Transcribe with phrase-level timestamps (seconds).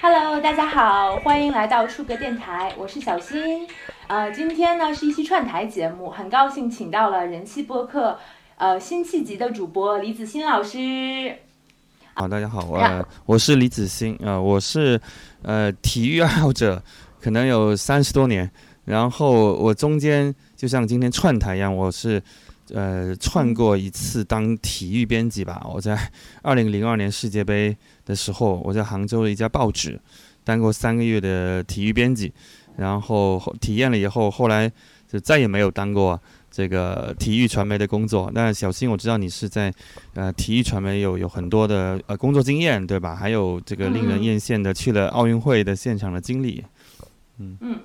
[0.00, 3.66] Hello，大家好，欢迎来到出格电台，我是小新。
[4.06, 8.20] 呃，今天呢是一期串台节目，很高兴请到了人气播客
[8.56, 11.38] 呃辛弃疾的主播李子欣老师。
[12.16, 15.00] 好，大家好，我我是李子欣啊，我是
[15.42, 16.80] 呃体育爱好者，
[17.20, 18.48] 可能有三十多年，
[18.84, 22.22] 然后我中间就像今天串台一样，我是
[22.72, 25.98] 呃串过一次当体育编辑吧，我在
[26.42, 27.76] 二零零二年世界杯。
[28.06, 29.98] 的时候，我在杭州的一家报纸
[30.44, 32.30] 当过三个月的体育编辑，
[32.76, 34.70] 然后体验了以后，后来
[35.10, 36.20] 就再也没有当过
[36.54, 38.30] 这个体育传媒的工作。
[38.32, 39.74] 那小新，我知道你是在
[40.14, 43.16] 呃体育传媒有有很多的呃工作经验，对吧？
[43.16, 46.64] 还有这个令人艳羡的去了奥运会的现场的经历，
[47.40, 47.80] 嗯嗯。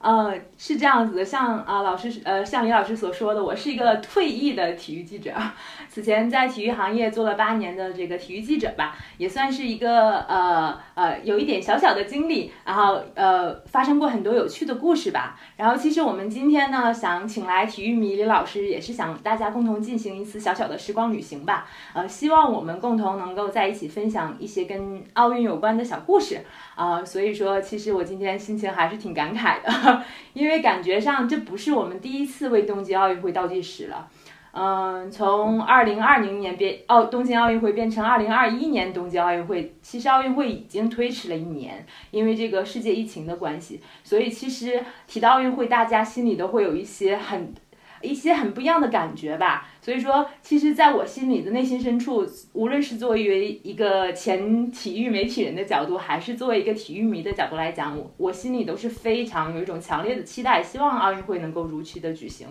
[0.00, 5.30] 呃，是这样子的，像啊老师呃像李老师所说的，我是一个退役的体育记者，
[5.90, 15.38] 此前在体育行业做了八年的这个体育记者吧，也算是一个呃呃有一点小小的经历，然后呃发生过很多有趣的故事吧。
[15.58, 21.66] 然后其实我们今天呢想请来体育迷李老师，也是想大家共同进行一次小小的时光旅行吧。
[21.92, 26.40] 呃，希望我们共同能够在一起分享一些跟奥运有关的小故事
[26.74, 27.04] 啊。
[27.04, 29.89] 所以说，其实我今天心情还是挺感慨的。
[30.32, 34.08] 因为感觉上这不是我们第一次为东京奥运会倒计时了，
[34.52, 47.54] 嗯，从二零二零年变奥东京奥运会变成二零二一年东京奥运会，其实奥运会已经推迟了一年，因为这个世界疫情的关系，所以其实提到奥运会，大家心里都会有一些很。
[48.02, 62.48] 一些很不一样的感觉吧，所以说，其实在我心里的内心深处，无论是作为一个前体育媒体人的角度，还是作为一个体育迷的角度来讲，我我心里都是非常有一种强烈的期待，希望奥运会能够如期的举行。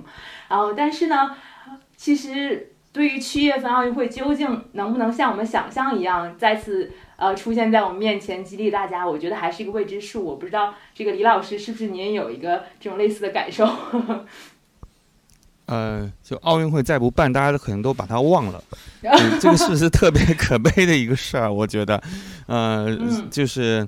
[0.48, 1.36] 然后，但是呢，
[1.96, 10.24] 其实对于七月份奥运会究竟能不能像我们想象一样再次呃出现在我们面前，激励大家，我觉得还是一个未知数。
[10.24, 13.68] 我不知道这个李老师是不是您也有一个这种类似的感受？
[15.70, 18.64] 呃，就奥运会再不办，大家都可能都把它忘了。
[19.40, 21.54] 这个是不是特别可悲的一个事儿？
[21.54, 22.02] 我觉得，
[22.48, 22.98] 呃，
[23.30, 23.88] 就是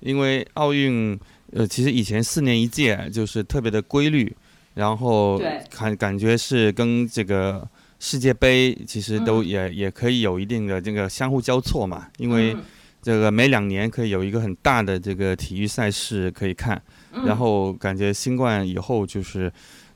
[0.00, 1.20] 因为奥运，
[1.52, 4.34] 呃，其实以前四年一届，就是特别的规律，
[4.72, 5.38] 然后
[5.70, 7.68] 感感觉是跟这个
[7.98, 12.06] 世界杯其实都也也可以有一定的这个相互交错嘛。
[12.16, 12.56] 因为
[13.02, 16.80] 这个每两年可以有一个很大的这个体育赛事可以看，
[17.26, 19.52] 然后感觉新冠以后就是。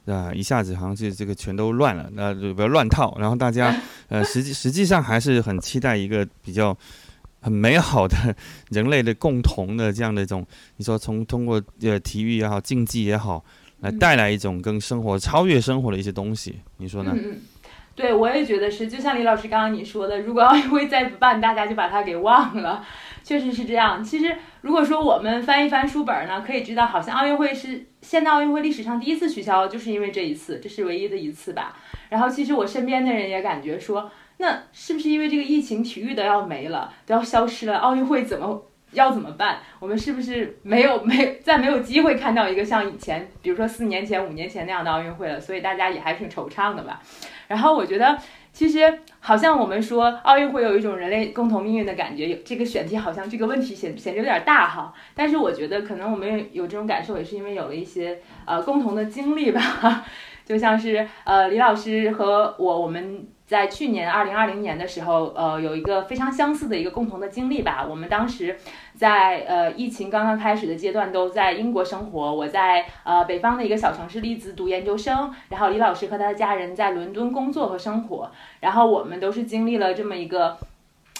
[0.06, 3.16] 啊，一下子好像是这个全都乱了，那就不要乱套。
[3.18, 3.74] 然后大家，
[4.08, 6.76] 呃，实际实际上还是很期待一个比较
[7.40, 8.16] 很美好的
[8.70, 10.44] 人类的共同的这样的一种，
[10.76, 13.44] 你说从通过呃体育也好，竞技也好，
[13.80, 17.12] 来带来一种跟生活超越生活的一些东西，你说呢？
[17.14, 17.38] 嗯嗯，
[17.94, 22.84] 对我也觉得是，就像李老师刚刚你说的，如果奥运会再不办，大家就把它给忘了。
[23.22, 24.02] 确实是这样。
[24.02, 31.76] 其实，如果说我们翻一翻书本呢，可以知道，好像奥运会是现代奥运会历史上第一次取消，就是因为这一次，这是唯一的一次吧。
[32.08, 39.58] 然后，其实我身边的人也感觉说，那是不是因为这个疫情，体育都要没了，都要消失了，奥运会怎么要怎么办？
[39.80, 45.40] 我们是不是没有没再没有机会看到一个像以前，比如说四年前、五年前那样的奥运会了？
[45.40, 47.00] 所以大家也还挺惆怅的吧。
[47.48, 48.18] 然后我觉得。
[48.54, 48.80] 其实
[49.18, 54.92] 好像我们说奥运会有一种人类共同命运的感觉，有这个选题好像这个问题显显得有点大哈。
[55.14, 60.04] 但是我觉得可能我们有这种感受，也是因为有了一些呃共同的经历吧。
[60.44, 63.26] 就像是呃李老师和我，我们。
[63.52, 67.86] 在去年二零二零年的时候，呃，有一个非常相似的一个共同的经历吧。
[67.86, 68.56] 我们当时
[68.94, 72.34] 在呃疫情刚刚开始的阶段，都在英国生活。
[72.34, 78.32] 我在呃北方的一个小城市利兹读研究生，然后李老师和他的家人在伦敦工作和生活。
[78.60, 80.56] 然后我们都是经历了这么一个，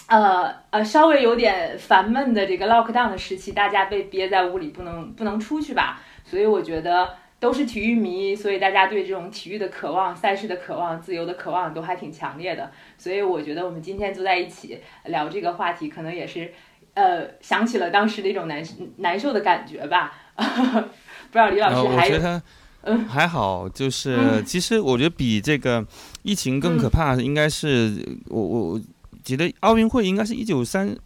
[0.09, 6.01] 呃呃稍微有点烦闷的这个 lockdown 的时期，大家被憋在屋里不能不能出去吧。
[6.25, 7.11] 所以我觉得。
[7.43, 12.71] 都是体育迷，所以大家对这种体育的渴望、赛事的渴望、自由的渴望都还挺强烈的。
[12.97, 16.53] 所以我觉得我们今天坐在一起聊这个话题，可能也是，
[16.95, 18.63] 呃，想起了当时的一种难
[18.99, 20.13] 难受的感觉吧。
[20.37, 22.05] 不知道李老师还？
[22.05, 22.41] 我觉得，
[22.83, 23.69] 嗯，还好。
[23.69, 25.85] 就是其实我觉得比这个
[26.23, 28.81] 疫情更可怕，应该是我我
[29.25, 30.97] 觉得奥运会应该是一九三，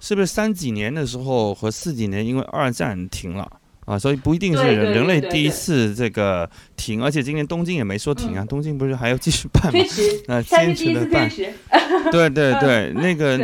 [0.00, 3.58] 是不是三几年的时候和四几年因为二战停了。
[3.84, 9.84] 啊，所以不一定是人类第一次这个停，而且今年东京也没说停啊，东京不是还要继续办吗？
[10.28, 11.30] 那，坚持的办。
[12.10, 13.38] 对对对，那个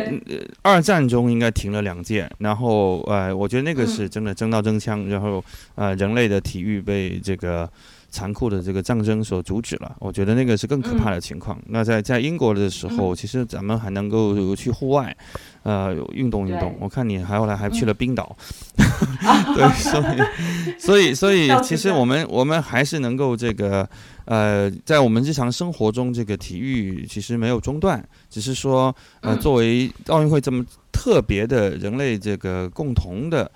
[0.63, 5.45] 二战中应该停了两届，然后呃，我觉得那个是真的真刀真枪，然后
[5.75, 7.69] 呃，人类的体育被这个。
[8.11, 11.61] 残酷的这个战争所阻止了，我觉得那个是更可怕的情况。
[11.67, 15.15] 那在在英国的时候，其实咱们还能够去户外，
[15.63, 16.75] 呃，运动运动。
[16.81, 18.35] 我看你还后来还去了冰岛，
[19.55, 23.89] 对，所以所以所以， 其实我们我们还是能够这个
[24.25, 33.51] 呃，在我们日常生活中，这个体育其实没有中断，只是说呃，作为奥运会这么特别的人类这个共同的。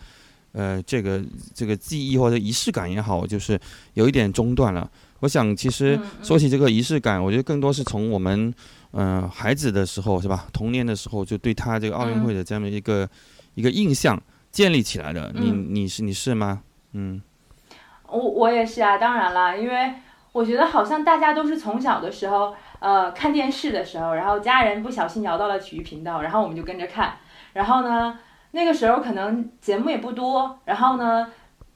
[0.52, 1.20] 呃，这个
[1.54, 3.58] 这个记忆或者仪式感也好，就是
[3.94, 4.90] 有一点中断了。
[5.20, 8.52] 我想，其实说起这个仪式感，我觉得更多是从我们
[8.90, 13.08] 嗯孩子的时候是吧，童年的时候就对他这个奥运会的这样的一个
[13.54, 14.20] 一个印象
[14.50, 15.32] 建立起来的。
[15.34, 16.62] 你你是你是吗？
[16.92, 17.22] 嗯，
[18.08, 19.94] 我我也是啊，当然了，因为
[20.32, 27.16] 我觉得好像大家都是从小的时候呃看电视的时候，然后家人不小心摇到了体育频道，然后我们就跟着看，
[27.54, 28.18] 然后呢。
[28.52, 31.26] 那个时候可能节目也不多，然后呢，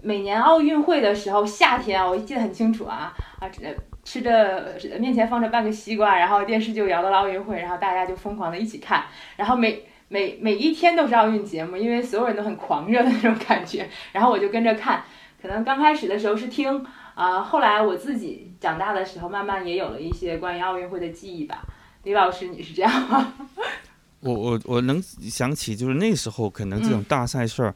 [0.03, 3.49] 每年奥运会的时候，夏天，我记得很清楚啊啊，
[4.05, 9.05] 吃着面前放着半个西瓜，然后电视就摇到了奥运会，然后大家就疯狂的一起看，
[9.37, 15.03] 然后每每每一天都是奥运节目，因为所有人都很狂热的那种感觉， 然后我就跟着看，
[15.43, 21.63] 可能刚开始的时候是听啊，后来我自己长大的时候，慢慢也有了一些关于奥运会的记忆吧。
[22.05, 23.33] 李老师，你是这样吗？
[24.27, 27.75] 我我我能想起，就是那时候可能这种大赛事儿，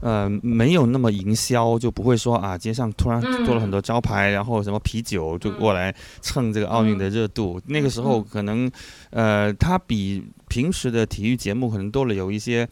[0.00, 7.60] 呃，没有那么营销，就不会说啊，街上突然多了很多招牌，然后什么啤酒就过来蹭这个奥运的热度。
[7.66, 8.70] 那个时候可能，
[9.10, 12.68] 呃，它比平时的体育节目可能多了有一些，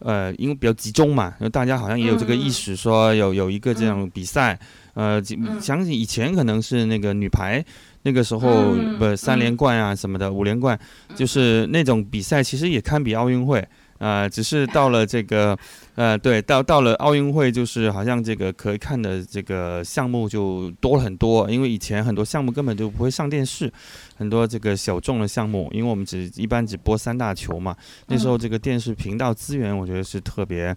[0.00, 4.58] 呃，因为比较集中嘛，大家好像也有这个意识，说有有一个这样比赛。
[4.94, 5.20] 呃，
[5.60, 7.64] 想起以前可能是那个女排。
[8.04, 10.78] 那个时候不三连冠啊什么的五连冠，
[11.14, 13.66] 就是那种比赛其实也堪比奥运会
[13.98, 15.56] 啊，只是到了这个
[15.94, 23.72] 呃对到到了奥运会就是好像这个可以看的这个项目就多了很多，因为以前很多项目根本就不会上电视，
[24.16, 27.74] 很多这个小众的项目，因为我们只一般只播三大球嘛，
[28.08, 30.76] 那时候这个电视频道资源我觉得是特别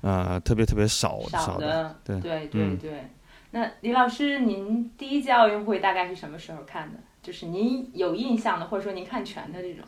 [0.00, 2.90] 呃特别特别少少的，对对对对。
[3.54, 6.98] 那李老师，您第一届奥运会大概是什么时候看的？
[7.22, 9.84] 就是您有印象的，或者说您看全的这种。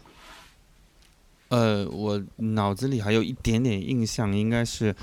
[1.48, 4.94] 呃，我脑子里还有一点点印象，应该是，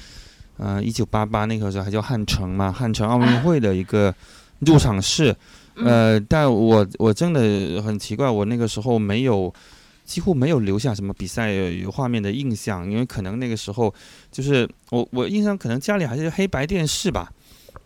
[0.57, 4.13] 呃，一九八八那个时候还叫汉城嘛，汉城奥运 会的一个
[4.59, 5.35] 入场式。
[5.75, 9.51] 呃，但我我真的很奇怪，我那个时候没有，
[10.05, 13.91] 几乎没有留下什么比赛有画面的印象，因为可能那个时候
[14.31, 17.31] 就是我我印象可能家里还是黑白电视吧。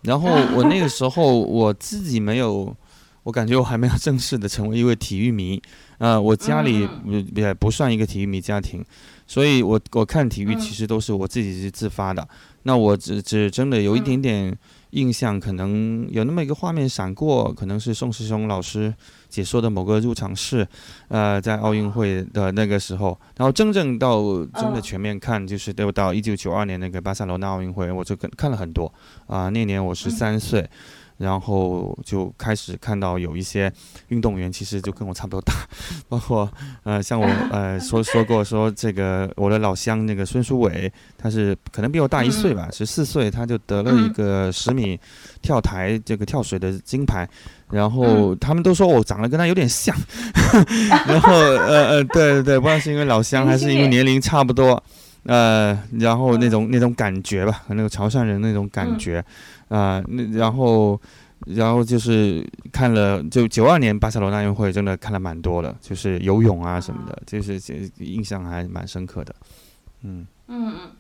[0.06, 2.76] 然后 我那个时候我自己没有，
[3.24, 5.62] 我感觉我还没有正式的成为一位体育迷，
[5.98, 6.88] 啊，我家里
[7.36, 8.84] 也不算一个体育迷家庭，
[9.28, 12.28] 所以我我看体育其实都是我自己是自发的，
[12.64, 14.58] 那我只只真的有一点点。
[14.96, 18.94] 印象可能有那么一个画面闪过，可能是宋世雄老师
[19.28, 20.66] 解说的某个入场式，
[21.10, 24.22] 呃，在奥运会的那个时候，然后真正到
[24.56, 28.92] 真的全面看，就是都到一九九二年那个巴塞罗那奥运会，我就看看了很多
[29.28, 30.68] 啊，那年我十三岁。
[31.18, 33.72] 然后就开始看到有一些
[34.10, 35.54] 运动员，其实就跟我差不多大，
[36.10, 36.52] 包括
[36.84, 45.00] 呃，像我呃说说过说这个我的老乡那个孙书伟，他是可能比我大一岁吧，十四岁他就得了一个十米
[45.42, 47.28] 跳台这个跳水的金牌，
[47.72, 49.96] 然后他们都说我长得跟他有点像，
[51.08, 54.82] 然后呃呃对对对，不知道是因为老乡还是因为年龄差不多，
[55.26, 59.24] 呃，然后那种那种感觉吧，和那个潮汕人那种感觉。
[59.68, 61.02] 啊，那然后，
[61.48, 67.60] 然后就是看了，就九二年巴塞罗那奥运会，真的看了蛮多的，就是游泳啊什么的，就是
[67.98, 69.34] 印象还蛮深刻的。
[70.04, 70.92] 嗯嗯嗯，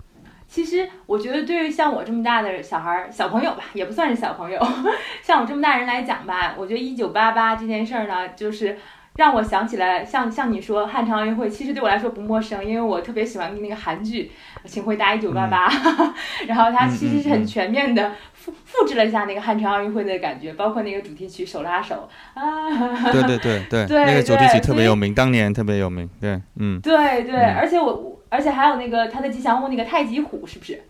[0.48, 4.60] 其实我觉得对于像我这么大的小孩儿、小朋友吧，也不算是小朋友，
[5.22, 8.80] 像我这么大人来讲吧，我觉得一九八八这件事儿呢，就是。
[9.18, 14.30] 让我想起来，像像你说汉城奥运会，其实对我来说不陌生，因为我特别喜欢那个韩剧
[14.68, 15.70] 《请回答一九八八》，
[16.48, 22.70] 然后它其实是很全面的复复制了一下那个汉城奥运会的感觉，包括那个主题曲《手拉手》啊。
[23.14, 26.10] 对对对对，那个主题曲特别有名，当年特别有名。
[26.20, 26.82] 对，嗯。
[26.82, 30.84] 对对，而且我而且还有那个它的吉祥物那个太极虎，是不是？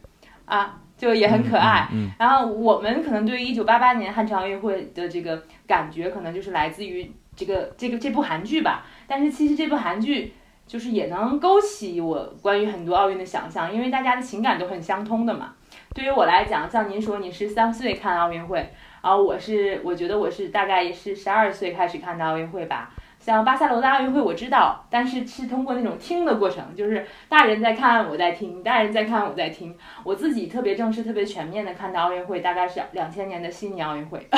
[0.46, 1.88] 啊，就也很可爱。
[1.92, 2.10] 嗯。
[2.18, 7.12] 然后我们可能对于一九八八年汉城奥运会的这个感觉，可能就是来自于。
[7.36, 10.34] 这个这个这部韩剧吧，但是其实这部韩剧
[10.66, 15.54] 就是也能勾起我关于很多奥运的想象，因为大家的情感都很相通的嘛。
[15.94, 18.58] 对于我来讲，像您说你是三岁看奥运会，
[19.02, 22.94] 然后我是我觉得我是大概也是十二岁开始看的奥运会吧。
[23.26, 29.76] 像巴塞罗那奥运会我知道，但是是通过那种听的过程，就是大人在看我在听，大人在看我在听。
[30.04, 34.30] 我自己特别正式、特别全面的看的奥运会，大概是两千年的悉尼奥运会，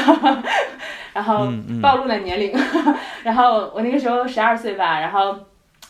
[1.11, 1.49] 然后
[1.81, 2.57] 暴露了年龄。
[3.23, 5.37] 然后我那个时候十二岁吧，然后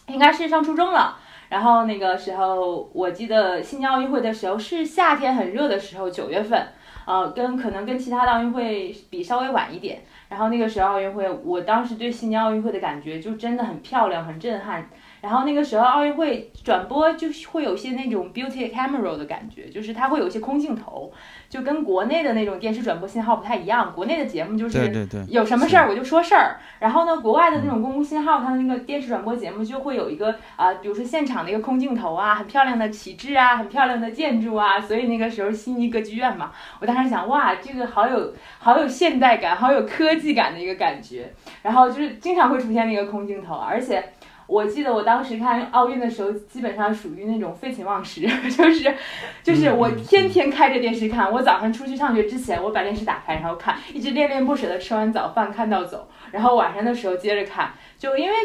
[0.07, 1.19] 应该是上初中了。
[1.49, 6.67] 然后那个时候我记得悉尼奥运会的时候是夏天很热的时候，九月份，
[7.05, 10.01] 呃，跟可能跟其他的奥运会比稍微晚一点。
[10.29, 14.89] 然后那个时候奥运会，我当时对悉尼奥运会的感觉就真的很漂亮，很震撼。
[15.27, 21.11] 然后那个时候奥运会转播就会有些那种 beauty camera 的感觉，就是它会有一些空镜头，
[21.49, 23.91] 就跟国内的那种电视转播信号不太一样。
[23.93, 24.89] 国内的节目就是
[25.27, 34.79] 有什么事儿我就说事儿，然后呢，国外的那种公共信号，它的那个电视转播节目就会有一个啊，比如说现场的一个空镜头啊，很漂亮的旗帜啊，很漂亮的建筑啊。
[34.79, 41.33] 所以那个时候悉尼歌剧院嘛，我当时想哇，这个好有好有现代感，好有科技感的一个感觉。
[41.63, 44.01] 然后就是经常会出现那个空镜头，而且。
[44.47, 48.95] 我记得我当时看奥运的时候，基本上属于那种废寝忘食， 就是，
[49.43, 51.29] 就是我天天开着电视看。
[51.31, 56.09] 我早上出去上学之前，我把电视打开，然后看，一直恋恋不舍的吃完早饭看到走。
[56.31, 58.35] 然后晚上的时候接着看，就因为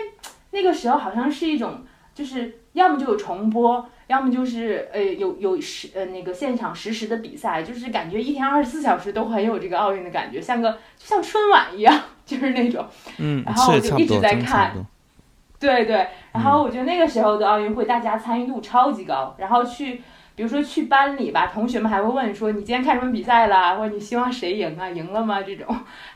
[0.51, 12.85] 那个时候好像是一种，就是要么就有重播，要么就是呃有有实呃那个现场实时的比赛，就是感觉一天二十四小时都很有这个奥运的感觉，像个就像春晚一样，就是那种。
[13.19, 14.75] 嗯，然后我就一直在看。
[15.63, 19.33] 对对，然后我觉得那个时候的奥运会，大家参与度超级高。
[19.39, 20.03] 然后去，
[20.35, 23.77] 比如说去班里吧，同学们还会问说：“你今天看什么比赛啦？
[23.77, 24.91] 或者你希望谁赢啊？
[24.91, 25.67] 赢了吗？”这种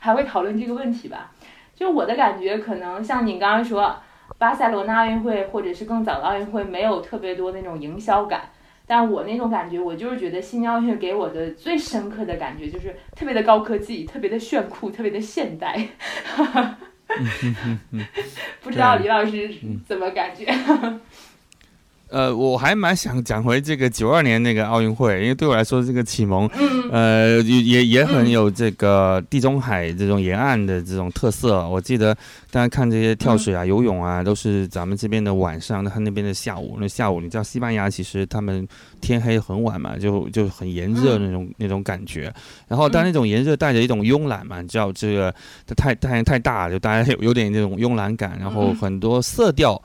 [0.00, 1.30] 还会讨论这个问题吧。
[1.76, 3.94] 就我的感觉，可能像你刚刚说，
[4.36, 8.50] 巴塞罗那奥运会或者是更早的奥运会，没有特别多那种营销感。
[8.88, 15.76] 但我那种感觉，我就是觉得悉尼奥运会给我的最深刻的感觉，就是特别的高科技，特别的炫酷，特别的现代。
[18.62, 19.50] 不知道李老师
[19.86, 20.46] 怎么感觉？
[22.08, 26.48] 呃，我还蛮想讲回这个九二年那个奥运会，因为对我来说这个启蒙，
[26.92, 31.68] 呃，也也很有这个地中海这种沿岸的这种特色。
[31.68, 32.14] 我记得
[32.52, 36.78] 大家看这些跳水啊、游泳啊，都是咱们这边的晚上，他那边的下午。
[36.80, 38.66] 那下午你知道西班牙其实他们
[39.00, 42.32] 天黑很晚嘛，就就很炎热那种那种感觉。
[42.68, 45.34] 然后但那种炎热带着一种慵懒嘛，你知道这个
[45.66, 48.36] 它太太阳太大，就大家有有点那种慵懒感。
[48.40, 49.80] 然后很多色调，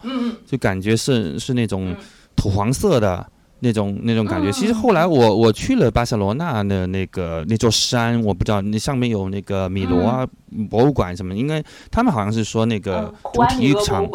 [0.45, 1.95] 就感觉是是那种。
[2.33, 3.23] 土黄色的
[3.59, 10.25] 那种那种感觉，其实后来我我去了巴塞罗那的那个那座山，我不知道那上面有那个米罗啊
[10.69, 14.07] 博物馆什么，应该他们好像是说那个主体育场，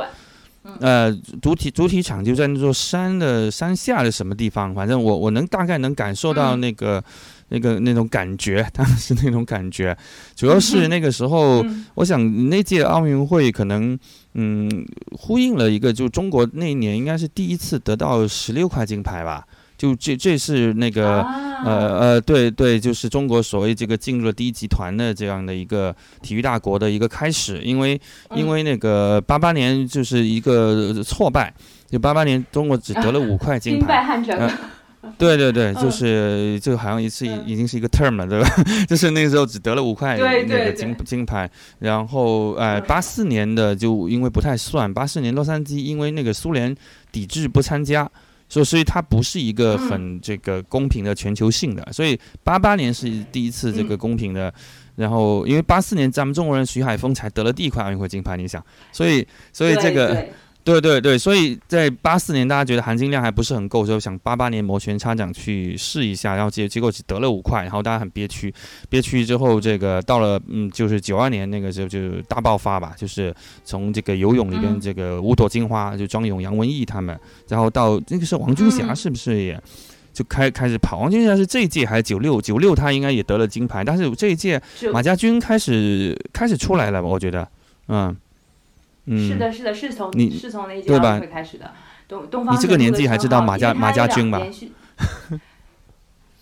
[0.80, 7.02] 呃，主体主体场就在那座山的山下的什么地方，反正我我能大概能感受到那个。
[7.48, 9.96] 那个那种感觉， 当时那种感觉，
[10.34, 13.96] 主要是 那个时候，我想那届奥运会可能，
[14.34, 14.68] 嗯，
[15.12, 21.22] 呼应了一个，就中国那一年应该是第一次得到十六块金牌吧，就这这是那个，
[21.64, 28.00] 呃呃，对对，就是中国所谓这个进入了第一集团的这样的一个体育大国的一个开始，因为
[28.34, 31.52] 因为那个八八年就是一个挫败，
[31.88, 34.04] 就八八年中国只得了五块金牌。
[35.18, 38.48] 对对对，就是就好像一次已经是一个 term 了，对吧？
[38.88, 46.74] 就是那个时候只得了五块那个金金牌，然后呃，八四年的就因为不太算，八四年洛杉矶因为那个苏联
[47.12, 48.10] 抵制不参加，
[48.48, 54.52] 所以所以它不是一个很这个公平的全球性的，所以八八年是第一次这个公平的，
[54.96, 60.26] 然后因为八四年咱们中国人徐海峰才得了第一块奥运会金牌，你想，所以所以这个。
[60.66, 68.52] 对对对，所以在八四年大家觉得含金量还不是很够，就想八八年摩拳擦掌去试一下，然后结结果只得了五块，然后大家很憋屈，
[68.90, 73.32] 憋屈之后这个到了嗯就是九二年那个时候就大爆发吧，就是
[73.64, 79.62] 从这个游泳里边这个五朵金花就张勇、杨文义他们，然后到那个是王军霞是不是也
[80.12, 80.98] 就开开始跑？
[80.98, 82.40] 王军霞是这一届还是九六？
[82.40, 84.60] 九六他应该也得了金牌，但是这一届
[84.92, 87.06] 马家军开始开始出来了吧？
[87.06, 87.48] 我觉得，
[87.86, 88.16] 嗯。
[89.06, 91.72] 是的，是的，是从是从那届奥运会开始的。
[92.08, 94.40] 东东方，你这个年纪还知道马家马家军吧？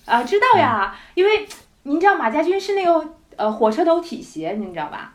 [0.05, 1.47] 啊，知道呀，因为
[1.85, 5.15] 您知道马家军是那个呃火车头体协，您知道吧？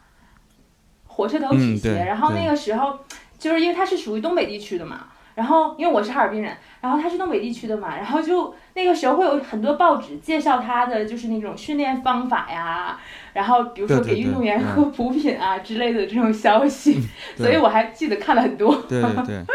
[1.06, 3.00] 火车头体协，然后那个时候
[3.38, 5.08] 就是因为它是属于东北地区的嘛。
[5.40, 13.00] 然后，因为我是哈尔滨人，然后他是东北地区的嘛，然后就那个时候会有很多报纸介绍他的就是那种训练方法呀，
[13.32, 17.02] 然后比如说给运动员喝补品啊之类的这种消息，
[17.38, 18.76] 所以我还记得看了很多。
[18.90, 19.46] 对对，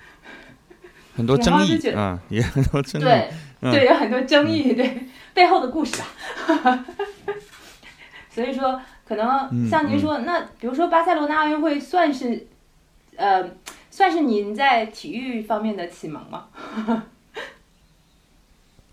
[1.16, 3.04] 很多争议啊，也很多争议。
[3.04, 3.30] 对
[3.62, 6.84] 对，有很多争议，对背后的故事啊。
[8.28, 8.78] 所以说，
[9.08, 12.46] 可能像您说，那比如说巴塞罗那奥运会算是，
[13.16, 13.42] 呃，
[13.90, 16.46] 算是您在体育方面的启蒙吗？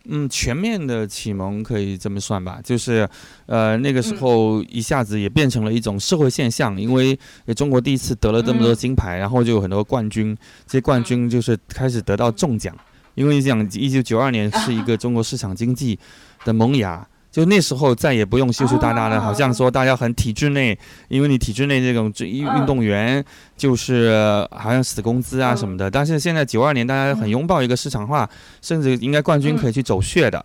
[0.09, 3.07] 嗯，全面的启蒙可以这么算吧，就是，
[3.45, 7.19] 呃，那个时候一下子也变成了一种社会现象，因为
[7.55, 10.33] 中国第一次得了这么多金牌，然后就有很多冠军，
[10.65, 12.73] 这些冠军就是开始得到中奖，
[13.15, 15.99] 因为你想，一九九二年是一个中国市场经济
[16.45, 17.05] 的萌芽。
[17.37, 20.75] 就那时候再也不用羞羞答答的，好像说大家很体制内，
[21.07, 23.23] 因为你体制内这种运运动员
[23.55, 25.91] 就是好像死工资啊什么的。
[25.91, 28.27] 但是现在九二年，大家很拥抱一个市场化，
[28.63, 30.43] 甚至应该冠军可以去走穴的。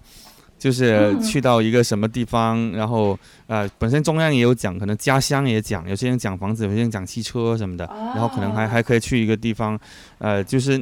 [0.62, 9.76] 就是去到一个什么地方，然后呃，本身中央也有讲，可能家乡也讲，有些人讲房子，有些人讲汽车什么的，然后可能还还可以去一个地方，
[10.18, 10.80] 呃，就是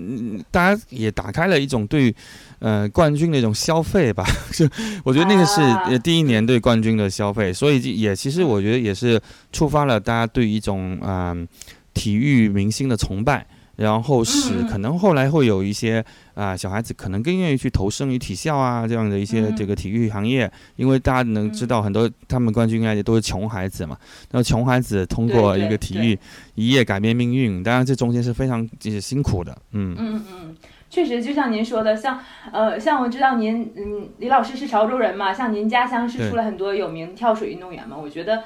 [0.50, 2.14] 大家也打开了一种对
[2.58, 4.22] 呃冠军的一种消费吧，
[4.52, 4.68] 就
[5.02, 9.18] 我觉得那个是第一年对冠军的消费，所以也其实我觉得也是
[9.50, 11.48] 触发了大家对一种嗯
[11.94, 13.46] 体育明星的崇拜。
[13.80, 23.96] 然后使可能后来会有一些啊小孩子可能更愿意去投身于体校啊这样的一些这个体育行业，因为大家能知道很多他们冠军也都是穷孩子嘛，
[24.32, 26.18] 那穷孩子通过一个体育
[26.56, 29.96] 一夜改变命运，当然这中间是非常就是辛苦的，嗯。
[29.98, 30.56] 嗯嗯，
[30.90, 32.20] 确实就像您说的，像
[32.52, 38.44] 呃像我知道您嗯李老师是潮州人嘛，像您家乡是出了很多有名跳水运动员嘛，我觉得。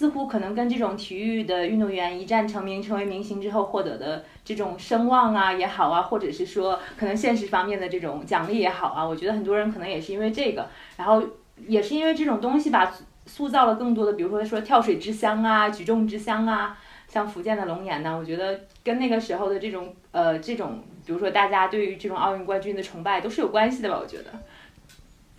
[0.00, 10.66] 似乎可能跟这种体育的运动员一战成名、成为明星之后获得的这种声望啊也好啊，或者是说可能现实方面的这种奖励也好啊，我觉得很多人可能也是因为这个，
[10.96, 11.22] 然后
[11.66, 12.90] 也是因为这种东西吧，
[13.26, 24.30] 塑造了更多的，比如说说跳水之乡啊、举重之乡啊，像福建的龙岩呢，我觉得跟那个时候的这种呃这种，比如说大家对于这种奥运冠军的崇拜都是有关系的吧，我觉得。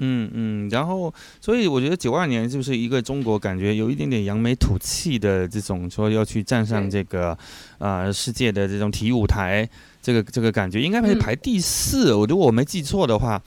[0.03, 7.37] 嗯嗯，然后所以我觉得九二年就是一个中国感觉有一点点扬眉吐气的这种说要去站上这个
[7.77, 9.69] 啊世界的这种体育舞台，
[10.01, 13.39] 这个这个感觉应该是排第四，我如果我没记错的话，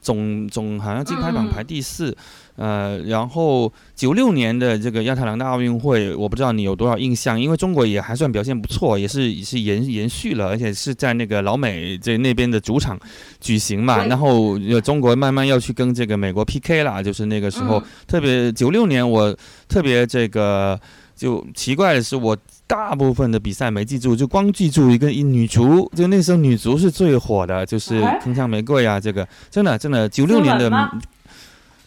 [0.00, 2.16] 总总好像金牌榜排第四。
[2.60, 13.00] 呃，然后九六年的这个亚特兰大奥运会，我不知道你有多少印象，因为中国也还算表现不错，也是也是延延续了，而且是在那个老美这那边的主场
[13.40, 14.04] 举行嘛。
[14.04, 19.34] 然后中国慢慢要去跟这个美国 PK 了，就是那个时候，特别九六年我
[19.66, 20.78] 特别这个
[21.16, 30.70] 就奇怪的是，我大部分的比赛没记住，就光记住一个女足，就那时候女足是最火的，就是铿锵玫瑰啊，这个真的真的九六年的。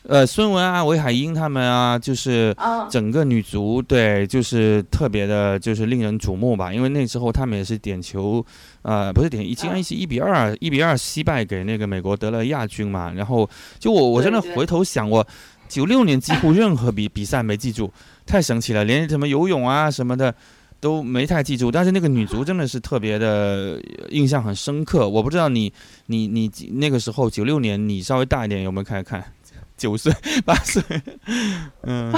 [0.05, 2.53] 呃，孙雯啊，韦海英他们啊，就是
[2.89, 6.73] 整个女足，对，就是特别的，就是令人瞩目吧。
[6.73, 8.45] 因为那时候他们也是点球，
[8.81, 13.13] 呃，不是点，竟然是一比二，一比二惜败给那个美国得了亚军嘛。
[13.13, 15.25] 然后就我我真的回头想，我
[15.69, 17.89] 九六年几乎任何比比赛没记住，
[18.25, 20.35] 太神奇了，连什么游泳啊什么的
[20.81, 21.71] 都没太记住。
[21.71, 25.07] 但是那个女足真的是特别的印象很深刻。
[25.07, 25.71] 我不知道你
[26.07, 29.23] 你你那个时候九六年你稍微大一点有没有开始看？
[29.75, 30.13] 九岁
[30.45, 30.81] 八岁，
[31.83, 32.13] 嗯，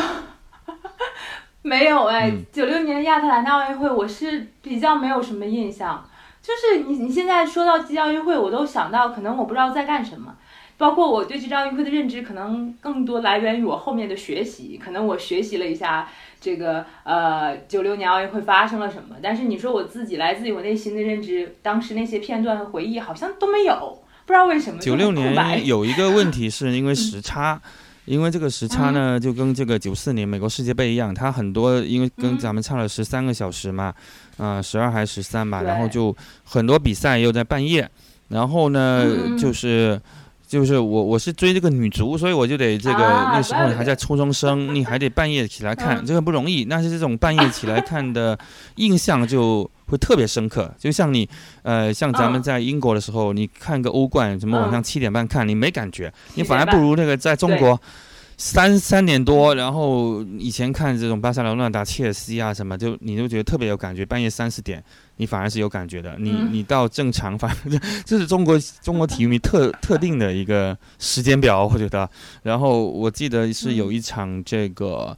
[1.62, 6.08] 没有哎，九六年亚特兰大奥运会我是比较没有什么印象，
[6.42, 10.36] 就是你你现在说到这届奥运会，我都想到可能我不知道在干什么，
[10.78, 16.08] 包括我对这届奥运会的认知，可能更多来源于我后面的学习，可能我学习了一下
[16.40, 24.04] 这个呃九六年奥运会发生了什么，但是你说我自己来自于我内心的认知，当时那些片段和回忆好像都没有。
[24.26, 27.62] 不知道为什么九六年有一个问题，是因为时 差，
[28.06, 33.94] 因为这个时差呢，就跟这个九四年美国世界杯一样，它很多因为跟咱们差了十三个小时嘛，
[34.38, 37.88] 啊，十二还是十三吧，然后就很多比赛又在半夜，
[38.30, 40.02] 然后呢，就是
[40.48, 46.66] 就是我我是追这个女足，所以我就得这个那时候你还在初中生， 你还得半夜起来看，这个不容易。
[46.66, 48.38] 但是这种半夜起来看的
[48.78, 49.70] 印象就。
[49.88, 51.30] 会特别深刻，就像你，
[51.62, 57.80] 呃，像咱们在英国的时候，你看个欧冠，什么晚上七点半看，你没感觉，你反而不如那个在中国
[58.38, 64.06] 三三点多，然后以前看这种巴塞罗那打切尔西啊什么，就你就觉得特别有感觉。
[64.06, 64.84] 半夜三四点，
[65.18, 66.16] 你反而是有感觉的。
[66.18, 72.10] 你你到正常，反正 这是中国中国体育迷特特定的一个时间表，我觉得。
[72.44, 75.16] 然后我记得是有一场这个。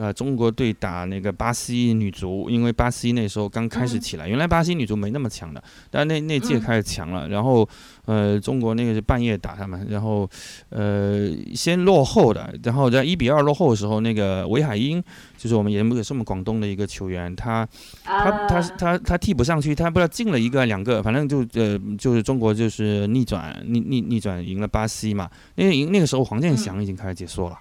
[0.00, 7.68] 呃，中国队打那个巴西女足，因为巴西那时候刚开始起来，原来巴西女足没那么强的，但那那届开始强了，然后
[8.06, 10.26] 呃，中国那个是半夜打他们，然后
[10.70, 15.04] 呃先落后的，然后在一比二落后的时候，那个韦海英
[15.36, 17.68] 就是我们也也是我们广东的一个球员，他
[18.02, 27.58] 他他他他替补上去，他不知道进了一个两个，反正就呃就是中国就是逆转逆逆逆转赢了巴西嘛，因为赢那个时候黄健翔已经开始解说了。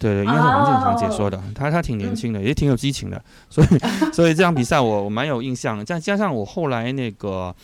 [0.00, 3.66] 对对，应该是王健强解说的，他他挺年轻的，也挺有激情的，所以
[4.14, 5.84] 所以这场比赛我我蛮有印象。
[5.84, 7.54] 再加上我后来那个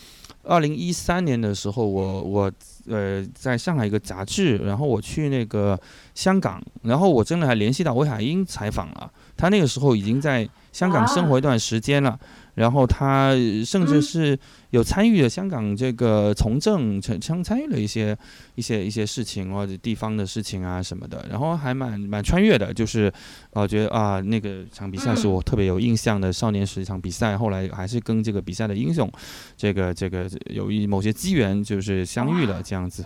[0.42, 2.53] 二零一三年的时候，我我
[2.88, 5.81] 呃在上海一个杂志，然后我去那个
[6.14, 12.18] 香港，然后我真的还联系到韦海英采访了，他那个时候已经在香港生活一段时间了。
[12.55, 13.35] 然后他
[13.66, 14.38] 甚至是
[14.70, 18.16] 有参与了香港这个从政，参参参与了一些
[18.55, 23.12] 一些一些事情或者地方的事情啊什么的，然后还蛮蛮穿越的，就是，
[23.52, 29.09] 我觉得啊那个场比赛是我特别有印象的少年时一场比赛，后来还是跟这个比赛的英雄，
[29.57, 33.05] 这个这个有一某些机缘就是相遇了这样子，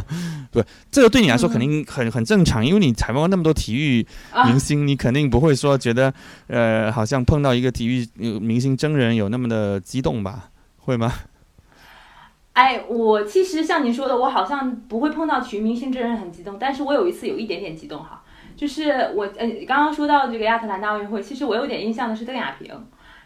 [0.52, 4.06] 对，这个对你来说肯定很很正常，因为你采访过那么多体育
[4.44, 6.12] 明星，你肯定不会说觉得
[6.48, 8.06] 呃好像碰到一个体育
[8.38, 8.90] 明星真。
[8.90, 10.50] 人有那么的激动吧？
[10.80, 11.12] 会吗？
[12.52, 18.22] 哎，我其实像你说的，我好像不会碰到体育明星真人很激动，但是我有一次有一点点激动哈，
[18.56, 22.68] 就是我呃刚刚说到这个亚特兰大奥运会，其实我有点印象的是邓亚萍，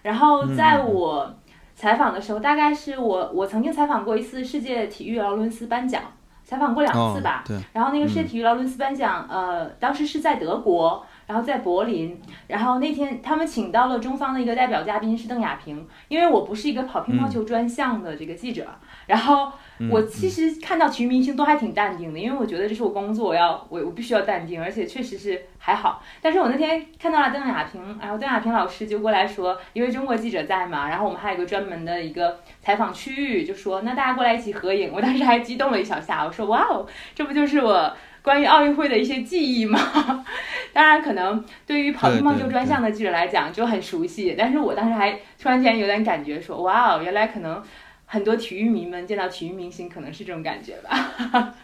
[0.02, 1.34] 然后在我
[1.74, 6.02] 采访的时候，大概是我我曾经采访过一次世界体育劳伦斯颁奖，
[6.44, 11.04] 采访过两次吧，对，然后那个世界体育劳伦斯颁奖，呃，当时是在德国。
[11.26, 18.66] 然后在柏林，然后那天他们请到了中方的一个代表嘉宾是邓亚萍，因为我不是一个跑乒乓球专项的这个记者，
[19.06, 19.50] 然后
[19.90, 26.02] 我其实看到体育明星都还挺淡定的，因为我觉得这是我工作，我要我我必须要淡定，而且确实是还好。
[26.20, 37.92] 但是我那天看到了邓亚萍，然后邓亚萍老师就过来说，因为中国记者在嘛，然后我们还有一个专门的一个采访区域，就说那大家过来一起合影，我当时还激动了一小下，我说哇哦，这不就是我。
[38.24, 39.78] 关于奥运会的一些记忆吗，
[40.72, 47.62] 当然可能对于跑乒乓球专项的记者来讲就很熟悉，但是我当时还突然间有点感觉，说哇哦，原来可能
[48.06, 51.54] 很多体育迷们见到体育明星可能是这种感觉吧，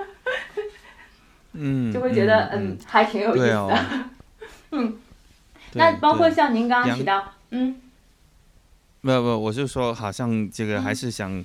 [1.54, 3.84] 嗯， 就会觉得嗯还挺有意思的，
[4.72, 4.98] 嗯，
[5.72, 7.80] 那包括像您刚刚提到，嗯，
[9.00, 11.42] 没有没有，我就说好像这个还是想。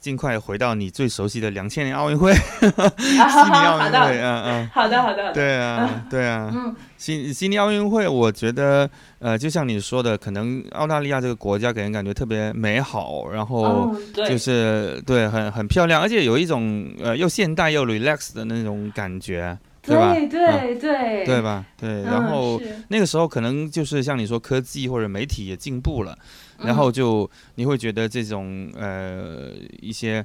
[0.00, 2.32] 尽快回到你最熟悉的两千年奥运会，
[2.98, 20.12] 悉尼奥运会，嗯嗯，好的好的，对啊对啊， 嗯，悉悉尼奥运会，我觉得，呃，就像你说的，可能澳大利亚这个国家给人感觉特别美好，然后就是对，很很漂亮，而且有一种呃又现代又 relax 的那种感觉，对吧？
[20.12, 21.64] 对对对，对吧？
[21.76, 26.16] 对，然后那个时候可能就是像你说，科技或者媒体也进步了。
[26.58, 30.24] 然后就你会觉得这种呃一些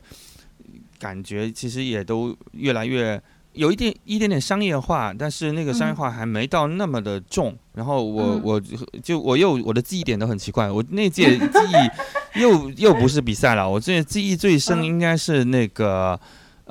[0.99, 3.21] 感觉其实也都越来越
[3.53, 7.55] 有一点一点点商业化，但是那个商业化还没到那么的重。
[7.75, 8.61] 然后我我
[9.03, 16.19] 就我又我的记忆点都很奇怪，我那届记忆又 又不是比赛了，我这记忆最深应该是那个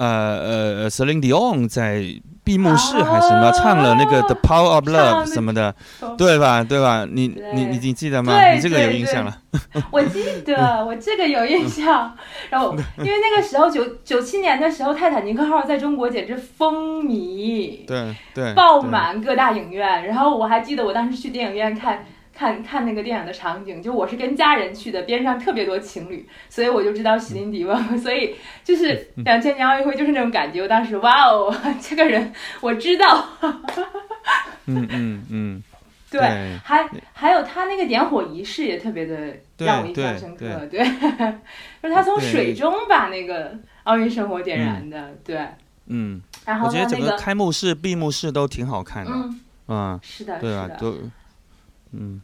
[0.06, 2.04] 呃呃 Celine Dion 在。
[2.44, 5.72] 闭幕式还是什么，唱了那个《The Power of Love》什么的，
[6.18, 6.64] 对吧？
[6.64, 7.06] 对吧？
[7.08, 8.50] 你你你你记得吗？
[8.50, 9.38] 你这个有印象了。
[9.92, 12.16] 我记得， 我这个有印象。
[12.50, 20.08] 然后，因为那个时候九九七年的时候，《泰坦尼克号》在中国简直风靡，对对，爆满各大影院。
[20.08, 22.04] 然后我还记得，我当时去电影院看。
[22.42, 30.60] 看看那个电影的场景，就我是跟家人去的，边上特别多情侣，所以我就知道席琳迪翁， 所以就是两千年奥运会就是那种感觉。
[30.60, 33.28] 我当时哇哦， 这个人我知道。
[34.66, 35.62] 嗯嗯嗯，
[36.10, 36.20] 对，
[36.64, 40.80] 还还有他那个点火仪式也特别的让我印象深刻，对，
[41.80, 45.46] 就是他从水中把那个奥运圣火点燃的，对，
[45.86, 49.12] 嗯，然后我觉得整个开幕式、闭幕式都挺好看的，
[49.68, 50.98] 嗯，是的，对啊，都。
[51.94, 52.22] 嗯，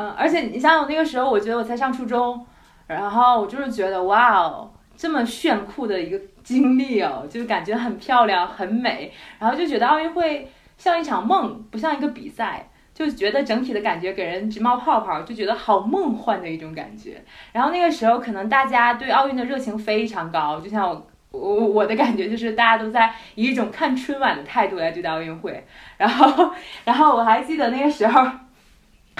[0.00, 2.46] 嗯，而且你像我那个时候，我觉得我才上初中，
[2.86, 17.22] 然后我就是觉得哇哦，这么炫酷的一个经历哦，就是感觉很漂亮、很美，然后就觉得奥运会像一场梦，不像一个比赛，就觉得整体的感觉给人直冒泡泡，就觉得好梦幻的一种感觉。
[17.52, 25.62] 然后那个时候，可能大家对奥运的热情非常高，就像我我我的感觉就是大家都在以一种看春晚的态度来对待奥运会。
[25.98, 26.52] 然后，
[26.86, 28.26] 然后我还记得那个时候。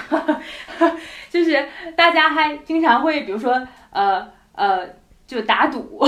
[1.30, 4.88] 就是大家还经常会，比如说，呃呃，
[5.26, 6.00] 就打赌，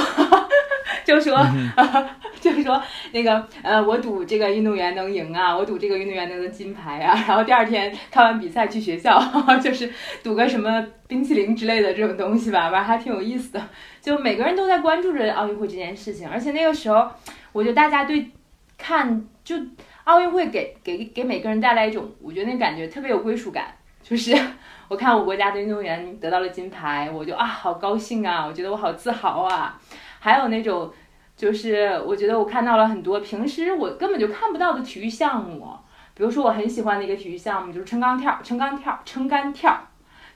[1.04, 1.46] 就就说，
[2.40, 7.14] 就说那个呃，我赌这个运动员能赢啊，我赌这个运动员能得金牌啊。
[7.28, 9.20] 然后第二天看完比赛去学校，
[9.62, 9.90] 就是
[10.22, 13.68] 赌个什么冰淇淋之类的这种东西吧，反正还挺有意思的。
[14.00, 17.08] 就每个人都在关注着奥运会这件事情，而且那个时候，
[17.52, 18.30] 我觉得大家对
[18.76, 19.56] 看就
[20.04, 23.66] 奥运会给给给每个人带来一种，我觉得那感觉特别有归属感，
[24.02, 24.36] 就是。
[24.88, 28.44] 我看我国家的运动员得到了金牌，我就啊好高兴啊！
[28.46, 29.80] 我觉得我好自豪啊！
[30.20, 30.92] 还有那种，
[31.34, 35.66] 就是我觉得我看到了很多平时我根本就看不到的体育项目，
[36.12, 39.74] 比如说我很喜欢的一个体育项目就是撑杆跳，撑杆跳，撑杆跳。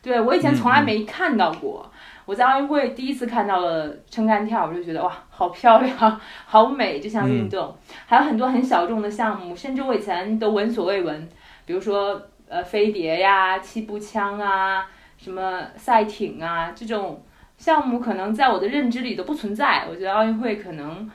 [0.00, 1.92] 对我以前从来没看到过，
[2.24, 7.76] 我在奥运会第一次看到了撑杆跳，我就觉得哇，好漂亮， 好美这项运动。
[8.06, 11.28] 还有很多很小众的项目，甚至我以前都闻所未闻，
[11.66, 12.18] 比如说。
[12.48, 14.86] 呃，飞碟呀，气步枪啊，
[15.18, 17.24] 什么赛艇啊，这种
[17.58, 19.84] 项目可能在我的认知里都不存在。
[19.90, 21.10] 我觉得奥运会可能，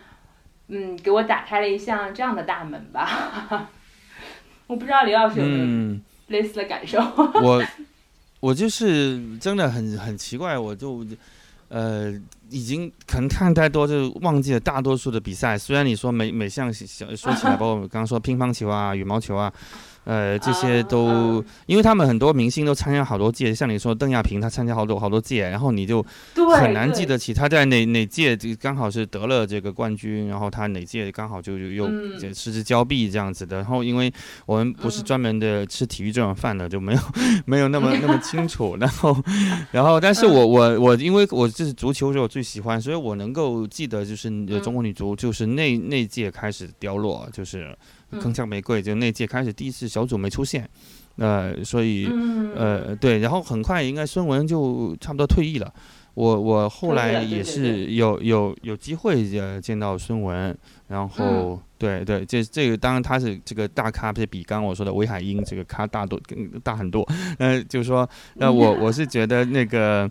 [0.68, 3.70] 嗯，给我打开了一项这样的大门吧。
[4.68, 7.00] 我不知道李老师有没有类似的感受。
[7.42, 7.64] 我，
[8.42, 11.06] 我就是真的很很奇怪，我就，
[11.70, 12.12] 呃，
[12.50, 15.58] 已经可能看太多，就忘记了大多数的比赛。
[15.58, 19.54] 虽然你说每每项小说起来， 包括我刚刚说乒乓球啊、羽毛球啊。
[20.04, 26.04] 呃，这些都，因为他们很多明星都参加好多届，像你说邓亚萍，她参加好多好多届，然后你就
[26.60, 31.88] 很难记得起她在哪哪届就刚好是得了这个冠军，然后她哪届刚好就又
[32.34, 33.58] 失之交臂这样子的。
[33.58, 34.12] 然后因为
[34.48, 37.00] 我们不是专门的吃体育这种饭的，就没有
[37.46, 38.76] 没有那么那么清楚。
[38.82, 39.16] 然后
[39.72, 44.30] 然后，但是我我我因为我这是足球是我最喜欢，所以我能够记得就是
[44.62, 47.78] 中国女足就是那那届开始凋落，就是。
[48.20, 50.70] 铿锵玫瑰就那届开始第一次小组没出现，
[51.18, 52.08] 呃，所以
[52.56, 55.74] 呃对，然后很快应该孙文就差不多退役了。
[56.14, 60.56] 我我后来也是有有有机会呃见到孙文，
[60.88, 67.08] 然后对对，这这个当然他是这个大咖，是比刚刚我说的韦海英这个咖大多更大很多。
[67.40, 70.10] 呃，就是说，那我 我是觉得那个。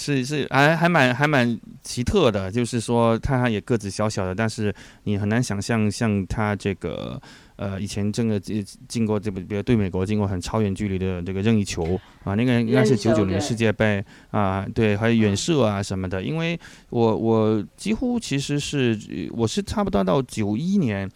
[0.00, 7.20] 是是，还还蛮还蛮奇特的，就是说他也个子小小的，但是你很难想象像他这个
[7.56, 16.22] 呃以前真的进进过这个，比如对美国进过很超远距离的这个任意球啊，那个应该是九九年世界杯啊，对，还有远射啊什么的。
[16.22, 16.56] 因为
[16.90, 18.96] 我我几乎其实是
[19.32, 21.10] 我是差不多到九一年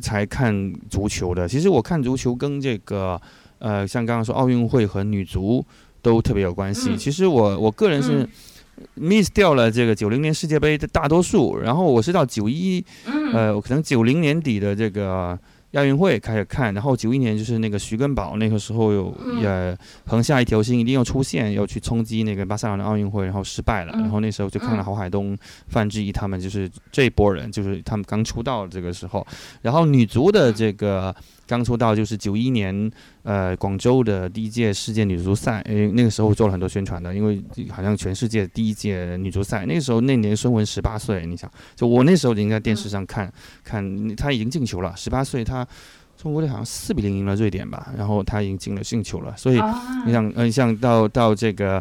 [0.00, 1.48] 才看足球的。
[1.48, 3.20] 其实我看足球跟这个
[3.58, 5.66] 呃像刚刚说奥运会和女足。
[6.06, 6.96] 都特别有关系。
[6.96, 8.24] 其实我我个人是
[8.94, 12.84] miss 掉了这个九零年世界杯的大多数，然后我是到九一，
[13.34, 15.36] 呃，可能九零年底的这个。
[15.72, 23.92] 亚运会开始看，然后九一年就是那个徐根宝，那个时候有也横下一条心，一定要出现，要去冲击那个巴塞罗那奥运会，然后失败了。
[23.92, 25.36] 然后那时候就看了郝海东、
[25.68, 29.26] 范志毅他们，就是这一波人，就是他们刚出道这个时候。
[29.60, 31.14] 然后女足的这个
[31.46, 32.90] 刚出道就是九一年，
[33.22, 43.32] 呃，广州的第一届世界女足赛，诶，那个时候做了很多宣传的，因为好像全世界第一届女足赛，那个时候那年孙雯十八岁，你想，就我那时候已经在电视上看
[43.62, 45.66] 看，她已经进球了，十八岁她。
[46.16, 49.60] 中国队好像四比零赢了瑞典吧，然后他已经进了进球了，所以
[50.06, 51.80] 你想，嗯，像到到这个，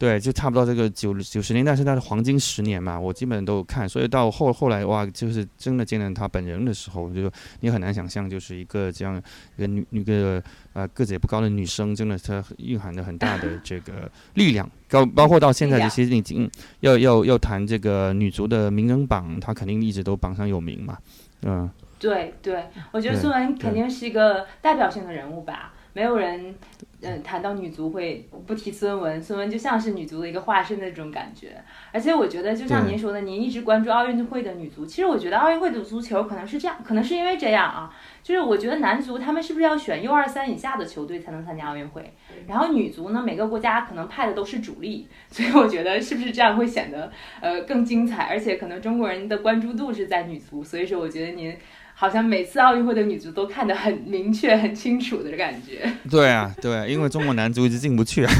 [0.00, 9.22] 对，就差不多这个九九十年代是他的黄金十年嘛，我基本都有看，所以到后后来哇，就是真的见到他本人的时候，就你很难想象，就是一个这样
[9.56, 20.96] 一个女女个呃个子也不高的女生，真的她蕴含着很大的这个 力量，包包括到现在，其实已经要要要谈这个女足的名人榜，她肯定一直都榜上有名嘛，
[21.42, 21.70] 嗯。
[21.98, 26.54] 对对，我觉得孙雯肯定是一个代表性的人物吧，没有人，
[27.02, 31.60] 嗯，谈到女足会不提孙雯，孙雯就像是女足的一个化身的这种感觉。
[31.92, 42.12] 而且我觉得，就像您说的，您一直关注奥运会的女足，其实我觉得奥运会的足球可能是这样，可能是因为这样啊，就是我觉得男足他们是不是要选 U 二三以下的球队才能参加奥运会，
[42.46, 51.56] 然后女足呢，每个国家可能派的都是主力，所以我觉得是不是这样会显得呃更精彩，而且可能中国人的关注度是在女足，所以说我觉得您。
[52.00, 55.86] 好像每次奥运会的女足都看得很明确、很清楚的感觉。
[56.10, 58.32] 对啊，对，因为中国男足一直进不去啊。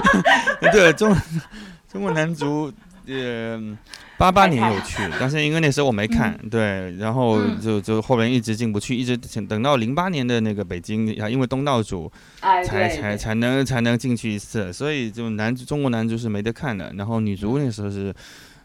[0.72, 1.14] 对中
[1.86, 2.72] 中国男足，
[3.06, 3.60] 呃，
[4.16, 16.90] 八八年有去，但是因为那时候我没看，对，然后就就后面一直进不去，一直等到零八年的那个北京啊，因为东道主，才才才能才能进去一次，所以就男中国男足是没得看的。
[16.96, 18.14] 然后女足那时候是。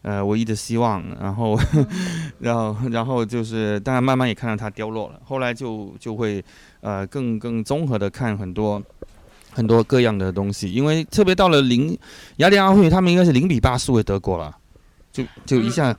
[0.02, 1.60] 呃，唯一的希望，然后，
[2.40, 5.20] 然后，然后就是，当然慢慢也看到它凋落了。
[5.26, 6.44] 后来就就会，
[6.82, 8.82] 呃，更更综合的看很多
[9.52, 11.98] 很多各样的东西，因为特别到了零
[12.38, 14.56] 雅典奥运会，他们应该是零比八输给德国了，
[15.12, 15.94] 就就一下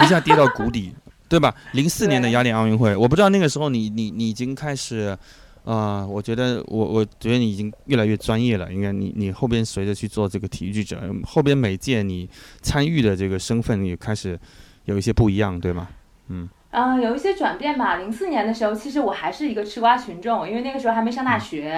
[0.00, 0.92] 一下跌到谷底，
[1.28, 1.54] 对吧？
[1.72, 5.16] 零四年的雅典奥运会，我不知道那个时候你你你已经开始，
[5.64, 8.72] 呃，我觉得我我觉得你已经越来越专业了。
[8.72, 12.28] 应该你你后边随着去做这个体育记者，后边每届你
[12.60, 14.38] 参与的这个身份也开始
[14.86, 15.88] 有一些不一样，对吗？
[16.28, 16.48] 嗯。
[16.74, 17.96] 嗯，有一些转变吧。
[17.96, 21.70] 零四年的时候，其实我还是一个吃瓜群众，因为那个时候还没上大学，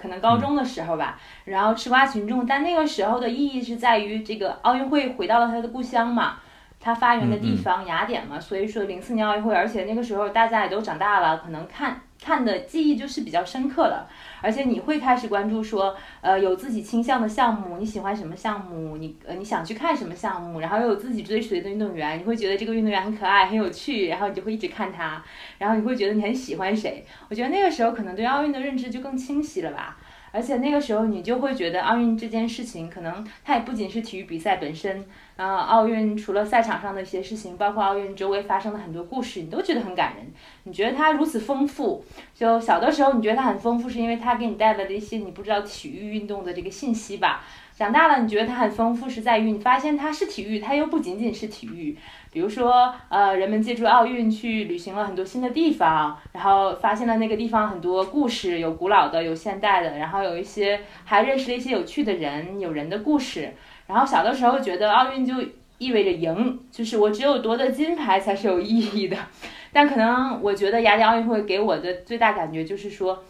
[0.00, 1.20] 可能高中的时候吧。
[1.44, 6.38] 然后吃瓜群众，但那个时候的意义是在于这个奥运会回到了他的故乡嘛。
[6.80, 14.08] 他发源的地方雅典嘛，所以说零四年奥运会，而且那个时候大家也都长大了，可能看看的记忆就是比较深刻了。
[14.40, 25.22] 而且你会开始关注说，呃，有自己倾向的项目，你喜欢什么项目，你呃你想去看什么项目，然后又有自己追随的运动员，你会觉得这个运动员很可爱、很有趣，然后你就会一直看他，
[25.58, 27.04] 然后你会觉得你很喜欢谁。
[27.28, 29.98] 我觉得那个时候可能对奥运的认知就更清晰了吧。
[30.32, 35.04] 而且那个时候你就会觉得奥运这件事情，可能它也不仅是体育比赛本身。
[35.36, 40.30] 然后奥运除了赛场上的一些事情，包括奥运周围发生的很多故事，你都觉得很感人。
[40.64, 47.42] 你觉得它如此丰富，就小的时候你觉得它很丰富，是因为它给你带来的一些你不知道体育运动的这个信息吧。
[47.80, 51.96] 长大了你觉得它很丰富，是在于你发现它是体育，它又不仅仅是体育。
[52.30, 63.50] 比如说，呃，人们借助奥运去旅行了很多新的地方，然后发现了那个地方很多故事，有古老的，有现代的，然后有一些还认识了一些有趣的人，有人的故事。
[63.86, 65.36] 然后小的时候觉得奥运就
[65.78, 69.16] 意味着赢，就是我只有夺得金牌才是有意义的。
[69.72, 73.24] 但可能我觉得雅典奥运会给我的最大感觉就是说，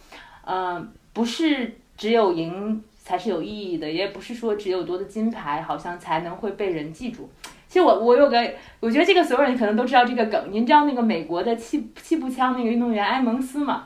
[0.45, 7.29] 嗯，不是只有赢才是有意义的，也不是说只有夺得金牌好像才能会被人记住。
[7.67, 10.49] 其实我我有个，我觉得这个所有人可能都知道这个梗。
[10.53, 13.85] 您知道那个美国的气气步枪那个运动员埃蒙斯吗？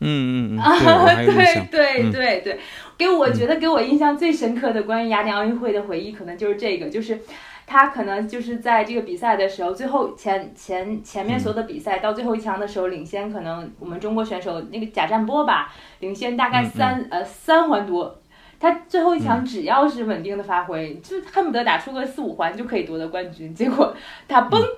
[0.00, 2.58] 嗯嗯 嗯，对对对对，
[2.96, 7.20] 给我觉得给我印象最深刻的关于雅典奥运会的回忆，可能就是这个，就是
[7.70, 18.18] 他可能就是在这个比赛的时候，最后前前前面所有的比赛到最后一枪的时候，领先可能我们中国选手那个贾占波吧，领先大概三呃三环多，
[18.58, 23.94] 他最后一强只要是稳定的发挥，就恨不得打出个四五环就可以夺得冠军，结果
[24.26, 24.58] 他嘣。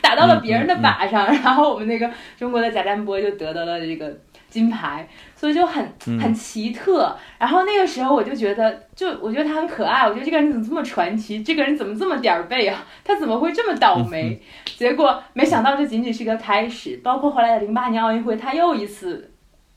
[0.00, 4.12] 打到了别人的靶上，然后我们那个中国的贾占波就得到了这个
[4.48, 5.08] 金牌，
[5.42, 7.16] 所以就很很奇特。
[7.36, 11.42] 然后那个时候我就觉得，就我觉得他很可爱，我觉得这个人怎么这么传奇？
[11.42, 12.86] 这个人怎么这么点儿背啊？
[13.02, 14.40] 他怎么会这么倒霉？
[14.76, 17.00] 结果没想到这仅仅是个开始。
[17.02, 19.32] 包括后来的零八年奥运会，他又一次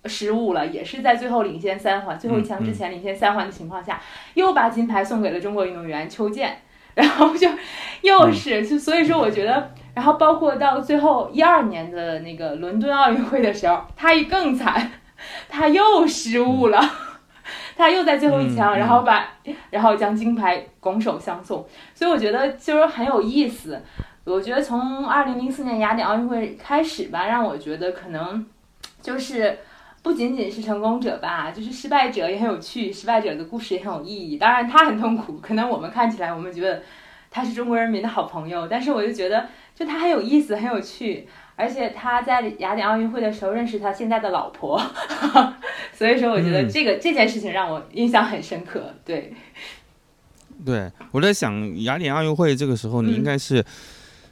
[0.06, 3.99] 失误了，也是在最后领先三环，最后一枪之前领先三环的情况下，
[4.36, 6.60] 又把金牌送给了中国运动员邱健。
[6.93, 7.49] 然后就
[8.04, 9.71] 又是就所以说，我觉得。
[9.95, 14.91] 然后包括到最后一二年的那个伦敦奥运会的时候，他一更惨，
[15.47, 16.79] 他又失误了，
[17.77, 19.27] 他又在最后一枪，然后把
[19.69, 21.65] 然后将金牌拱手相送。
[21.93, 23.81] 所以我觉得就是很有意思。
[24.23, 28.45] 我觉得从二零零四年雅典奥运会开始吧，让我觉得可能
[29.01, 29.59] 就是
[30.01, 34.38] 不仅仅是成功者吧，就是失败者也很有趣，失败者的故事也很有意义。
[34.38, 36.81] 当然他很痛苦，可能我们看起来我们觉得
[37.29, 39.47] 他是中国人民的好朋友，但是我就觉得。
[39.75, 44.82] 就他很有意思，很有趣，而且他在雅典奥运会的时候认识他现在的老婆，
[45.94, 48.94] 所以说我觉得这个这件事情让我印象很深刻。
[49.04, 49.34] 对，
[50.65, 53.63] 对，我在想雅典奥运会这个时候，你应该是。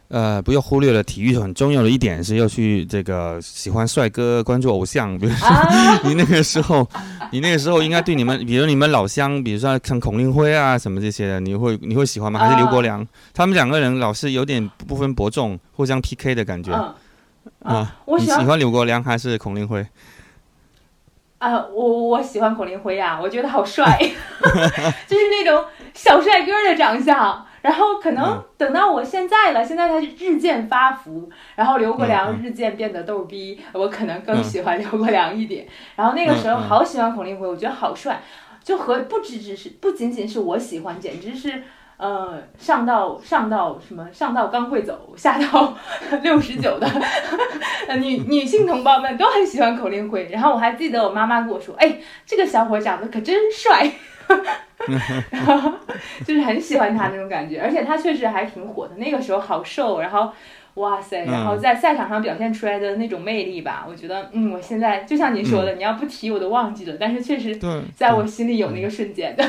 [0.09, 5.17] 呃，不要忽略了体育很重要的一点是要去这个喜欢帅哥，关注偶像。
[5.17, 5.49] 比如说，
[6.05, 6.87] 你那个时候，
[7.31, 12.39] 你那个时候应该对你们，比如你们老乡，比如说像孔令辉啊什么这些的，你会你会喜欢吗？
[12.39, 13.07] 还是刘国梁？
[13.33, 16.71] 他们两个人老是有点不分伯仲，互相 PK 的感觉。
[16.71, 16.93] 啊，
[18.17, 19.85] 你喜欢刘国梁还是孔令辉？
[21.39, 23.97] 啊，我我喜欢孔令辉呀，我觉得好帅，
[25.07, 27.45] 就是那种小帅哥的长相。
[27.61, 35.65] 然后可能等到我现在了，现在他日渐发福，然后刘国梁日渐变得逗逼，我可能更喜欢刘国梁一点。
[35.95, 38.21] 然后那个时候好喜欢孔令辉，我觉得好帅，
[38.61, 41.63] 就和不只只是不仅仅是我喜欢，简直是
[41.97, 45.75] 呃上到上到什么上到刚会走， 下到
[46.21, 46.87] 六十九的
[47.97, 50.27] 女女性同胞们都很喜欢口令辉。
[50.31, 53.91] 然后我还记得我妈妈跟我说，哎，这个小伙长得可真帅。
[55.29, 55.71] 然后
[56.25, 58.95] 就是很喜欢他那种感觉，而且他确实还挺火的。
[58.95, 60.31] 那个时候好瘦，然后
[60.75, 67.59] 哇塞，然后在赛场上表现出来的那种魅力吧，我觉得，嗯，我现在就像您说的，你要不提我都忘记了，但是确实
[67.95, 69.45] 在我心里有那个瞬间的。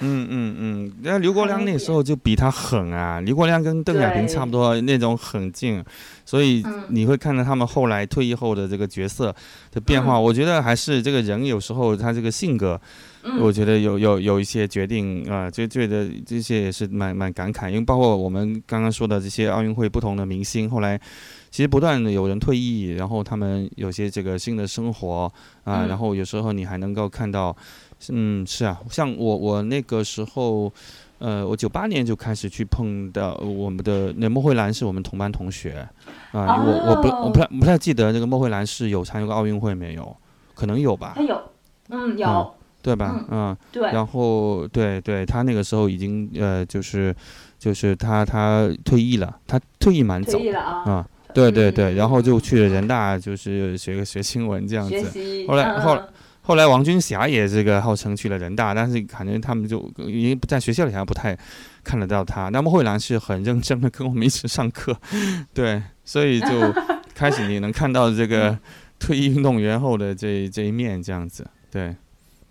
[0.00, 5.82] 嗯嗯嗯，那刘国梁那时候就比他狠啊，刘国梁跟邓亚萍差不多那种狠劲，
[6.24, 9.34] 所以你会看到他们后来退役后的这个角色
[9.72, 10.18] 的变化。
[10.18, 12.80] 我觉得还是这个人有时候他这个性格，
[13.40, 20.96] 我觉得有有有一些决定啊，就觉得这些也是蛮蛮感慨，因为包括我们刚刚说的这些奥运会不同的明星，后来
[21.50, 25.32] 其实不断的有人退役，然后他们有些这个新的生活
[25.64, 27.56] 啊，然后有时候你还能够看到。
[28.10, 30.72] 嗯，是啊，像我我那个时候，
[31.18, 35.86] 呃，我九八年就开始去碰到我们的那莫慧兰是我们同班同学，
[36.30, 40.16] 啊，我我不我不太不太记得那个莫慧兰是有参加过奥运会没有？
[40.54, 41.12] 可能有吧？
[41.16, 41.42] 他有，
[41.88, 43.24] 嗯，有，对吧？
[43.30, 43.90] 嗯，对。
[43.90, 47.14] 然后对对，他那个时候已经呃，就是
[47.58, 50.38] 就是他他退役了，他退役蛮早
[50.84, 56.02] 啊，对对对，然后就去了人大，就是学个学新闻这样子，后来后来。
[56.48, 61.36] 后来王军霞也这个号称去了人大，但是感觉他们就因为不在学校里，好像不太
[61.84, 62.48] 看得到他。
[62.48, 64.98] 那么慧兰是很认真的跟我们一起上课，
[65.52, 66.72] 对，所以就
[67.14, 68.58] 开始你能看到这个
[68.98, 71.94] 退役运动员后的这这一面，这样子，对，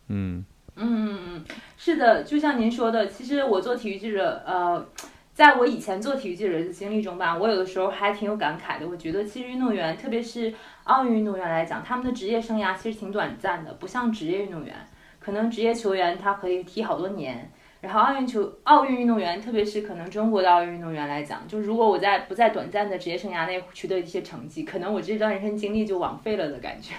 [0.09, 0.45] 嗯
[0.75, 1.45] 嗯嗯嗯，
[1.75, 4.85] 是的，就像您说的，其实我做体育记者，呃。
[5.33, 8.87] 在我以前做体育记者的经历中吧，我有的时候还挺有感慨的。
[8.87, 10.51] 我觉得其实运动员，特别是
[10.87, 14.73] 奥运运动员来讲，他们的职业生涯其实挺短暂的，不像职业运动员，
[15.19, 17.51] 可能职业球员他可以踢好多年。
[17.79, 26.95] 然后奥运球、奥运运动员，特别是可能中国的奥运运动员来讲，就如果我在不在短暂的职业生涯内取得一些成绩，可能我这段人生经历就枉费了的感觉。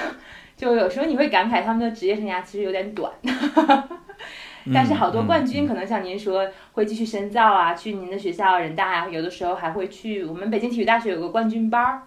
[0.56, 3.10] 就有时候你会感慨他们的职业生涯其实有点短。
[4.74, 12.02] 但是好多冠军可能像您说会继续深造啊，去您的学校人大啊，有的时候还会去我们北京体育大学有个冠军班儿，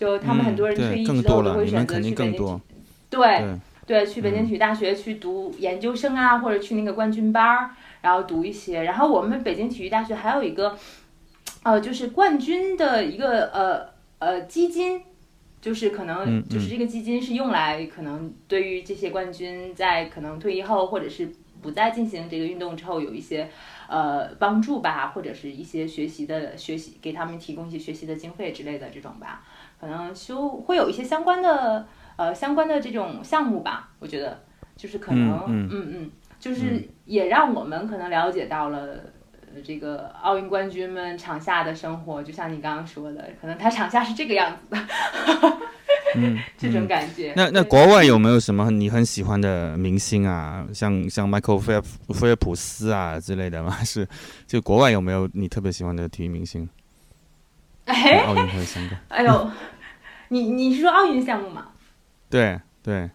[0.00, 2.60] 就他们很多人退役之后都会选择去北京，
[3.10, 3.44] 对
[3.86, 7.70] 对，去北京体育大学去读研究生啊，或者去那个冠军班儿，
[8.00, 8.84] 然后读一些。
[8.84, 10.74] 然后我们北京体育大学还有一个，
[11.64, 13.90] 呃，就是冠军的一个呃
[14.20, 15.02] 呃基金，
[15.60, 21.30] 就是可能就是这个基金是用来可能对于这些冠军在可能退役后或者是。
[21.62, 23.46] 不再进行这个运动之后，有一些
[23.90, 29.42] 呃帮助吧，或者是一些学习的学习，给他们提供一些学习的经费之类的这种吧，
[29.80, 31.86] 可能修会有一些相关的
[32.16, 33.88] 呃相关的这种项目吧。
[33.98, 34.40] 我觉得
[34.76, 39.00] 就是可能嗯嗯，就是也让我们可能了解到了
[39.64, 44.78] 这个奥运冠军们场下的生活，就像你刚刚说的，可能他场下是这个样子的。
[46.14, 47.32] 嗯，这种感觉。
[47.36, 50.66] 那那国外有没有什么你很喜欢的明星啊？
[50.72, 51.82] 像像迈克尔菲尔
[52.14, 53.76] 菲尔普斯啊之类的吗？
[53.84, 54.06] 是，
[54.46, 56.68] 就国外有没有你特别喜欢的体育明星？
[57.86, 59.00] 哎，奥运会相关。
[59.08, 59.50] 哎呦，
[60.28, 61.68] 你你是说奥运项目吗？
[62.28, 63.10] 对对。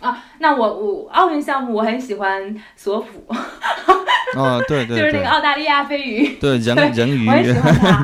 [0.00, 3.26] 啊，那我我奥运项目我很喜欢索普。
[4.34, 6.36] 哦，对对，就是那个澳大利亚飞鱼。
[6.40, 7.26] 对人人鱼。
[7.30, 8.02] 我也喜欢他。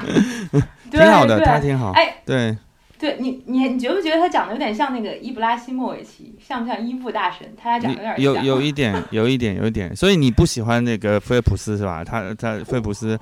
[0.91, 1.91] 挺好的，他挺好。
[1.93, 2.57] 哎，对。
[2.99, 7.55] 对你，你你觉不觉得他长得有点像那个伊布拉希莫维奇，像不像伊布大神？
[7.57, 8.45] 他俩长得有点像。
[8.45, 9.95] 有有一点，有一点，有一点。
[9.95, 12.03] 所以你不喜欢那个菲尔普斯是吧？
[12.03, 13.19] 他他菲尔普斯，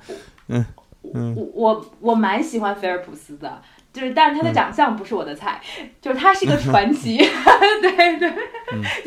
[0.47, 0.65] 嗯
[1.13, 1.35] 嗯。
[1.35, 3.61] 我我我蛮喜欢菲尔普斯的，
[3.93, 5.61] 就是但是他的长相不是我的菜，
[6.01, 7.17] 就是他是个传奇，
[7.81, 8.33] 对对对。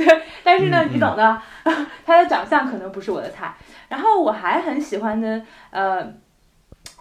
[0.44, 1.42] 但是呢，你懂的，
[2.06, 3.54] 他的长相可能不是我的菜。
[3.88, 6.14] 然后我还很喜欢的，呃。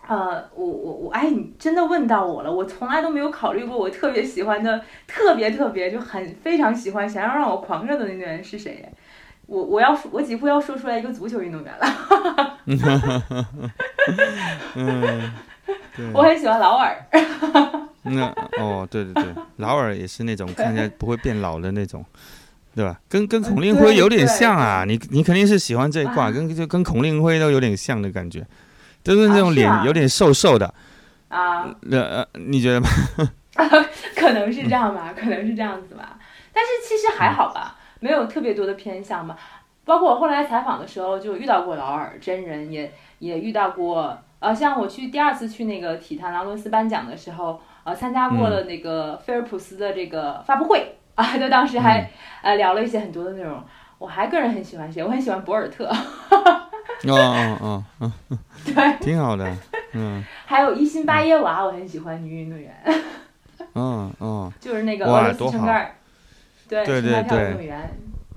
[0.09, 8.83] 呃，我我我，哎，你真的问到我了，我从来都没有考虑过我特别喜欢的，特别特别就很非常喜欢，想要让我狂热的那个人是谁？
[9.45, 12.57] 我我要说，我几乎要说出来一个足球运动员了。
[14.73, 15.31] 嗯，
[16.11, 17.05] 我很喜欢劳尔。
[18.01, 19.25] 那哦，对对对，
[19.57, 22.03] 劳尔也是那种看起来不会变老的那种，
[22.73, 22.99] 对吧？
[23.07, 28.43] 跟跟孔令辉有点像啊，你你肯定是喜欢这一挂，跟就跟孔令辉都有点像的感觉。
[29.03, 30.73] 都是那种脸有点瘦瘦的，
[31.29, 32.87] 啊，呃，你觉得吗？
[34.15, 36.17] 可能是这样吧，可能是这样子吧。
[36.53, 39.37] 但是其实还好吧，没有特别多的偏向吧。
[39.85, 44.17] 包括我后来采访的时候，就遇到过劳尔真人，也也遇到过。
[44.39, 52.09] 呃，像我去第二次去那个体坛劳伦斯颁奖的时候，呃，参加过了那个菲尔普斯的这个发布会 啊，就当时还
[52.41, 53.61] 呃聊了一些很多的内容。
[53.97, 55.03] 我还个人很喜欢谁？
[55.03, 55.91] 我很喜欢博尔特。
[57.07, 58.11] 哦哦哦，
[58.65, 59.55] 对，挺好的，
[59.93, 60.23] 嗯。
[60.45, 62.75] 还有伊辛巴耶娃，我很喜欢女运动员。
[63.75, 64.51] 嗯嗯。
[64.59, 65.95] 就是那个俄罗斯撑杆
[66.67, 67.49] 对对对对。
[67.49, 67.89] 运动员。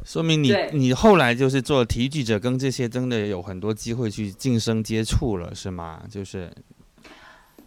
[0.04, 6.02] 说明你你后来就是做体育记者，跟这些真的有很多机会去晋升接触了，是吗？
[6.10, 6.50] 就是。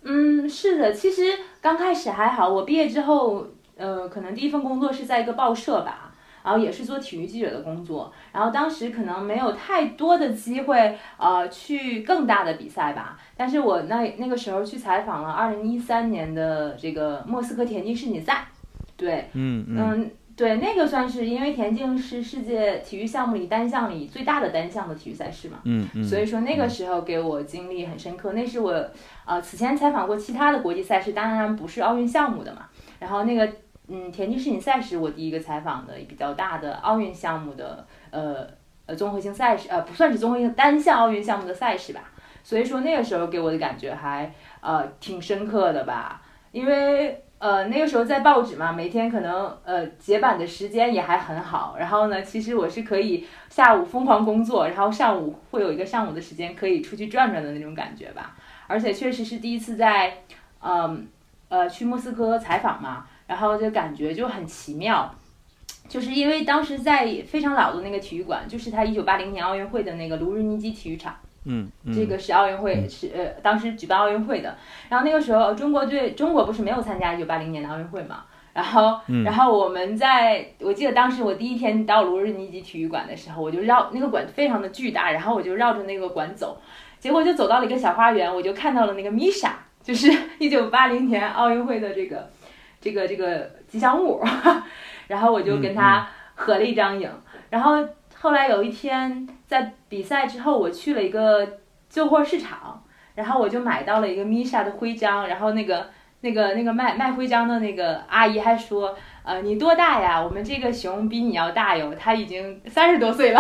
[0.04, 0.94] 嗯，是的。
[0.94, 1.24] 其实
[1.62, 6.05] 刚开始还好，我毕业之后，呃，可能第一份工作是在一个报社吧。
[6.46, 13.18] 然后也是做体育记者的工作，然后当时可能没有太多的机会，呃，去更大的比赛吧。
[13.36, 18.46] 但是我那那个时候去采访了二零一三年的这个莫斯科田径世锦赛，
[18.96, 20.12] 对，嗯嗯。
[20.38, 28.34] 对，那个算是因为田径是世界体育项目里单项里最大的单项的体育赛事嘛，嗯嗯，所以说那个时候给我经历很深刻。
[28.34, 28.86] 那是我
[29.24, 32.64] 呃此前采访过其他的国际赛事，当然不是奥运项目的嘛。
[33.00, 33.50] 然后那个
[33.88, 38.48] 嗯田径世锦赛是我第一个采访的比较大的奥运项目的呃
[38.86, 42.12] 呃综合性赛事，呃不算是综合性单项奥运项目的赛事吧。
[42.44, 46.22] 所以说那个时候给我的感觉还呃挺深刻的吧，
[46.52, 47.22] 因为。
[47.38, 51.76] 呃，那个时候在报纸嘛，每天可能呃结版的时间也还很好。
[51.78, 58.36] 然后呢，其实我是可以下午疯狂工作，然后上午会有一个上午的时间可以出去转转的那种感觉吧。
[58.68, 60.24] 而且确实是第一次在，
[60.62, 61.06] 嗯
[61.50, 65.14] 呃去莫斯科采访嘛，然后就感觉就很奇妙，
[65.88, 71.16] 就是因为当时在非常老的那个体育馆，就是他一九八零年奥运会的那个卢日尼基体育场。
[71.48, 74.58] 嗯，这个是奥运会是呃当时举办奥运会的，
[74.90, 86.60] 然后那个时候中国队中国不是没有参加一九八零年的奥运会嘛，然后然后我们在我记得当时我第一天到卢日尼基体育馆的时候，我就绕那个馆非常的巨大，然后我就绕着那个馆走，
[86.98, 92.28] 结果就走到了一个小花园，我就看到了那个米莎，就是一九八零年奥运会的这个
[92.86, 94.22] 这个这个吉祥物，
[95.10, 97.10] 然后我就跟他合了一张影，
[97.50, 97.84] 然后。
[98.18, 101.48] 后来有一天在比赛之后，我去了一个
[101.88, 102.82] 旧货市场，
[103.14, 110.20] 然后我就买到了一个 Misha 的徽章，然后那个那个那个卖卖徽章的那个阿姨还说，呃，你多大呀？
[110.20, 113.40] 我们这个熊比你要大哟，它已经三十多岁了，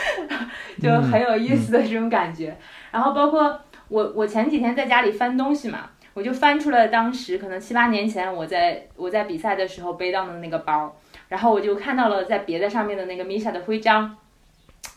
[0.80, 2.56] 就很有意思的这种感觉。
[2.90, 5.80] 然后包括我我前几天在家里翻东西嘛，
[6.18, 10.94] 我就翻出了当时可能七八年前我在我在比赛的时候背到的那个包。
[11.28, 14.16] 然后我就看到了在别的上面的那个米莎的徽章，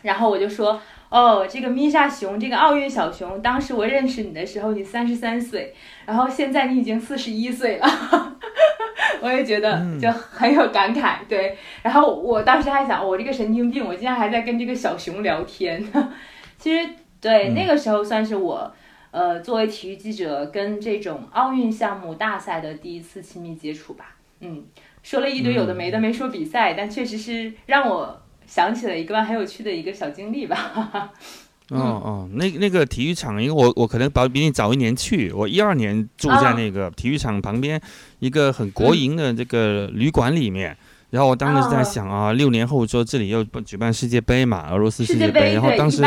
[0.02, 7.86] 然后我就说，哦，这个米莎熊，这个奥运小熊，当时我认识你的时候你三十三岁，然后现在你已经四十一岁了，
[9.20, 11.58] 我也觉得就很有感慨，对。
[11.82, 15.84] 然后我当时还想，我这个神经病，我竟然还在跟这个小熊聊天。
[16.58, 18.74] 其实对那个时候算是我，
[19.12, 24.66] 呃，作为体育记者跟这种奥运项目大赛的第一次亲密接触吧，嗯。
[25.04, 31.12] 说了一堆有的没的，没说比赛，但确实是让我想起了一个很有趣的一个小经历吧。
[31.70, 37.82] 哦 哦，那那个体育场，因为我我可能比比你早一年去，我一二年住在那个体育场旁边
[38.20, 40.78] 一个很国营的这个旅馆里面，
[41.12, 46.02] 然后我当时在想啊，六年后说这里又举办世界杯嘛，俄罗斯世界杯，然后当时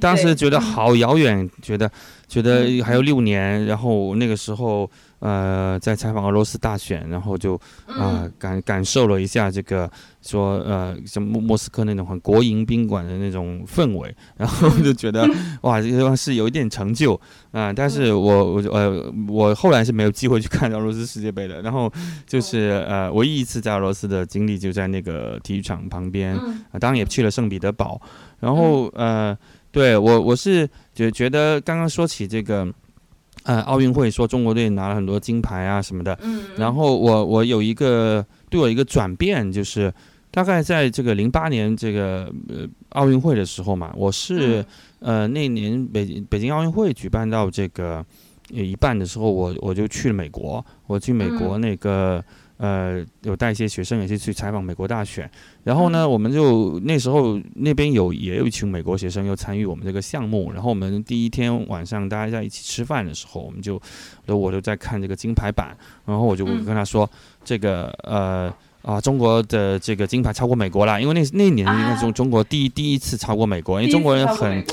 [0.00, 1.88] 当时觉得好遥远，觉得
[2.26, 4.90] 觉得还有六年，然后那个时候。
[5.20, 9.90] 呃，在采访俄罗斯大选，然后就啊感感受了一下这个
[10.22, 15.28] 说呃像莫莫斯科那种很国营宾馆的那种氛围，然后就觉得
[15.62, 21.92] 哇这个地方是有一点成就啊，但是我我呃我后来是没有机会去看俄罗斯世界杯的，然后
[22.24, 26.36] 就是呃唯一一次在俄罗斯的经历就在那个体育场旁边
[26.70, 28.00] 啊，当然也去了圣彼得堡，
[28.38, 29.36] 然后呃
[29.72, 32.72] 对我我是觉觉得刚刚说起这个。
[33.48, 39.90] 呃，奥运会说中国队拿了很多金牌啊什么的，嗯，然后我我有一个对我一个转变，就是
[40.30, 44.62] 大概在这个零八年这个呃奥运会的时候嘛，我是
[45.00, 48.04] 呃那年北北京奥运会举办到这个
[48.50, 52.22] 一半的时候，我我就去了美国，我去美国那个。
[52.58, 55.30] 呃，有带一些学生也是去采访美国大选，
[55.62, 63.80] 然后呢，我们就那时候那边有也有一群美国学生又参与我们这个项目，然后我们第一天晚上大家在一起吃饭的时候，我们就，
[64.26, 67.08] 我就在看这个金牌版，然后我就跟他说，
[67.44, 68.52] 这个呃
[68.82, 74.64] 啊，中国的这个金牌超过美国了，因为那那年那中中国第第一次超过美国，因为中国人很，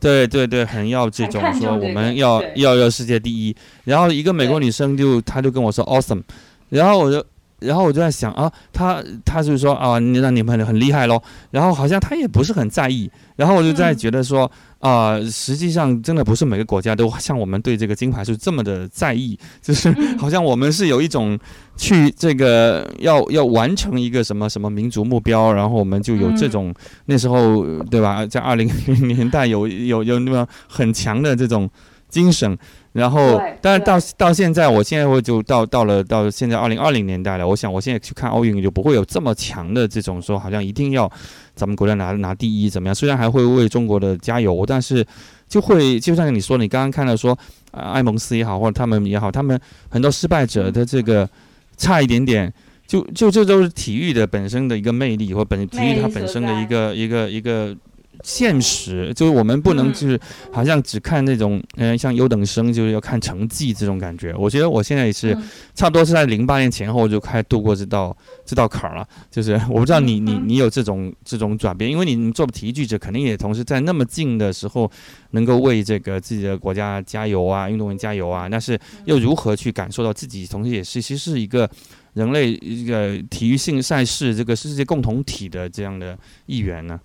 [0.00, 6.22] 对对对，很要这种说我们要要要世界第一，然后一个美国女生就她就跟我说 awesome。
[6.68, 7.24] 然后我就，
[7.60, 11.20] 然后我就在想啊，他他就是说啊，你让你们很厉害喽。
[11.50, 13.10] 然后好像他也不是很在意。
[13.36, 14.50] 然后我就在觉得说
[14.80, 21.38] 啊，实际上真的不是每个国家都 像我们对这个金牌是这么的在意，就是 好像我们是有一种
[21.76, 26.74] 去这个要要完成一个什么什么民族目标，然后我们就有这种
[27.06, 31.68] 那时候对吧，在二零零年代有有有那么很强的这种
[32.08, 32.56] 精神。
[32.92, 37.46] 然后，但是到到现在，我现在我就到到了到现在二零二零年代了。
[37.46, 41.08] 我想，我现在去看奥运就不会有这么强的这种说，好像一定要
[41.54, 42.94] 咱们国家拿拿第一怎么样？
[42.94, 45.06] 虽然还会为中国的加油，但是
[45.46, 47.38] 就会就像你说，你刚刚看到说，
[47.72, 49.60] 埃蒙斯也好，或者他们也好，他们
[49.90, 51.28] 很多失败者的这个
[51.76, 52.52] 差一点点
[52.86, 57.76] 就就这都是体育的本身的一个魅力，或本体育它本身的一个一个一个。
[58.24, 60.20] 现实就是我们不能就是
[60.52, 64.34] 好像只看那种嗯像优等生就是要看成绩这种感觉。
[64.36, 65.36] 我觉得我现在也是
[65.74, 69.06] 差不多是在零八年前后就开始度过这道这道坎儿了。
[69.30, 74.90] 就是 我不知道你你你有这种这种转变，因为你做体育记者，肯定也同时在那么近的时候
[75.30, 78.48] 能够为这个自己的国家加油啊，运动员加油啊。
[78.48, 81.68] 但是又如何去感受到自己同时也是其实是一个
[82.14, 86.98] 人类一个体育性赛事这个世界共同体的这样的一员呢？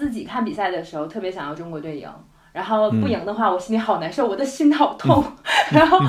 [0.00, 2.08] 自己看比赛的时候，特别想要中国队赢，
[2.54, 5.22] 然后不赢的话，我心里好难受，我的心好痛。
[5.70, 6.00] 然后，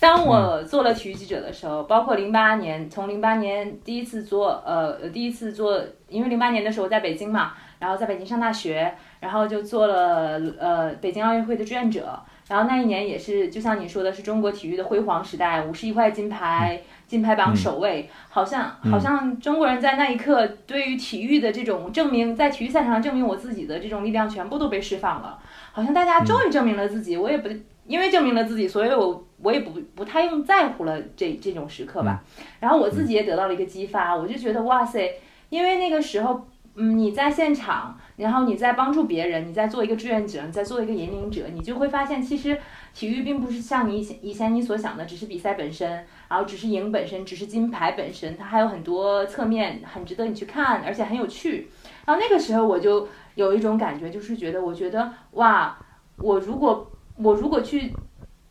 [0.00, 12.22] 当我做了体育记者的时候，包括零八年，从零八年第一次做，呃，第一次做，因为零八年的时候在北京嘛，然后在北京上大学，然后就做了呃北京奥运会的志愿者。
[12.48, 25.38] 然后那一年也是，就像你说的，是中国体育的辉煌时代，五十一块金牌，金牌榜首位，好像好像中国人在那一刻对于体育的这种证明，在体育赛场上证明我自己的这种力量全部都被释放了，
[25.72, 27.48] 好像大家终于证明了自己，我也不
[27.86, 32.22] 因为证明了自己，所以我我也不不太用在乎了这这种时刻吧。
[32.60, 35.14] 然后我自己也得到了一个激发，我就觉得哇塞，
[35.48, 36.46] 因为那个时候。
[36.80, 42.56] 嗯，你在现场，然后你在帮助别人，你在做一个志愿者，你在做一个引领者，你就会发现，其实
[42.94, 51.68] 体育并不是像你以前以前你所想的，只是比赛本身，然后只是赢本身，只是金牌本身，它还有很多侧面，很值得你去看，而且很有趣。
[52.06, 55.76] 然后那个时候我就有一种感觉，就是觉得，我觉得哇，
[56.18, 57.92] 我如果我如果去。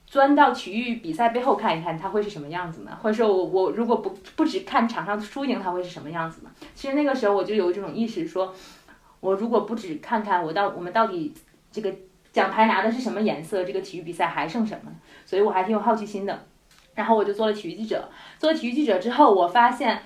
[0.09, 2.97] 钻到体育比赛背后看一看，它会是什么样子呢？
[3.01, 6.49] 或者说我我如果不不只看场上输赢，它会是什么样子呢？
[6.73, 8.55] 其实那个时候我就有这种意识，说
[9.19, 11.33] 我如果不只看看我到我们到底
[11.69, 11.93] 这个
[12.31, 14.89] 奖牌拿的是什么颜色，这个体育比赛还剩什么？
[15.25, 16.45] 所以我还挺有好奇心的。
[16.95, 18.09] 然后我就做了体育记者。
[18.39, 20.01] 做了体育记者之后，我发现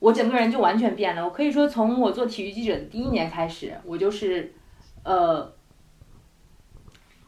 [0.00, 1.24] 我整个人就完全变了。
[1.24, 4.52] 我可以说，从我做体育记者的第一年开始，我就是
[5.04, 5.53] 呃。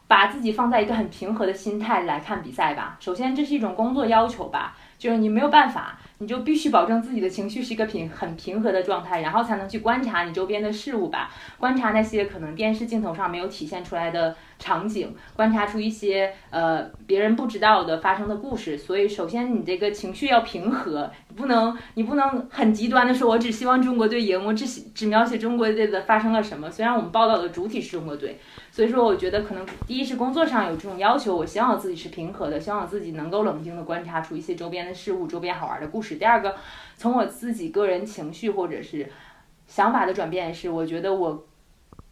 [0.07, 2.97] 把自己放在一个很平和的心态来看比赛吧。
[2.99, 18.77] 首先，这是一种工作要求吧，就是你没有办法，你就必须保证自己的情绪是一个平很平和的状态，然后才能去观察你周边的事物吧，观察那些可能电视镜头上没有体现出来的场景，观察出一些呃别人不知道的发生的故事。
[18.77, 26.69] 所以，首先你这个情绪要平和，你不能你不能很极端的说，我只希望中国队赢，我只只描写中国队的发生了什么。
[26.69, 28.37] 虽然我们报道的主体是中国队。
[28.69, 36.17] 所以说，我觉得可能第一是工作上有这种要求，我希望我自己是平和的，希望我自己能够冷静的观察出一些周边的事物、周边好玩的故事。
[36.17, 36.55] 第二个，
[36.95, 39.11] 从我自己个人情绪或者是
[39.65, 41.43] 想法的转变是，我觉得我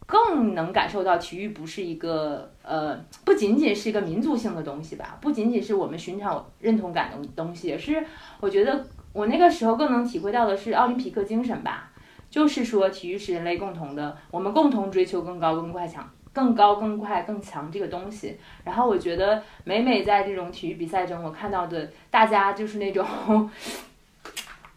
[0.06, 8.04] 更能感受到体育不是一个呃，不仅仅是一个民族性的东西吧，不仅仅是我们寻找认同感的东西，是
[8.40, 11.90] 我觉得我那个时候更能体会到的是奥林匹克精神吧，
[12.30, 16.08] 就是说体育是人类共同的，我们共同追求更高、更快、强。
[16.32, 23.50] 更高、更快、更强这个东西，然后我觉得每每在这种体育比赛中，我看到的大家就是那种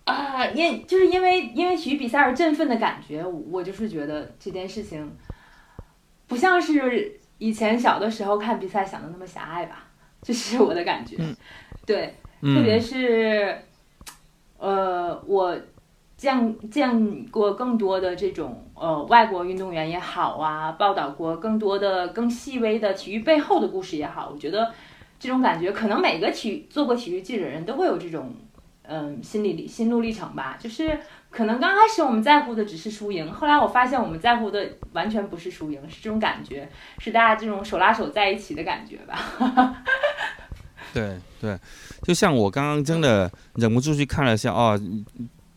[0.10, 5.12] 啊，因就是因为因为体育比赛而振奋的感觉，我就是觉得这件事情
[6.28, 9.86] 不像是以前小的时候看比赛想的那么狭隘吧，
[10.22, 11.18] 这是我的感觉。
[11.86, 13.57] 对，特别是
[14.57, 15.57] 呃我。
[16.20, 24.70] 见见过更多的这种呃外国运动员也好啊，报道过更多的更细微的体育背后的故事也好，我觉得
[25.18, 28.36] 这种感觉可能每个体育做过体育记者人都会有这种
[28.90, 30.58] 嗯心理心路历程吧。
[30.60, 36.68] 就是可能刚开始我们在乎的只是输赢，后来我发现我们在乎的完全不是输赢，是这种感觉，
[36.98, 39.84] 是大家这种手拉手在一起的感觉吧。
[40.92, 41.58] 对对，
[42.02, 44.80] 就像我刚刚真的忍不住去看了一下哦。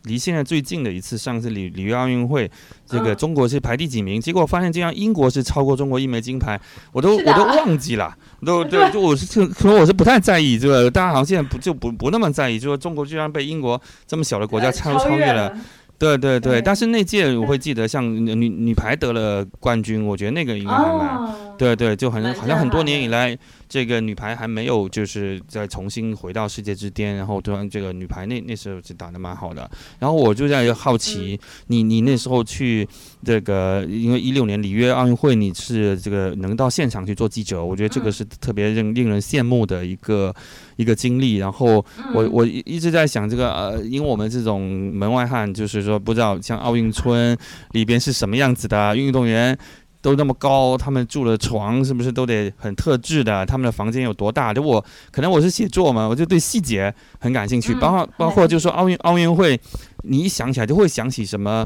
[0.03, 2.49] 离现在最近的一次，上次里里约奥运会，
[2.85, 4.19] 这个中国是排第几名？
[4.19, 6.59] 结果发现，竟然英国是超过中国一枚金牌，
[6.91, 8.13] 我都我都忘记了，
[8.45, 15.55] 都对，就我是可能我是不太在意，这个大家好像现在不就不不那么在意，就说中国居然被英国这么小的国家超超越了。
[15.99, 23.37] 对对对，但是那届我会记得，像女女排得了冠军，我觉得那个应该还蛮，对对，就很好像很多年以来。
[23.69, 29.67] 这个女排还没有，就是再重新回到世界之巅，然后突然这个女排那那时候是打的蛮好的。
[29.97, 32.87] 然后我就在好奇，你你那时候去
[33.25, 40.31] 这个，因为一六年里约奥运会，你是这个能到现场去做记者，我觉得这个是特别令令人羡慕的一个
[40.75, 41.37] 一个经历。
[41.37, 41.83] 然后
[42.13, 47.35] 我我一直在想这个呃，因为我们这种门外汉，就是说不知道像奥运村
[47.71, 49.57] 里边是什么样子的运动员。
[50.03, 53.43] 都那么高，他们住的床是不是都得很特制的？
[53.43, 54.53] 他们的房间有多大？
[54.53, 59.59] 就我可能我是写作嘛，我就对细节很感兴趣，包括包括就是说奥运奥运会，
[60.03, 61.65] 你一想起来就会想起什么。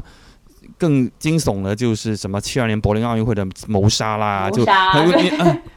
[0.76, 4.64] 更惊悚的就是什么七二年柏林奥运会的谋杀啦，就
[5.16, 5.32] 你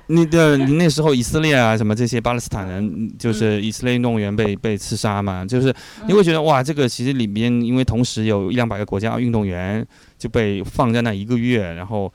[0.07, 5.74] 你的你那时候以色列啊什么这些巴勒斯坦人，就是以色列运动员被被刺杀嘛，就是
[6.07, 9.86] 你会觉得哇，这个其实里面因为同时有一两百个国家运动员
[10.20, 12.12] 就被放在那一个月，然后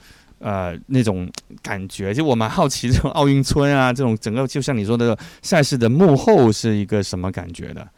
[0.47, 1.29] 呃那种
[1.61, 7.89] 感觉，就我蛮好奇这种奥运村啊，这种整个就像你说的赛事的幕后是一个什么感觉的，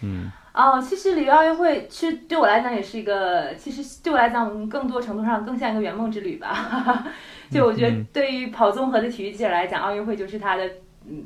[0.00, 0.32] 嗯。
[0.52, 7.06] 哦，其实里约奥运会其实对我来讲也是一个，其实对我来讲我们更多程度上更像一个圆梦之旅吧。
[7.52, 10.66] 就我觉得对于跑综合的体育记者来讲，奥运会就是他的
[11.08, 11.24] 嗯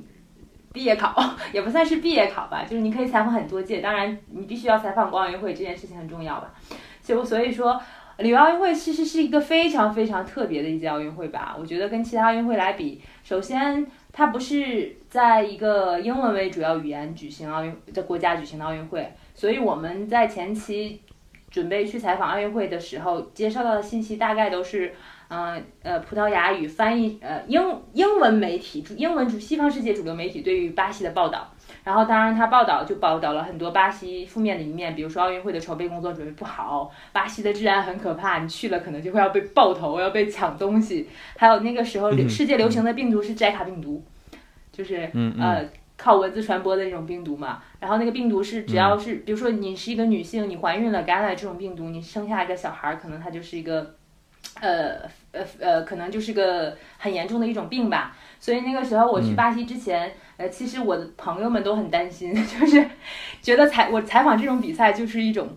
[0.74, 1.14] 毕业考，
[1.54, 6.50] 也不算是毕业考吧，就是你可以采访很多届，当然你必须要采访过奥运会这件事情很重要吧。
[7.02, 7.80] 就所以说
[8.18, 11.56] 里约奥运会其实是一个非常非常特别的一届奥运会吧。
[11.58, 13.86] 我觉得跟其他奥运会来比，首先。
[14.16, 21.00] 它不是在一个英文为主要语言举行奥运的国家举行的奥运会，所以我们在前期
[21.50, 24.94] 准备去采访奥运会的时候，接收到的信息大概都是，
[25.30, 27.60] 嗯呃葡萄牙语翻译呃英
[27.92, 31.52] 英文媒体英文主西方世界主流媒体对于巴西的报道。
[31.84, 41.06] 然后，当然，他报道就报道了很多巴西负面的一面，比如说奥运会的筹备工作准备不好，巴西的治安很可怕，你去了可能就会要被爆头，要被抢东西。
[41.36, 44.02] 还有那个时候世界流行的病毒是寨卡病毒，
[44.72, 45.62] 就是呃
[45.98, 47.62] 靠蚊子传播的那种病毒嘛。
[47.78, 53.94] 然后那个病毒是只要是，比如说你是一个女性，你怀孕了感染这种病毒，你生下一个小孩儿，可能他就是一个，
[54.62, 58.16] 呃呃呃，可能就是个很严重的一种病吧。
[58.40, 60.10] 所以那个时候我去巴西之前。
[60.36, 62.84] 呃，其实我的朋友们都很担心， 就是
[63.40, 65.48] 觉得采我采访这种比赛就是一种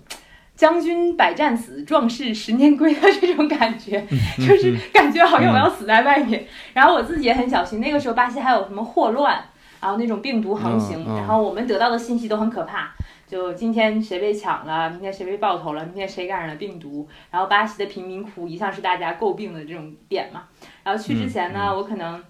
[0.56, 4.00] 将军百战死，壮士十年归的这种感觉，
[4.38, 6.46] 就是感觉好像我要死在外面。
[6.74, 9.44] 然后我自己也很小心，那个时候巴西还有什么霍乱，
[9.82, 12.92] 然后那种病毒横行，然后我们得到的信息都很可怕，
[13.28, 17.08] 就今天谁被抢了，明天谁被爆头了，明天谁感染了病毒。
[17.32, 20.44] 然后巴西的贫民窟一向是大家诟病的这种点嘛。
[20.84, 22.24] 然后去之前呢，我可能。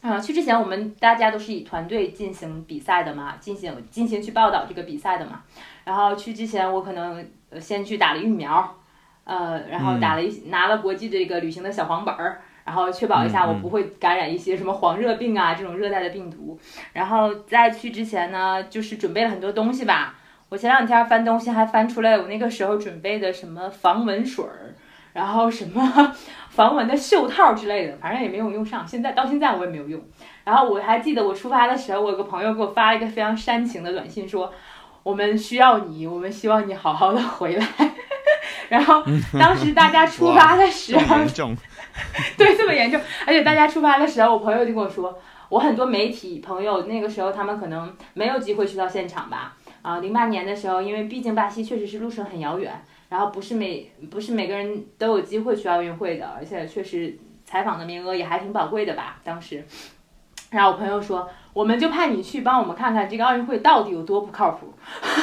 [0.00, 5.42] 啊，去之前我们大家都是以团队进行比赛的嘛，进行进行去报道这个比赛的嘛。
[5.84, 7.28] 然后去之前，我可能
[7.60, 8.76] 先去打了疫苗，
[9.24, 16.58] 呃，然后打了一拿了国际这个旅行的小黄本儿，然后确保一下我不会感染一些什么黄热病啊这种热带的病毒。
[16.94, 20.14] 然后在去之前呢，就是准备了很多东西吧。
[20.48, 24.74] 我前两天翻东西还翻出来我那个时候准备的什么防蚊水儿。
[25.12, 26.14] 然后什么
[26.50, 28.86] 防蚊的袖套之类的，反正也没有用上。
[28.86, 30.00] 现在到现在我也没有用。
[30.44, 34.52] 然后我还记得我出发的时候，我有个朋友给我发了一个非常煽情的短信，说
[35.04, 37.66] 我们需要你，我们希望你好好的回来。
[38.68, 39.02] 然后
[39.38, 41.16] 当时大家出发的时候，
[42.36, 43.00] 对，这么严重。
[43.26, 45.16] 而且大家出发的时候，我朋友就跟我说，
[45.48, 49.54] 我很多媒体朋友那个时候他们可能没有机会去到现场吧。
[49.82, 52.72] 啊，零八年的时候，因为毕竟巴西确实是路程很遥远。
[53.10, 59.18] 然后不是每不是每个人都有机会去奥运会的，而且确实采访的名额也还挺宝贵的吧。
[59.22, 59.62] 当时，
[60.50, 64.72] 然后我朋友说，我们就派你去帮我们看看这个奥运会到底有多不靠谱。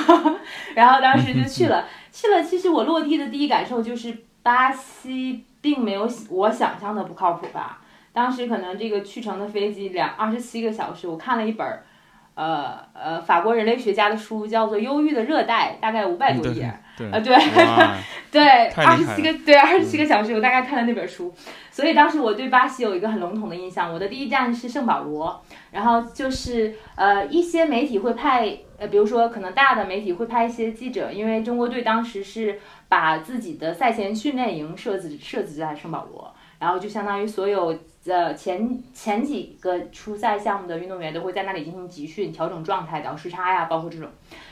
[0.75, 2.43] 然后当时就去了， 去了。
[2.43, 7.81] 其实我落地的第一感受就是巴西并没有我想象的不靠谱吧。
[8.11, 11.83] 当时可能这个去程的飞机两二十七个小时，我看了一本儿，
[12.35, 16.63] 呃呃法国人类学家的书，叫做《忧郁的热带》，大概五百多页。
[16.63, 17.07] 啊，对，
[18.31, 21.31] 对，二十七个，对，二十七个小时，我大概看了那本书，
[21.69, 23.93] 所以当时我对巴西有一个很笼统的印象。
[23.93, 25.41] 我的第一站是圣保罗，
[25.71, 44.09] 然后就是呃，一些媒体会派，呃，比如说可能大的媒体会派一些记者，因为中国队当时是把自己的赛前训练营设置设置在圣保罗，然后就相当于所有的前前几个初赛项目的运动员都会在那里进行集训、调整状态、倒时差呀，包括这种。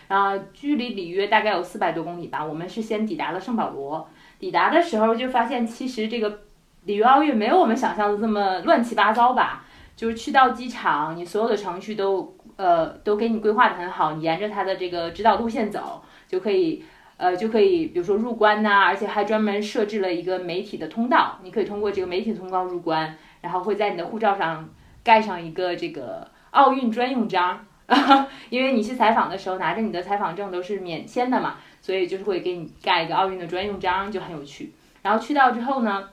[0.07, 2.45] 啊，距离里约大概有四百多公里吧。
[2.45, 4.07] 我们是先抵达了圣保罗，
[4.39, 6.41] 抵达的时候就发现，其实这个
[6.83, 9.65] 里约奥运没有我们想象的这么乱七八糟吧。
[9.95, 16.83] 就是去到机场，你所有的程序都呃都给你规划的很好，你沿着它的这个指导路线走就可以，
[17.17, 24.69] 呃就可以，比如说入关呐，而且还专门设置了一个媒体的通道，你可以通过这个媒体通道入关，然后会在你的护照上
[25.03, 27.65] 盖上一个这个奥运专用章。
[28.49, 34.73] 因为你去采访的时候拿着你的采访证都是免签的嘛，所以就是会给你盖一个奥运的专用章，就很有趣。
[35.03, 36.09] 然后去到之后呢，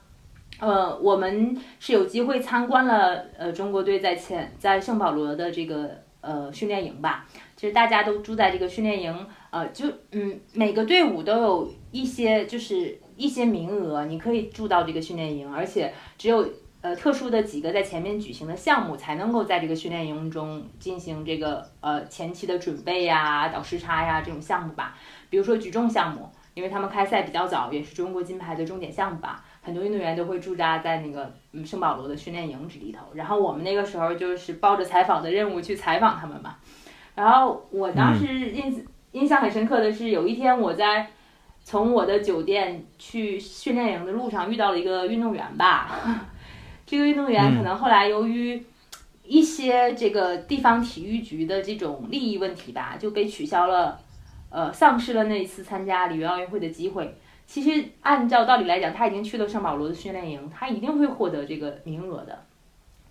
[0.60, 7.24] 呃，我们是有机会参观了呃中国队在前在圣保罗的这个呃训练营吧。
[7.62, 16.44] 其实大家都住在这个训练营，呃，就嗯每个队伍都有一些就是一些名额，你可以住到这个训练营，而且只有
[16.80, 24.98] 呃特殊的几个在前面举行的项目才能够在这个训练营中进行这个呃前期的准备呀、倒时差呀这种项目吧。
[25.30, 29.44] 比如说举重项目，因为他们开赛比较早，也是中国金牌的重点项目吧。
[29.60, 36.56] 很多运动员都会驻扎在那个嗯圣保罗的训练营里头，然后我们那个时候就是抱着采访的任务去采访他们嘛。
[37.14, 41.06] 然后我当时印印象很深刻的是，有一天我在
[41.62, 45.98] 从我的酒店去训练营的路上遇到了一个运动员吧。
[46.86, 48.62] 这个运动员可能后来由于
[49.24, 54.00] 一些这个地方体育局的这种利益问题吧，就被取消了，
[54.50, 57.16] 呃，丧失了那一次参加里约奥运会的机会。
[57.46, 62.44] 其实按照道理来讲，他已经去了圣保罗的训练营，他一定会获得这个名额的，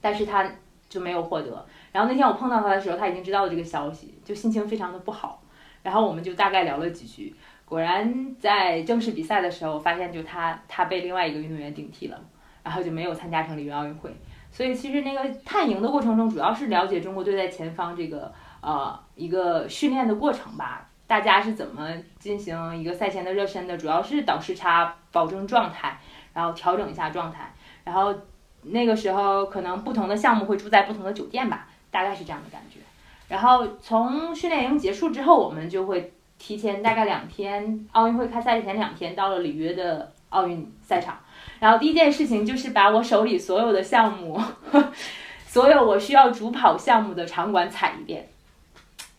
[0.02, 0.50] 但是他
[0.90, 1.66] 就没有获得。
[1.92, 5.42] 然后那天我碰到他的时候，他已经知道了这个消息，就心情非常的不好。
[5.84, 7.36] 然后我们就大概聊了几句，
[7.66, 12.20] 果然在正式比赛的时候，发现就他他被另外一个运动员顶替了，
[12.64, 14.16] 然后就没有参加成里约奥运会。
[14.52, 18.32] 所以其实那个探营的过程中，主要是了解中国队在前方这个
[18.62, 20.88] 呃一个训练的过程吧。
[21.08, 21.90] 大家是怎么
[22.20, 23.78] 进行一个赛前的热身的？
[23.78, 26.00] 主要是倒时差，保证状态，
[26.34, 27.54] 然后调整一下状态。
[27.84, 28.16] 然后
[28.62, 32.80] 那个时候可能不同的项目会住在不同的酒店吧，大概是这样的感觉。
[33.28, 41.20] 然后从训练营结束之后，我们就会提前大概两天，奥运会开赛前两天到了里约的奥运赛场。
[41.60, 44.42] 然后第一件事情就是把我手里所有的项目，
[45.46, 48.28] 所有我需要主跑项目的场馆踩一遍，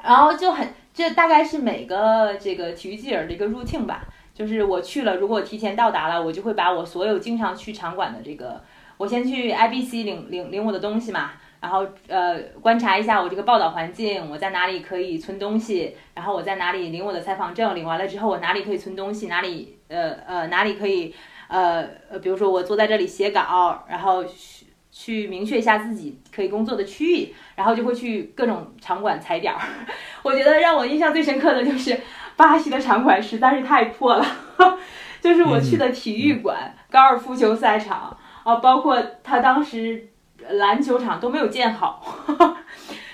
[0.02, 0.68] 然后就很。
[0.94, 4.04] 这大概是每个这个体育记者的一个 routine 吧，
[4.34, 8.62] 就是我去了，如果提前到达了，我就会把我所有经常去场馆的这个，
[8.98, 11.30] 我先去 IBC 领领领我的东西嘛，
[11.62, 21.14] 然后呃观察一下我这个报道环境，我在哪里可以存东西，然后我在哪里领我的采访证，领完了之后我哪里可以存东西，哪里呃呃哪里可以
[21.48, 24.24] 呃呃，比如说我坐在这里写稿，然后。
[24.24, 29.58] 去去明确一下自己可以工作的区域，然后就会去各种场馆踩点儿。
[30.22, 31.98] 我觉得让我印象最深刻的就是
[32.36, 34.26] 巴西的场馆实在是太破了，
[35.18, 40.10] 就是我去的体育馆、高尔夫球赛场啊，包括他当时
[40.50, 42.04] 篮球场都没有建好，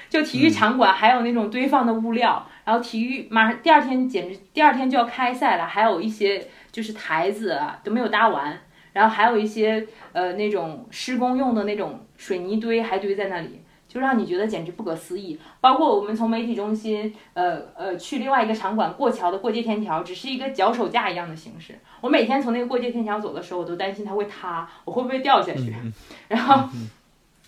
[0.09, 8.59] 就体育场馆还有那种堆放的物料，然后体育马上第二天简直第二天就要开赛了，还有一些就是台子啊都没有搭完。
[8.95, 15.39] 然后还有一些呃那种施工用的那种水泥堆还堆在那里，就让你觉得简直不可思议。
[15.61, 21.79] 包括我们从媒体中心呃呃去另外一个场馆过桥的过街天桥，只是一个脚手架一样的形式。
[22.01, 25.73] 我每天从那个过街天桥走的时候，我都担心它会塌，我会不会掉下去。
[26.27, 26.69] 然后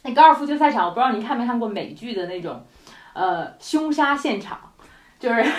[0.03, 2.65] 那高尔夫球赛场，我不知道你看没看过美剧的那种
[3.13, 4.59] 呃凶杀现场，
[5.19, 5.45] 就是。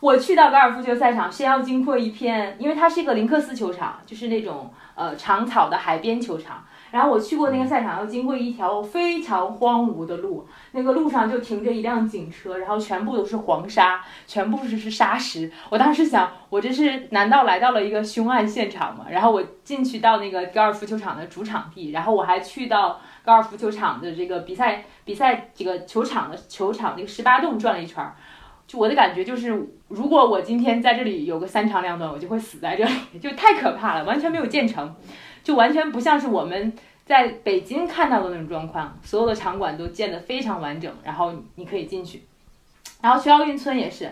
[0.00, 6.62] 我去到高尔夫球赛场，先要经过一片，因为它是一个林克斯球场，就是那种呃长草的海边球场。
[6.90, 15.50] 然后我去过那个赛场，要经过一条非常荒芜的路，那个路上就停着一辆警车，然后全部都是黄沙，全部是是沙石。
[15.70, 19.06] 我当时想，我这是难道来到了一个凶案现场吗？
[19.08, 28.04] 然后我进去到那个高尔夫球场的主场地，然后我还去到高尔夫球场的这个比赛比赛这个球场的球场那个十八洞转了一圈。
[28.66, 29.48] 就我的感觉就是，
[29.88, 34.94] 如果我今天在这里有个三长两短，我就会死在这里， 就太可怕了，完全没有建成，
[35.42, 36.72] 就完全不像是我们
[37.04, 42.24] 在北京看到的那种状况，所有的场馆都建得非常完整，然后你可以进去。
[43.02, 44.10] 然后去奥运村也是，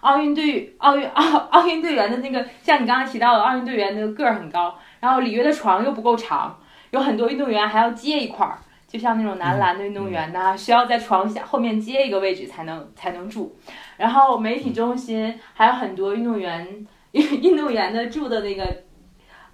[0.00, 6.58] 奥运队奥运奥奥运队员的那个，像你刚刚提到的，奥运队员那个个儿很高，然后里约的床又不够长，
[6.92, 8.56] 有很多运动员还要接一块儿。
[8.86, 13.56] 就像那种男篮的运动员呐，需要在床下后面接一个位置才能才能住。
[13.96, 18.82] 然后媒体中心还有很多运动员 运动员的住的那个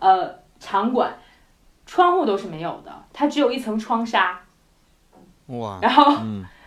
[0.00, 1.16] 呃场馆，
[1.86, 4.40] 窗户都是没有的，它只有一层窗纱。
[5.46, 5.78] 哇！
[5.80, 6.16] 然后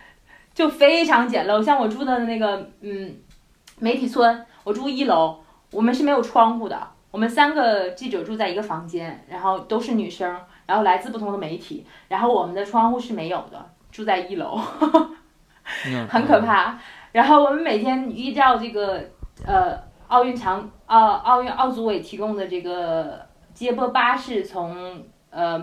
[0.54, 1.62] 就非常简陋。
[1.62, 3.14] 像我住的那个嗯
[3.80, 5.38] 媒体村，我住一楼，
[5.72, 6.88] 我们是没有窗户的。
[7.10, 10.34] 我们三个记者住在一个房间，然后都是女生。
[10.72, 14.56] 然后来自不同的媒体，然后我们的窗户是没有的，住在一楼，
[16.08, 16.78] 很可怕。
[17.12, 19.04] 然后我们每天依照这个
[19.46, 23.20] 呃奥运场奥奥运奥组委提供的这个
[23.52, 25.62] 接驳巴士，从呃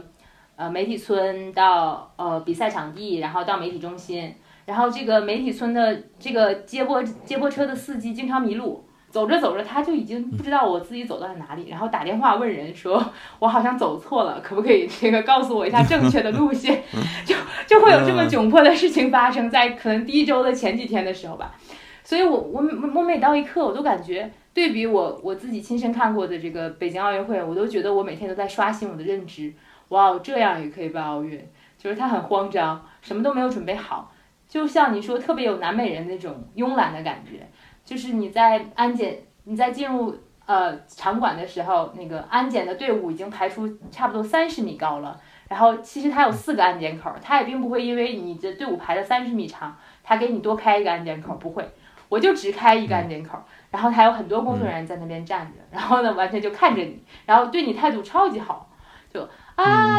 [0.56, 4.36] 呃媒体村到呃比赛场地，然后到媒体中心。
[4.68, 13.04] 然后这个媒体村的这个接驳接驳车的司机经常迷路，走着走着，他就已经不知道我自己走到了哪里，然后打电话问人说，
[13.40, 16.84] 我好像走错了，可不可以这个告诉我一下正确的路线？
[17.26, 17.36] 就
[17.66, 21.56] 就会有这么窘迫的事情发生在可能第一周的前几天的时候吧。
[22.04, 22.62] 所以我我
[22.96, 29.54] 我每到一刻，我都感觉对比我我自己亲身看过的这个北京奥运会，我都觉得我每天都在刷新我的认知。
[29.90, 31.48] 哇，这样也可以办奥运，
[31.78, 34.12] 就是他很慌张，什么都没有准备好，
[34.48, 37.48] 就像你说特别有南美人那种慵懒的感觉。
[37.90, 40.16] 就是你在安检，你在进入
[40.46, 45.20] 呃场馆的时候，那个安检的队伍已经排出差不多三十米高了。
[45.48, 51.68] 然后其实它有四个安检口，它也并不会因为你的队伍排了三十米长，它给你多开一个安检口，不会，
[52.10, 53.40] 我就只开一个安检口。
[53.72, 58.70] 然后还有很多工作人员在那边站着，然后呢完全就看着你，然后对你态度超级好，
[59.12, 59.98] 就啊。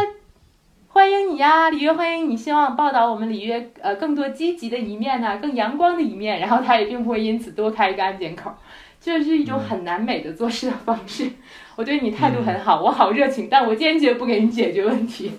[1.00, 2.36] 欢迎你呀，里约欢迎你！
[2.36, 6.40] 希望报道我们里约呃更多积极的一面呢，更阳光的一面。
[6.40, 8.52] 然后他也并不会因此多开一个安检口，
[9.00, 11.30] 这是一种很南美的做事的方式。
[11.76, 15.32] 我对你态度很好，我好热情，但我坚决不给你解决问题，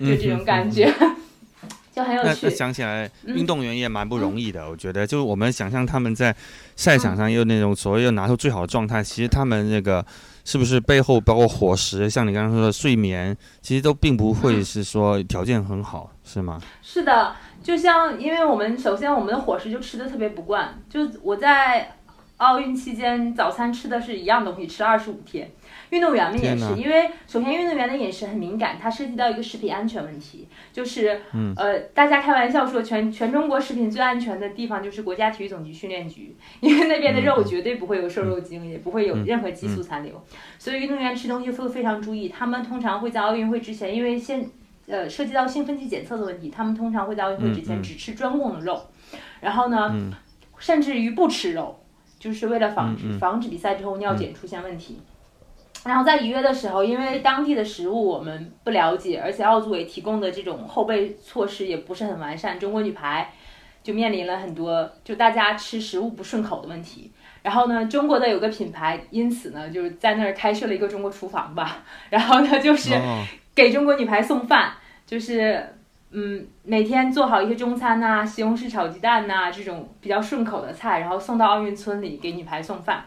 [0.00, 0.92] 就这种感觉，
[1.90, 2.40] 就很有趣。
[2.42, 4.68] 那想起来，运动员也蛮不容易的。
[4.68, 6.36] 我觉得，就是我们想象他们在
[6.76, 10.04] 赛场上又那种所谓要拿出最好的状态，其实他们那个。
[10.44, 16.60] 是不是背后包括伙食，像你刚刚说的睡眠，其实都并不会是说条件很好，是吗？
[16.82, 21.96] 是的，就像因为我们首先我们的伙食就吃的特别不惯，就我在
[22.36, 25.50] 奥运期间早餐吃的是一样东西，吃二十五天。
[25.90, 31.20] 运动员们也是，因为首先运动员的饮食很敏感，它涉及到一个食品安全问题，就是，
[31.56, 40.22] 呃，大家开玩笑说全全中国食品最安全的地方就是国家体育总局训练局，因为那边的肉绝对不会有瘦肉精，也不会有任何激素残留，
[40.58, 42.28] 所以运动员吃东西会非常注意。
[42.28, 44.48] 他们通常会在奥运会之前，因为现
[44.86, 48.80] 呃涉及到兴奋剂检测的问题，他们通常会在奥运会之前只吃专供的肉，
[49.40, 49.94] 然后呢，
[50.58, 51.78] 甚至于不吃肉，
[52.18, 54.98] 就是为了防止防止比赛之后尿检出现问题。
[55.84, 63.30] 然后在里约的时候，因为当地的食物我们不了解，而且奥组委提供的这种后备措施也不是很完善，中国女排
[63.82, 67.12] 就面临了很多就大家吃食物不顺口的问题。
[67.42, 72.98] 然后呢，中国的有个品牌因此呢就是在那儿开设了一个中国厨房吧， 然后呢就是
[73.54, 74.72] 给中国女排送饭，
[75.06, 75.74] 就是
[76.12, 83.04] 嗯每天做好一些中餐呐，西红柿炒鸡蛋呐这种比较顺口的菜，然后送到奥运村里给女排送饭。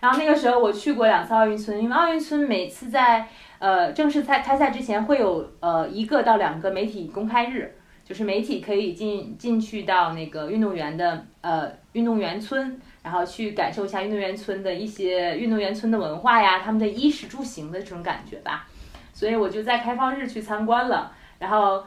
[0.00, 3.26] 然后那个时候我去过两次奥运村，因为奥运村每次在
[3.58, 7.74] 呃正式赛开赛之前会有呃一个到两个媒体公开日，
[8.04, 18.66] 就是媒体可以进进去到那个运动员的呃运动员村，然后去感受一下运动员村的一些运动员村的文化呀，他们的衣食住行的这种感觉吧。
[19.12, 21.84] 所以我就在开放日去参观了，然后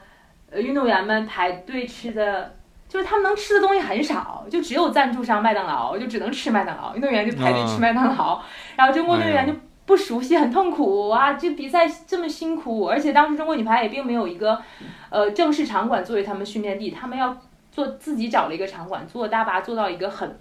[0.50, 2.56] 呃运动员们排队吃的。
[2.92, 6.94] 就是他们能吃的东西很少，就只有赞助商麦当劳，就只能吃麦当劳。
[6.94, 8.44] 运动员就排队吃麦当劳，
[8.76, 9.54] 然后中国运动员就
[9.86, 11.32] 不熟悉，很痛苦啊！
[11.32, 14.62] 这比赛这么辛苦，而且当时中国女排也并没有一个，
[15.10, 17.38] 呃，正式场馆作为他们训练地，他们要
[17.72, 20.38] 做自己找了一个场馆，坐大巴坐到一个很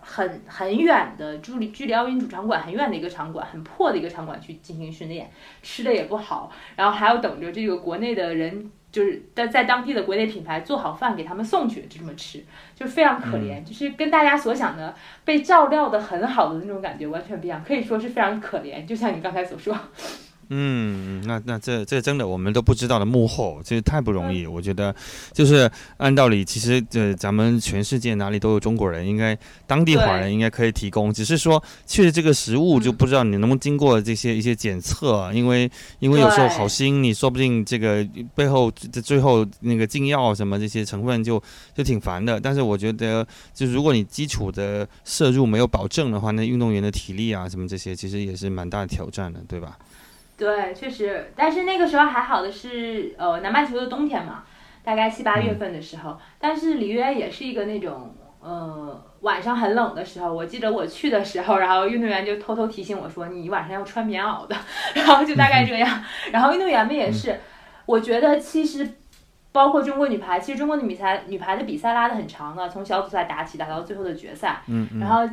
[0.00, 5.30] 很很远的，距离距离奥运主场馆很远的一个场馆，很破的一个场馆去进行训练，
[5.62, 8.72] 吃的也不好，然后还要等着这个国内的人。
[8.92, 12.44] 就是在在当地的国内品牌做好饭给他们送去，就这么吃，
[12.76, 19.76] 就是非常可怜，就是跟大家所想的被照料的很好的那种感觉完全不一样，可以说是非常可怜，就像你刚才所说。
[20.54, 24.46] 嗯，那那这这真的我们都不知道的幕后，其实太不容易。
[24.46, 24.94] 我觉得，
[25.32, 29.34] 就是按道理，其实这咱们全世界哪里都有中国人，应该
[29.66, 31.10] 当地华人应该可以提供。
[31.10, 41.42] 只是说，确实这个食物就不知道你能不能经过这些一些检测，因为因为有时候好心，你说不定这个背后这最后那个禁药什么这些成分就
[41.74, 42.38] 就挺烦的。
[42.38, 49.78] 但是我觉得，就如果你基础的摄入没有保证的话，那运动员的体力啊什么这些，其实也是蛮大的挑战的，对吧？
[50.42, 54.42] 对，确实，但是那个时候还好的是，呃，南半球的冬天嘛，
[54.82, 56.18] 大概七八月份的时候。
[56.40, 60.34] 但是里约也是一个那种，呃，晚上很冷的时候。
[60.34, 64.56] 我记得我去的时候，然后运动员就偷偷提醒我说：“你晚上要穿棉袄的。
[64.96, 66.02] ”然后就大概这样。
[66.32, 67.38] 然后运动员们也是，
[67.86, 68.94] 我觉得其实，
[69.52, 74.62] 包括中国女排，其实中国的女排女排的比赛拉的很长的，从小组赛打起，打到最后的决赛。
[74.66, 74.98] 嗯嗯。
[74.98, 75.28] 然后。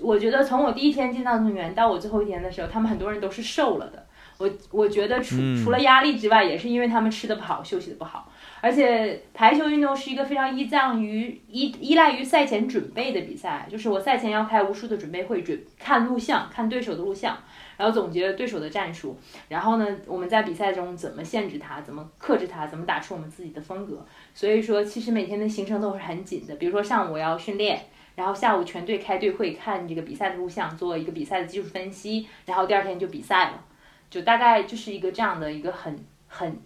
[0.00, 4.06] 我觉得从我第一天进到运动员到我最后一天的时候，他们很多人都是瘦了的。
[4.36, 8.28] 我我觉得除除了压力之外，也是因为他们吃的不好，休息的不好。
[8.60, 17.38] 而且排球运动是一个非常依仗于依依赖于赛前准备的比赛，就是我赛前要开无数的准备会，准看录像，看对手的录像，
[17.76, 19.16] 然后总结对手的战术，
[19.48, 24.04] 然后呢，我们在比赛中怎么限制他，怎么克制他，怎么打出我们自己的风格。
[24.34, 26.56] 所以说，其实每天的行程都是很紧的。
[26.56, 27.80] 比如说上午我要训练。
[28.14, 33.64] 然后下午全队开队会，看这个比赛的录像，做一个比赛的技术分析，然后第二天就比赛了，
[34.08, 35.98] 就大概就是一个这样的一个很
[36.28, 36.56] 很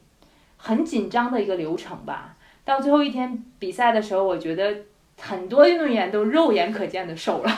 [0.58, 2.36] 很紧张的一个流程吧。
[2.64, 4.76] 到最后一天比赛的时候，我觉得
[5.18, 7.50] 很多运动员都肉眼可见的瘦了。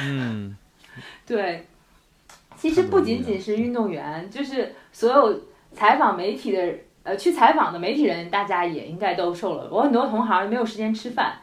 [0.00, 0.56] 嗯，
[1.26, 1.66] 对，
[2.54, 5.40] 其实不仅仅是运动员，就是所有
[5.72, 9.68] 采访媒体的，呃，去采访的媒体人，大家也应该都瘦了。
[9.72, 11.40] 我很多同行没有时间吃饭。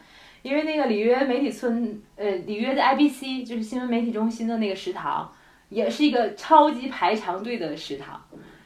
[0.47, 5.29] 因为那个里约媒体村，呃，里约的 IBC 就是新闻媒体中心的那个食堂，
[5.67, 8.17] 也是一个超级排长队的食堂，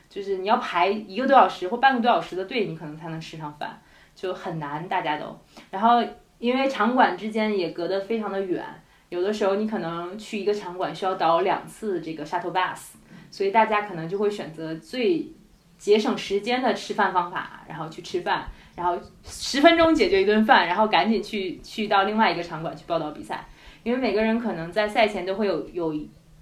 [0.08, 3.82] 就是你要排一个多小时或半个多小时的队，你可能才能吃上饭，
[4.14, 5.36] 就很难，大家都。
[5.72, 6.08] 然后
[6.38, 8.64] 因为场馆之间也隔得非常的远，
[9.10, 12.92] 有的时候你可能去一个场馆需要倒两次这个 shuttle bus，
[13.32, 15.34] 所以大家可能就会选择最
[15.82, 18.46] 节省时间的吃饭方法，然后去吃饭。
[18.76, 23.44] 然后十分钟解决一顿饭，然后赶紧去去到另外一个场馆去报道比赛，
[23.82, 25.96] 因为每个人可能在赛前都会有有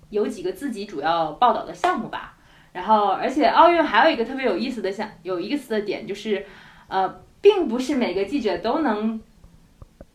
[0.09, 2.35] 有几个自己主要报道的项目吧。
[2.73, 6.45] 然后，而且奥运还有一个特别有意思的项有意思的点就是，
[6.89, 7.09] 呃，
[7.41, 9.19] 并不是每个记者都能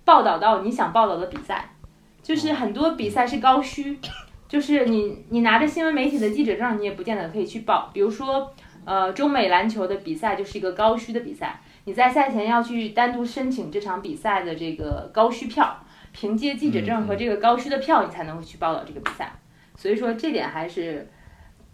[0.05, 1.75] 报道到你想报道的比赛，
[2.23, 3.99] 就是很多比赛是高需，
[4.47, 7.91] 就是你你拿着新闻媒体的记者证，你也不见得可以去报。
[7.93, 8.55] 比如说，
[8.85, 11.61] 呃，中美篮球的比赛就是一个高需的比赛。
[11.85, 19.35] 你在赛前要去单独申请这场比赛的这个高需票，凭借记者证和这个高需的票，你才能去报道这个比赛。
[19.77, 21.11] 所以说这点还是，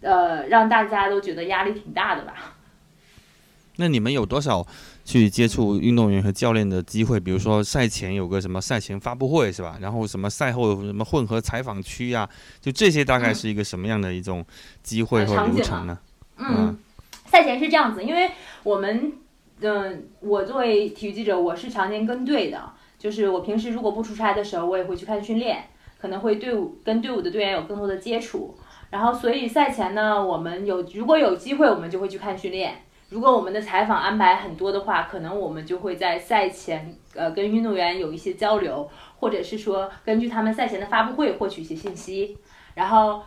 [0.01, 2.33] 呃，让大家都觉得压力挺大的吧。
[3.77, 4.67] 那你们有多少
[5.05, 7.19] 去接触运动员和教练的机会？
[7.19, 9.77] 比如说赛前有个什么赛前发布会是吧？
[9.79, 12.29] 然后什么赛后什么混合采访区呀？
[12.59, 14.45] 就这些大概是一个什么样的一种
[14.83, 15.97] 机会或流程呢？
[16.37, 16.77] 嗯，
[17.31, 18.29] 赛前是这样子，因为
[18.63, 19.13] 我们。
[19.63, 22.59] 嗯，我作为体育记者，我是常年跟队的。
[22.97, 25.63] 就是我平时如果不出差的时候，我也会去看训练，
[25.99, 28.55] 可能会队伍跟队伍的队员有更多的接触。
[28.89, 32.73] 然后，所以赛前呢，我们有如果有机会，我们就会去看训练。
[33.09, 42.35] 如果我们的采访安排很多的话，可能我们就会在赛前呃跟运动员有一些交流，或者是说根据他们赛前的发布会获取一些信息。
[42.73, 43.21] 然后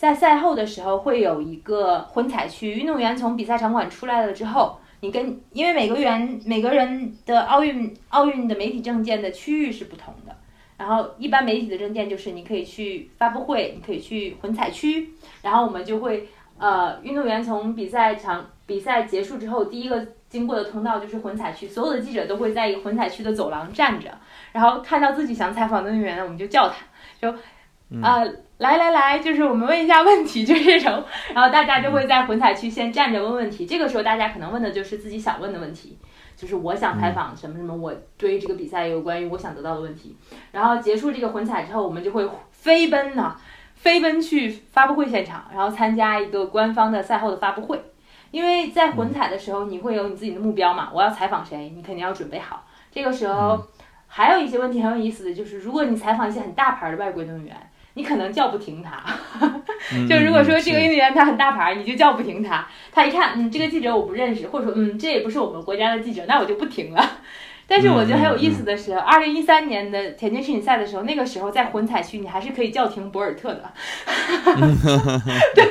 [0.00, 4.80] 在赛后的时候会有一个混采区，运动员从比赛场馆出来了之后。
[5.02, 10.34] 你跟因为每个人每个人的奥运奥运的媒体证件的区域是不同的，
[10.78, 15.10] 然后一般媒体的证件就是你可以去发布会，你可以去混采区，
[15.42, 16.26] 然后我们就会
[16.56, 24.10] 呃运动员从比赛场比赛结束之后，第一个经过的通道就是混采区，所有的记者都会在一个混采区的走廊站着，
[24.52, 26.76] 然后看到自己想采访的运动员，我们就叫他，
[27.20, 27.30] 就
[28.02, 28.24] 啊。
[28.60, 31.02] 来来来，就是我们问一下问题，就是这种，
[31.34, 33.64] 然后大家就会在混采区先站着问问题。
[33.64, 35.96] 这个时候大家可能问的就是自己想问的问题，
[36.36, 40.14] 就是我想采访什么什么，我对于这个比赛有关于我想得到的问题。
[40.52, 43.34] 然后结束这个混采之后，我们就会飞奔呢，
[43.76, 47.82] 飞奔去发布会现场，然后参加一个官方的赛后的发布会。
[48.30, 52.66] 因为在混采的时候，你会有你自己的目标嘛，我要采访谁，你肯定要准备好。
[52.92, 53.58] 这个时候
[54.06, 57.56] 还有一些问题很有意思的就是，如果你采访一些很大牌的外国运动员。
[57.94, 59.02] 你可能叫不停他，
[60.08, 62.66] 就如果说这个运动员他很大牌，你就叫不停他。
[62.92, 67.18] 他一看，嗯，这个记者我不认识，或者说，嗯，这也不是我们国家的记者，那我就不停了。
[67.66, 73.72] 但是我觉得很有意思的是，二零一三年的田径世锦赛的时候，那个时候在混采区你还是可以叫停博尔特的。
[75.54, 75.64] 对，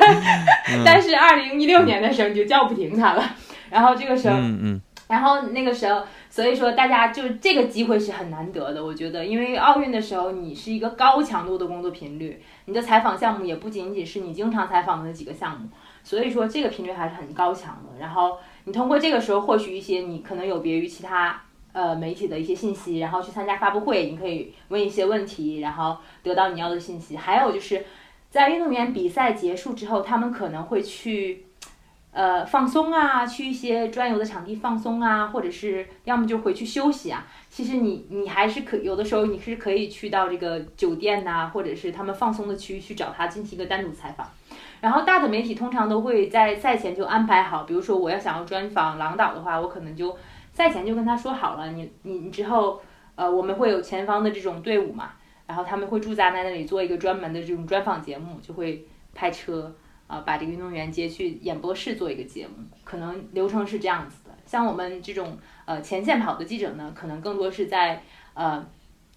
[0.85, 3.35] 但是二零一六年的时候你就叫不停他了。
[3.69, 6.01] 然后这个时候，嗯嗯，然后那个时候。
[6.31, 15.67] 所以说，大家就这个机会是很难得的，我觉得，因为奥运的时候，你是一个高强度的工作频率，你的采访项目也不仅仅是你经常采访的那几个项目，
[16.03, 17.99] 所以说这个频率还是很高强的。
[17.99, 21.41] 然后你通过这个时候获取一些你可能有别于其他
[21.73, 27.17] 呃媒体的一些信息，然后去参加发布会，你可以问一些问题，然后得到你要的信息。
[27.17, 27.83] 还有就是
[28.29, 31.47] 在运动员比赛结束之后，他们可能会去。
[32.11, 37.25] 呃，放松啊，去一些专有的场地放松啊，或者是要么就回去休息啊。
[37.49, 44.27] 其实你你还是可有的时候你是可以去到这个酒店呐，或者是他们放松的区域去找他进行一个单独采访。
[44.81, 50.17] 然后大的媒体通常都会在赛前就安排好，比如说我要想要专访郎导的话，我可能就
[50.51, 52.81] 赛前就跟他说好了，你你你之后
[53.15, 55.11] 呃我们会有前方的这种队伍嘛，
[55.45, 59.75] 然后他们会驻扎在那里做一个专门的这种专访节目，就会派车。
[60.09, 64.35] 啊，把这个运动员接去演播室做一个节目，可能流程是这样子的。
[64.43, 68.01] 像我们这种呃前线跑的记者呢，可能更多是在
[68.33, 68.67] 呃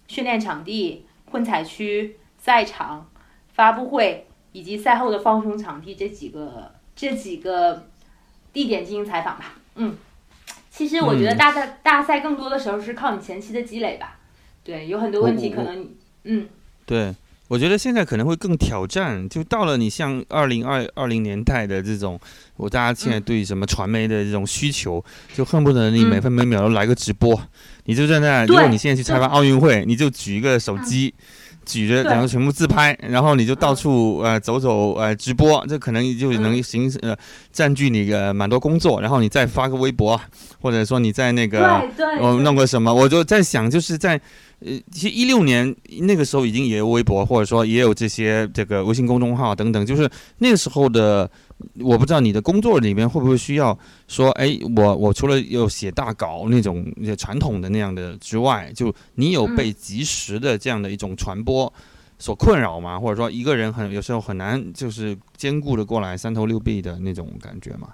[0.07, 3.09] 训练场地、混采区、赛场、
[3.53, 7.87] 发布会以及赛后的放松场地这几个这几个
[8.53, 9.55] 地点进行采访吧。
[9.73, 9.97] 嗯，
[10.69, 14.19] 其实我觉得大赛大赛更多的时候是靠你前期的积累吧。
[14.63, 15.89] 对，有很多问题可能，
[16.25, 16.47] 嗯，
[16.85, 17.15] 对。
[17.53, 22.19] 我觉得现在可能会更挑战，就到了你像二零二二零年代的这种，
[22.57, 25.05] 我大家现在对什么传媒的这种需求，
[25.35, 27.39] 就恨不得你每分每秒都来个直播，
[27.83, 31.13] 你就在那，如果你现在去采访奥运会，你就举一个手机，
[31.63, 37.15] 举着然后全部自拍，然后你就到处呃走走呃直播，这可能就能形呃
[37.51, 40.19] 占据你个蛮多工作，然后你再发个微博，
[40.59, 41.87] 或者说你在那个
[42.19, 44.19] 我弄个什么，我就在想就是在。
[44.65, 51.29] 呃，其实一六年那个时候已经也有微博，或者说也有这些这个微信公众号等等，就是那个时候的，
[51.81, 53.77] 我不知道你的工作里面会不会需要
[54.07, 56.85] 说，哎，我我除了有写大稿那种
[57.17, 61.71] 传统的那样的之外，就你有被及时的这样的一种传播
[62.17, 62.97] 所困扰吗？
[62.97, 67.89] 或者说一个人很有时候很难就是兼顾的过来三头六臂的那种感觉吗？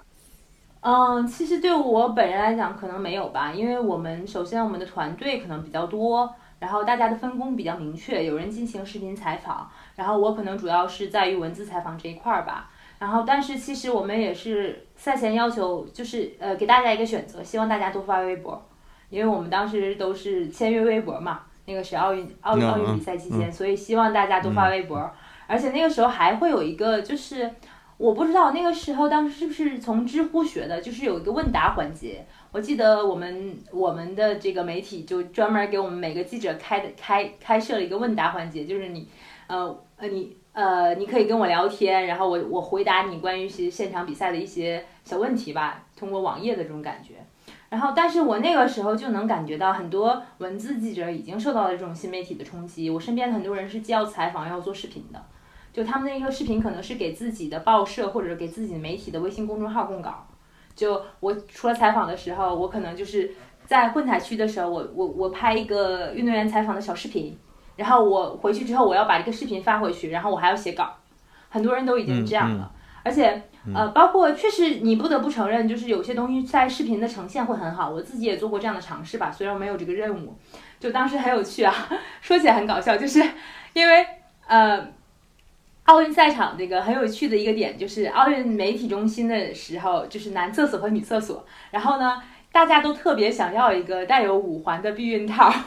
[0.82, 6.32] 嗯，其实对我本人来讲可能没有吧，因为我们首先我们的团队可能比较多。
[6.60, 12.70] 然后大家的分工比较明确，有人进行视频采访，然后我可能主要是在于文字采访这一块儿吧。
[12.98, 18.62] 然后，但是其实我们也是赛前要求，就是呃给大家一个选择，希望大家多发微博，
[19.08, 25.10] 因为我们当时都是签约微博嘛，那个是奥运奥运奥运比赛期间，所以希望大家多发微博。
[25.46, 27.50] 而且那个时候还会有一个，就是
[27.96, 32.26] 我不知道那个时候当时是不是从知乎学的，就是有一个问答环节。
[32.52, 39.08] 我记得我们我们的这个媒体就专门给我们每个记者开的开开设了一个问答环节，就是你，
[39.46, 47.14] 呃呃你呃你可以跟我聊天，然后我我回答你关于一些现场比赛的一些小问题吧，通过网页的这种感觉。
[47.68, 52.90] 然后，但是我那个时候就能感觉到很多文字记者已经受到了这种新媒体的冲击。
[52.90, 55.24] 我身边的很多人是既要采访又要做视频的，
[55.72, 60.26] 就他们那个视频可能是给自己的报社或者给自己媒体的微信公众号供稿。
[60.80, 63.30] 就我除了采访的时候，我可能就是
[63.66, 67.38] 在混采区的时候，我我我拍一个运动员采访的小视频，
[67.76, 70.94] 然后我回去之后我要把这个视频发回去，然后我还要写稿，
[71.50, 73.42] 很多人都已经这样了，而且
[73.74, 80.34] 呃，包括确实你不得不承认，就是有些东西在视频的呈现会很好，我自己也做过这样的尝试吧，虽然我没有这个任务，
[80.78, 81.74] 就当时很有趣啊，
[82.22, 83.22] 说起来很搞笑，就是
[83.74, 84.06] 因为
[84.46, 84.98] 呃。
[85.90, 92.22] 奥运赛场这个很有趣的一个点，就是奥运媒体中心的时候，就是男厕所和女厕所，然后呢，
[92.52, 95.52] 大家都特别想要一个带有五环的避孕套。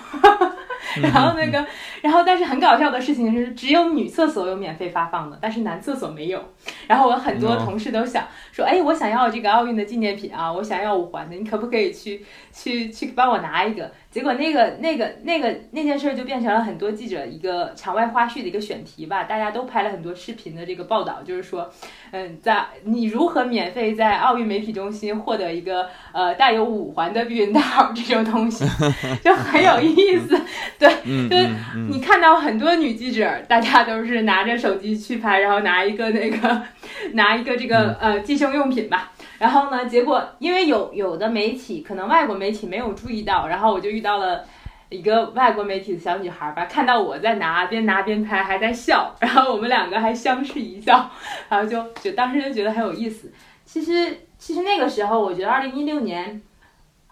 [1.02, 1.66] 然后那个，
[2.02, 6.41] 然后但是很搞笑的事情是，只有女厕所有免费发放的，但是男厕所没有。
[6.88, 12.24] 然后我很多同事都想说，哎，我想要这个奥运的纪念品啊，我想要五环的，你可不可以去
[12.54, 13.91] 去去帮我拿一个？
[14.14, 21.68] 结果那个那个那个那件事就变成了很多记者一个场外花絮的一个选题吧，大家都拍了很多视频的这个报道，就是说，
[22.11, 28.64] 嗯，在你如何免费在奥运媒体中心获得一个呃带有五环的避孕套这种东西，
[29.23, 30.40] 就很有意思。
[30.77, 30.88] 对，
[31.27, 31.49] 就是
[31.90, 36.61] 你看到很多女记者，大家都是拿着手机去拍，然后拿一个那个，
[37.14, 39.11] 拿一个这个呃计生用品吧。
[39.44, 44.41] 然后呢，结果因为有有的媒体可能外国媒体没有注意到，然后我就遇到了
[44.88, 51.11] 一个外国媒体的小女孩吧，看到我在拿，边拿边拍，还在笑，然后我们两个还相视一笑，
[51.49, 53.30] 然后就就当时就觉得很有意思。
[53.65, 56.41] 其实其实那个时候，我觉得二零一六年。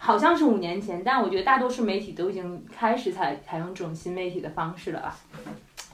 [0.04, 5.16] 好像是五年前，但我觉得大多数媒体都已经开始采采用这种新媒体的方式了吧，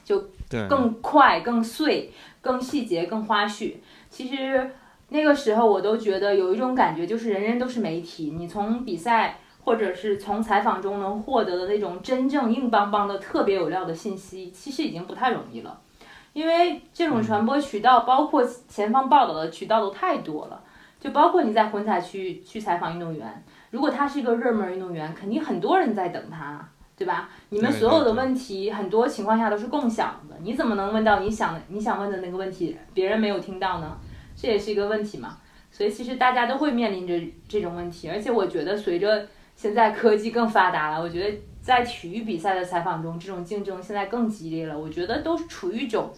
[0.05, 0.30] 就
[0.69, 2.09] 更快、更碎、
[2.39, 3.73] 更细节、更花絮。
[4.09, 4.72] 其实
[5.09, 15.79] 那个时候我都觉得有一种感觉，就是人人都是媒体，你从比赛或者是从采访中能获得的那种真正硬邦邦的、特别有料的信息，其实已经不太容易了，
[16.34, 20.61] 因为这种传播渠道，包括前方报道的渠道都太多了，
[20.99, 23.43] 就包括你在混采区去采访运动员。
[23.71, 26.65] 如果他是一个热门运动员，肯定很多人在等他，
[26.97, 27.29] 对吧？
[27.49, 33.97] 你们所有的问题，很多情况下都是共享的，你怎么能问到你想你想问的那个问题，别人没有听到呢？
[34.38, 35.39] 这也是一个问题嘛。
[35.69, 37.14] 所以其实大家都会面临着
[37.49, 39.27] 这种问题，而且我觉得随着
[39.57, 44.80] 现在科技更发达了，我觉得在体育比赛的采访中，这种竞争现在更激烈了。
[44.80, 46.14] 我觉得都处于一种，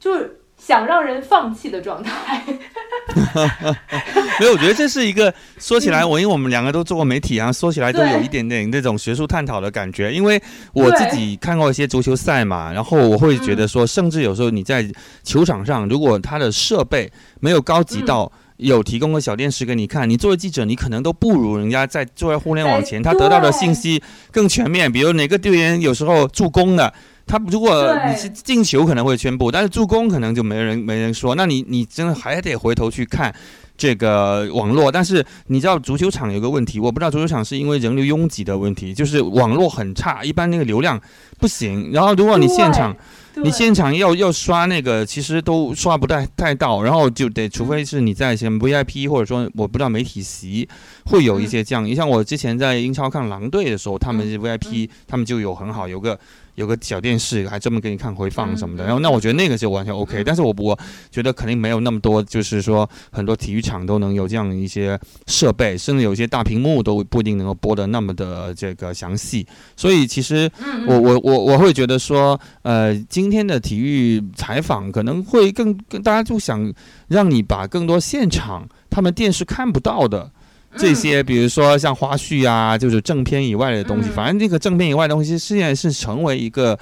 [0.00, 0.36] 就是。
[0.62, 2.44] 想让人放弃的状态，
[4.38, 10.12] 没有，我觉得这是一个说起来，我因为我们两个都做过媒体啊，说起来都有一点点那种学术探讨的感觉。
[10.12, 10.40] 因为
[10.74, 14.86] 我自己看过一些足球赛嘛，然后我会觉得说，甚至有时候你在
[15.24, 17.10] 球场上，如果他的设备
[17.40, 24.00] 没有高级到有提供个小电视给你看，你作为记者，你可能都不如人家在坐在互联网前，他得到的信息
[24.30, 24.92] 更全面。
[24.92, 26.92] 比如哪个队员有时候助攻的。
[27.30, 31.36] 他如果你是进球可能会宣布，但是助攻可能就没人没人说。
[31.36, 33.32] 那你你真的还得回头去看，
[33.78, 41.00] 这个网络，但是你知道足球场有个问题，我不知道足球场是因为人流拥挤的问题，就是网络很差，一般那个流量
[41.38, 41.92] 不行。
[41.92, 42.96] 然后如果你现场，
[43.36, 50.68] 你现场要要刷那个，其实都刷不太太到，然后就得，除非是你在什么 VIP 或者说我不知道媒体席
[51.04, 51.84] 会有一些这样。
[51.84, 56.18] 你像我之前在英超看狼队的时候，他们是 VIP，他们就有很好，有个。
[56.54, 60.78] 有个小电视，还专门给你看回放什么的，然后那我觉得那个就完全 OK，但是我我
[61.10, 69.46] 觉得肯定没有那么多，就是说很多体育场都能有这样一些设备，甚至有些大屏幕都不一定能够播的那么的这个详细，
[69.76, 70.50] 所以其实
[70.86, 76.72] 我我我我会觉得说，呃，今天的体育采访可能会更更大家就想
[77.08, 80.30] 让你把更多现场他们电视看不到的。
[80.76, 86.78] 这些，比如说像花絮啊，就是正片以外的东西，反正这个正片以外的东西，现在是成为一个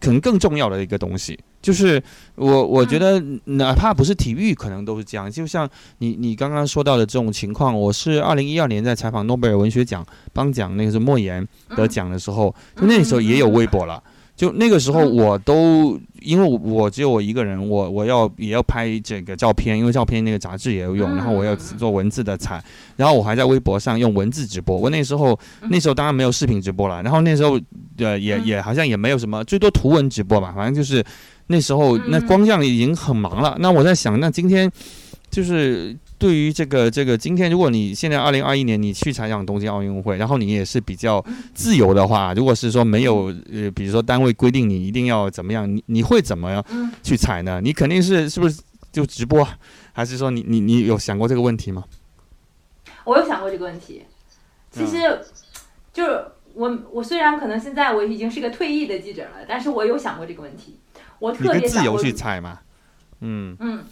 [0.00, 1.38] 可能更重要的一个东西。
[1.60, 2.00] 就是
[2.36, 5.28] 我我觉得，哪怕不是体育，可能都是这样。
[5.28, 5.68] 就像
[5.98, 14.00] 你你刚刚说到的这种情况，我是二零一二年在采访诺贝尔文学奖颁奖，那个是莫言得奖的时候，就那时候也有微博了。
[14.38, 22.62] 就那个时候，我都因为我只有我一个人，我我要也要拍这个照片，因为照片那个杂志也要用，然后我要做文字的采，
[22.94, 24.76] 然后我还在微博上用文字直播。
[24.76, 27.58] 我那时候那时候当然没有视频直播了，然后那时候
[27.96, 31.04] 呃也也好像也没有什么，最多图文直播吧，反正就是
[31.48, 33.56] 那时候那光这样已经很忙了。
[33.58, 34.70] 那我在想，那今天
[35.28, 35.98] 就是。
[36.18, 41.24] 对于这个这个，今天如果你现在二零二一年你去采访东京奥运会，然后你也是比较
[41.54, 46.64] 自由的话，如果是说没有呃，比如说单位规定你一定要怎么样，你你会怎么样
[47.04, 47.60] 去采呢？
[47.62, 49.46] 你肯定是是不是就直播，
[49.92, 51.84] 还是说你你你有想过这个问题吗？
[53.04, 54.02] 我有想过这个问题，
[54.72, 55.20] 其实
[55.92, 56.24] 就是
[56.54, 60.80] 我我虽然可能现在我已经是个退役的记者了，但是我有想过这个问题，
[61.20, 62.58] 我特别自由去采嘛，
[63.20, 63.84] 嗯嗯。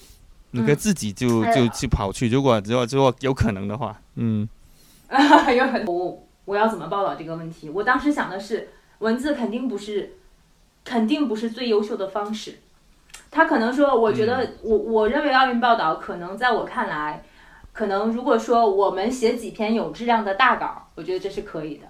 [0.61, 4.49] 你可以自己就就去跑去，如果如果如果有可能的话，嗯，
[5.57, 7.69] 有很我我要怎么报道这个问题？
[7.71, 10.15] 我当时想的是，文字肯定不是，
[10.85, 12.59] 肯定不是最优秀的方式。
[13.31, 17.23] 他可能说，我觉得我我认为奥运报道可能在我看来，
[17.73, 21.87] 可能如果说我们写几篇有质量的大稿，我觉得这是可以的，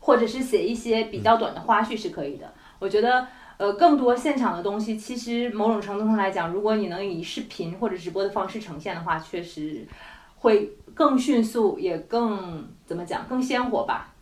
[0.00, 2.52] 或者是写一些比较短的花絮是可以的。
[2.78, 3.26] 我觉得。
[3.60, 9.86] 呃，更多现场的东西，其实某种程度上来讲，如果你能以视频或者直播的方式呈现的话，确实
[10.36, 14.14] 会更迅速，也更怎么讲，更鲜活吧。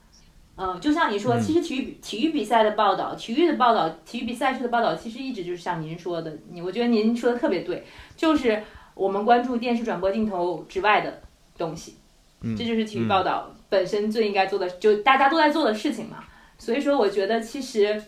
[0.57, 7.85] 嗯，就像你说，其实体育体育比赛的报道，体育的报道，体育比赛事的报道，其实一直就是像您说的，你我觉得您说的特别对，
[8.17, 8.61] 就是
[8.97, 11.23] 我们关注电视转播镜头之外的
[11.57, 11.95] 东西，
[12.57, 16.25] 这就是体育报道本身最应该做的，就大家都在做的事情嘛。
[16.59, 18.03] 所以说，我觉得其实。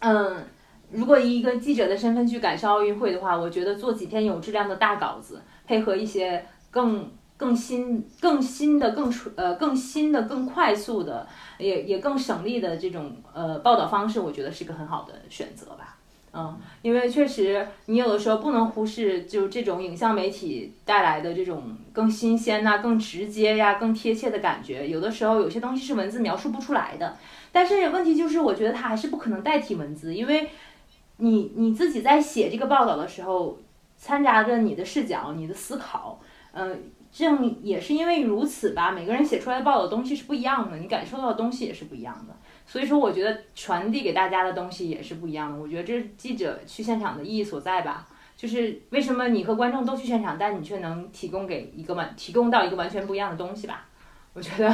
[0.00, 0.44] 嗯，
[0.92, 11.26] 如果以一个记者的身份去感受奥运会的话，我觉得做几篇有质量的大稿子，配合一些更更新、更新的、更呃更新的、更快速的，
[11.58, 15.96] 也也更省力的这种呃报道方式，我觉得是一个很好的选择吧。
[16.32, 27.16] 嗯，因为确实你有的时候不能忽视，就这种影像媒体带来的这种更新鲜呐、更直接呀、更贴切的感觉，有的时候有些东西是文字描述不出来的。
[27.52, 30.48] 但是问题就是，我觉得它还是不可能代替文字，因为，
[31.16, 33.58] 你你自己在写这个报道的时候，
[33.96, 36.20] 掺杂着你的视角、你的思考，
[36.52, 45.58] 嗯，正也是因为如此吧，每个人写出来的报道东西是不一样的，你感受到的东西也是不一样的，所以说我觉得传递给大家的东西也是不一样的。
[45.58, 48.06] 我觉得这是记者去现场的意义所在吧，
[48.36, 53.86] 就是为什么你和观众都去现场，但你却能提供给一个完提供到一个完全不一样的东西吧？
[54.34, 54.72] 我觉得，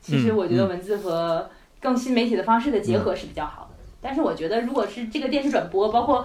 [0.00, 1.50] 其实我觉得文字和
[1.82, 6.24] 更新媒体的方式的结合是比较好的，但是我觉得，如果是这个电视转播，包括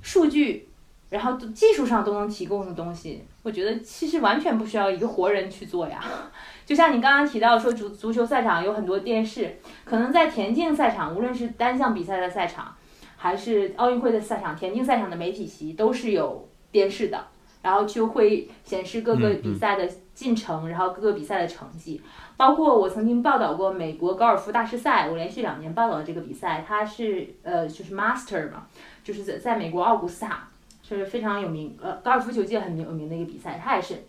[0.00, 0.66] 数据，
[1.10, 6.02] 然后技术上都能提供的东西，我觉得其实完全不需要一个活人去做呀。
[6.64, 12.74] 就像你刚刚提到说，足足球赛场有很多电视，可能在田径赛场，无论是单项比赛的赛场，
[13.16, 17.26] 还是奥运会的赛场，田径赛场的媒体席都是有电视的，
[17.62, 22.00] 然后就会显示各个比赛的进程，然后各个比赛的成绩。
[22.38, 28.68] 包括我曾经报道过美国高尔夫大师赛，我连续两年报道的这个比赛，它是呃就是 Master 嘛，
[29.02, 30.48] 就是在在美国奥古斯塔
[30.80, 34.04] 就是非常有名，呃高尔夫球界很有名的一个比赛，它也是，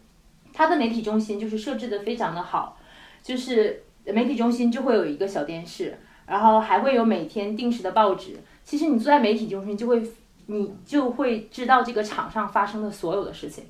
[0.53, 2.77] 它的媒体中心就是设置的非常的好，
[3.23, 5.97] 就是媒体中心就会有一个小电视，
[6.27, 10.07] 然后还会有每天定时的报纸，其实你坐在媒体中心就会
[10.45, 13.63] 你就会知道这个场上发生的所有的事情。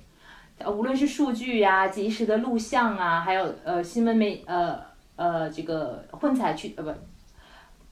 [0.67, 4.79] 无论是数据呀、及时的录像啊，还有呃新闻媒呃
[5.15, 6.93] 呃这个混采区呃不，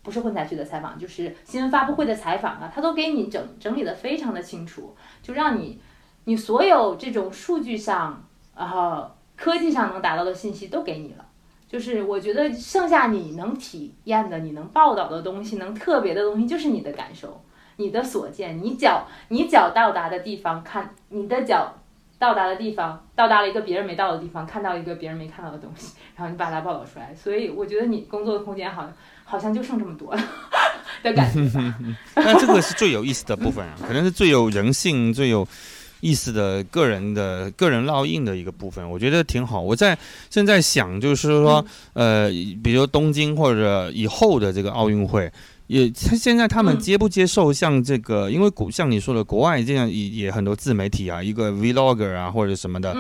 [0.04, 5.82] 不是混采区的采访，就是新闻发布会的采访啊，他都给你整整理的非常的清楚，就让你
[6.26, 8.24] 你所有这种数据上
[8.56, 11.26] 然后科技上能达到的信息都给你了。
[11.70, 17.44] 就是我觉得剩下你能体验的、你能报道的东西、能特别的东西，就是你的感受、
[17.76, 18.64] 你的所见。
[18.64, 21.74] 你脚你脚到达的地方，看你的脚
[22.20, 27.14] 到达的地方，到达了一个别人没到的地方，看到一个别人没看到的东西， 然后你把它报道出来。
[27.16, 30.22] 所以我觉得你工作的空间好像，好像就剩这么多了
[31.04, 31.74] 的感觉。
[32.16, 35.48] 那这个是最有意思的部分啊，可能是最有人性、最有。
[36.00, 39.60] 意思的个人的个人烙印的一个部分，我觉得挺好。
[39.60, 39.98] 我在
[40.30, 42.30] 正在想，就是说，呃，
[42.64, 45.30] 比如东京或者以后的这个奥运会，
[45.68, 48.30] 也他现在他们接不接受像这个？
[48.30, 52.96] 因为古像你说的，国外这样也也很多自媒体啊，一个 vlogger 啊或者什么的，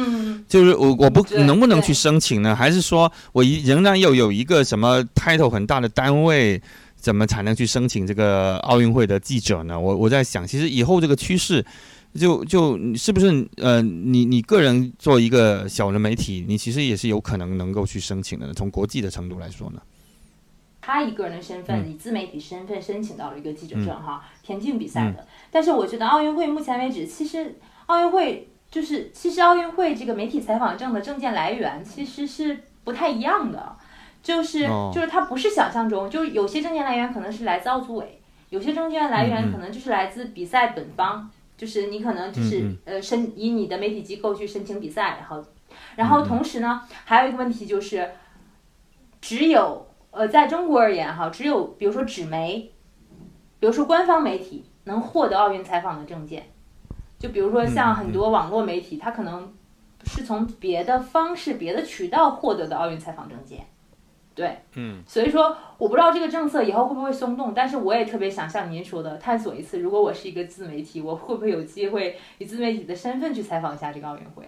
[0.47, 2.55] 就是我我不能不能去申请呢？
[2.55, 6.61] 还是说我仍然要有一个什么 title 很大的单位，
[6.95, 9.79] 怎么才能去申请这个奥运会的记者呢？
[9.79, 11.65] 我我在想，其实以后这个趋势。
[12.17, 18.51] 就就是不是呃，你你个人做一个小的媒体，你其实也是有可能能够去申请的。
[18.55, 19.79] 从国际的程度来说呢，
[20.87, 25.27] 他以个人的身份，以自媒体身份申请到了一个记者证哈，田径比赛的。
[25.51, 27.55] 但是我觉得奥运会目前为止，其实
[27.87, 33.75] 奥运会就是其实奥运会这个媒体采访证的证件来源其实是不太一样的，
[34.23, 41.29] 就是就是它不是想象中，就是有些证件来源可能是来自奥组委，有些证件来源可能就是来自比赛本方。
[41.57, 45.43] 就是你可能就是呃申以你的媒体机构去申请比赛，然后，
[45.95, 48.11] 然后同时呢，还有一个问题就是，
[49.19, 49.86] 只有
[50.17, 52.71] 呃在中国而言哈，只有比如说纸媒，
[53.59, 56.43] 比如说官方媒体能获得奥运采访的证件，
[57.19, 59.53] 就比如说像很多网络媒体，它可能
[60.05, 63.65] 是从别的方式、别的渠道获得的奥运采访证件。
[64.33, 74.43] 对，嗯，所以说我不知道这个政策以后会不会松动，但是我也特别想像您说的探索一次，如果我是一个自媒体，我会不会有机会以自媒体的身份去采访一下这个奥运会？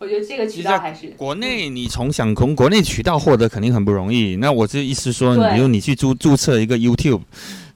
[0.00, 4.34] 我觉得这个渠道还是国内，你从想从国内渠道获得肯定很不容易。
[4.36, 7.20] 那我这意思说，比如你去注注册一个 YouTube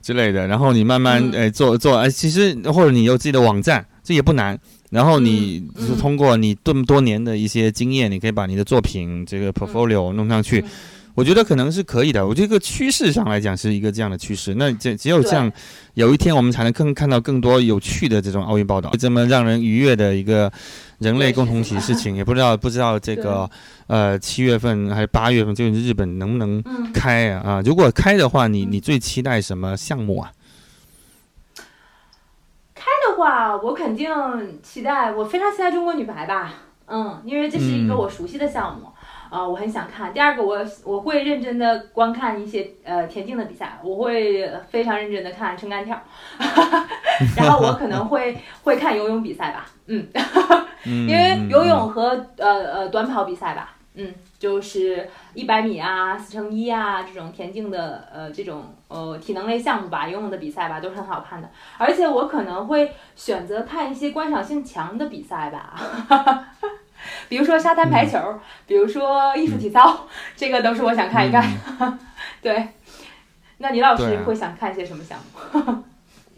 [0.01, 4.59] 之类的，然后你慢慢诶做做，哎，其实或者你有自己的网站，这也不难。
[4.89, 10.65] 然后你是通过你这么多年的一些经验，你可以把你的作品这个 portfolio 弄上去。
[11.15, 12.27] 我觉得可能是可以的。
[12.27, 14.55] 我这个趋势上来讲是一个这样的趋势。
[14.57, 15.51] 那这只有这样，
[15.95, 20.53] 有一天我们才能更看到更多有趣的这种奥运报道，这么让人愉悦的一个
[20.99, 22.17] 人类共同体事情。
[22.17, 23.49] 也不知道不知道这个
[23.87, 26.63] 呃七月份还是八月份，就是日本能不能
[26.93, 27.43] 开啊？
[27.45, 30.33] 啊，如果开的话，你你最期待什么项目啊？
[32.75, 34.11] 开的话，我肯定
[34.65, 36.55] 期待，我非常期待中国女排吧。
[36.87, 38.89] 嗯，因为这是一个我熟悉的项目。
[39.35, 40.15] 啊，我很想看。
[40.15, 46.01] 第二个，我我会认真的观看一些呃田径的比赛，我会非常认真的看撑杆跳，
[47.37, 50.07] 然后我可能会会看游泳比赛吧，嗯，
[50.87, 65.75] 因为游泳和呃呃短跑比赛吧，嗯，就是一百米啊、四乘一啊这种田径的呃这种呃体能类项目吧，游泳的比赛吧都是很好看的，而且我可能会选择看一些观赏性强的比赛吧。
[67.29, 68.19] 比如说沙滩排球，
[68.67, 70.07] 比如说艺术体操，
[70.37, 71.99] 这个都是我想看一看。
[72.43, 72.69] 对，
[73.59, 75.85] 那李老师会想看些什么项目？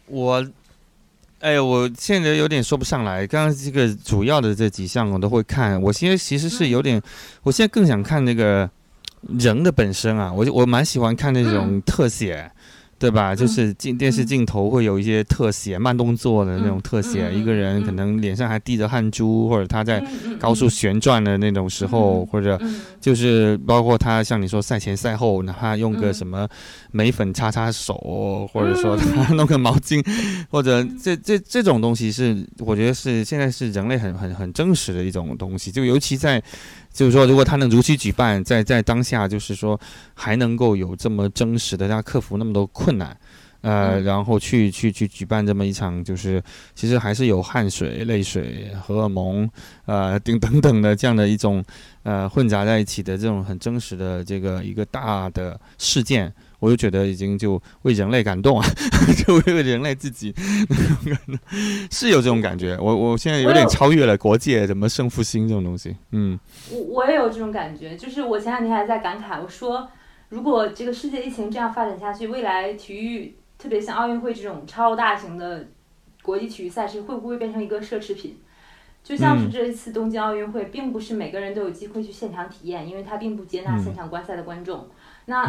[0.07, 0.47] 我，
[1.41, 3.27] 哎，我现在有点说不上来。
[3.27, 5.81] 刚刚这个主要的这几项我都会看。
[5.83, 7.03] 我现在其实是有点，
[7.43, 8.69] 我现在更想看那个
[9.39, 12.51] 人的本身啊，我我蛮喜欢看那种特写。
[12.99, 13.35] 对吧？
[13.35, 20.03] 就是镜电视镜头会有一些特写、慢动作的那种特写，一个人可能脸上还滴着汗珠，或者他在
[20.39, 22.59] 高速旋转的那种时候，或者
[22.99, 26.49] 就是包括他像你说赛前赛后，哪怕用个什么
[26.91, 30.03] 眉粉擦擦手，或者说他弄个毛巾，
[30.51, 36.43] 或者这这这种东西是我觉得是现在是人类很很很真实的一种东西，就尤其在。
[36.97, 39.79] 就是说，如果他能如期举办，在在当下，就是说
[40.15, 43.15] 还能够有这么真实的，他克服那么多困难，
[43.61, 46.43] 呃，然后去去去举办这么一场，就是
[46.75, 49.47] 其实还是有汗水、泪水、荷尔蒙，
[49.85, 51.63] 呃，等等等的这样的一种
[52.03, 56.33] 呃混杂在一起的这种很真实的这个一个大的事件。
[56.59, 58.67] 我就觉得已经就为人类感动啊，
[59.27, 60.35] 就为人类自己
[61.91, 62.77] 是有这种感觉。
[62.81, 65.97] 我我现在有点超越了国界，什么胜负心这种东西。
[66.13, 66.39] 嗯，
[66.71, 67.97] 我我也有这种感觉。
[67.97, 69.89] 就是我前两天还在感慨，我说
[70.31, 75.69] 如果这个世界疫情这样发展下去，未来体育，特别像奥运会这种超大型的
[76.23, 78.37] 国际体育赛事，会不会变成一个奢侈品？
[79.05, 84.89] 就像是这一次东京奥运会，并不是每个人都有机会去现场体验，因为它并不接纳现场观赛的观众。
[85.27, 85.45] 那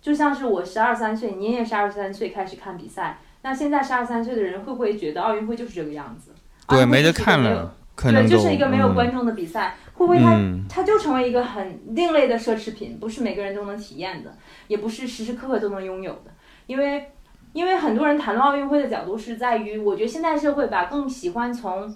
[0.00, 3.18] 就像是我十二三岁，你也是二十三岁开始看比赛。
[3.42, 6.32] 那现在十二三岁的人会不会觉得奥运会就是这个样子？
[6.68, 7.74] 对，没得看了。
[7.96, 9.76] 对，就是一个没有观众的比赛。
[9.92, 14.34] 会不会它它就成为一个很另类的奢侈品，不是每个人都能体验的，
[14.68, 16.30] 也不是时时刻刻都能拥有的。
[16.66, 17.10] 因为
[17.52, 21.94] 因为很多人谈论奥运会的角度是在于，我觉得现代社会吧更喜欢从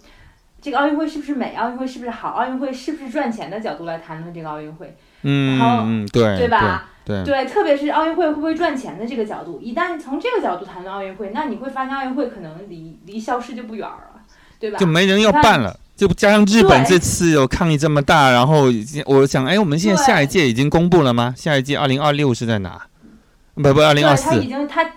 [0.61, 4.95] 这个奥运会是不是美，奥运会是不是好，奥运会是不是赚钱的角度来谈论这个奥运会。
[5.23, 6.61] 嗯，然后对对吧？
[6.61, 14.23] 对对，特别是奥运会会不会赚钱的这个角度，一旦从这个角度谈论奥运会，那你会发现奥运会可能离离消失就不远了，
[14.59, 14.79] 对吧？
[14.79, 21.35] 就没人要办了，就加上日本这次有抗议这么大，然后已经我想，哎，我们现在下一届已经公布了吗？
[21.37, 22.81] 下一届二零二六是在哪？
[23.55, 24.31] 不不，二零二四。
[24.31, 24.91] 他已经他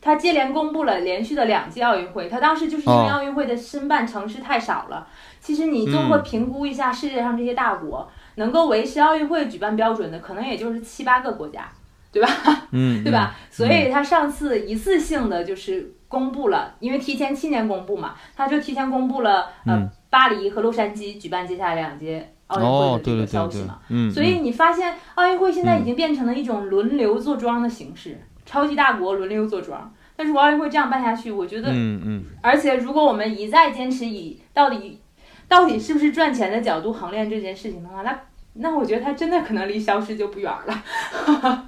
[0.00, 5.06] 他接连公布了连续的两届奥运会，他当时就是因为奥运会的申办城市太少了。
[5.42, 8.08] 其实你综合评估一下世界上这些大国。
[8.36, 11.68] 能够维持奥运会举办标准的，可能也就是七八个国家，
[12.12, 12.28] 对吧？
[12.72, 13.34] 嗯，对吧？
[13.50, 23.80] 所以他上次一次性的就是公布了，因为提前七年公布嘛，他就提前公布了呃巴黎和洛杉矶举办接下来两届奥运会的这个消息嘛。
[23.88, 29.92] 嗯，所以你发现奥运会现在已经变成了一种轮流坐庄的形式，超级大国轮流坐庄。
[30.18, 35.00] 但是奥运会这样办下去，我觉得，嗯嗯，而且如果我们一再坚持以到底。
[35.48, 38.18] 到底是不是赚钱的角度衡量这件事情的话，那
[38.54, 40.84] 那我觉得他真的可能离消失就不远了。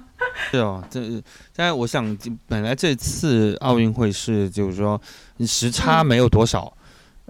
[0.51, 0.99] 是哦，这
[1.55, 4.99] 但是我想本来这次奥运会是就是说
[5.45, 6.73] 时差没有多少。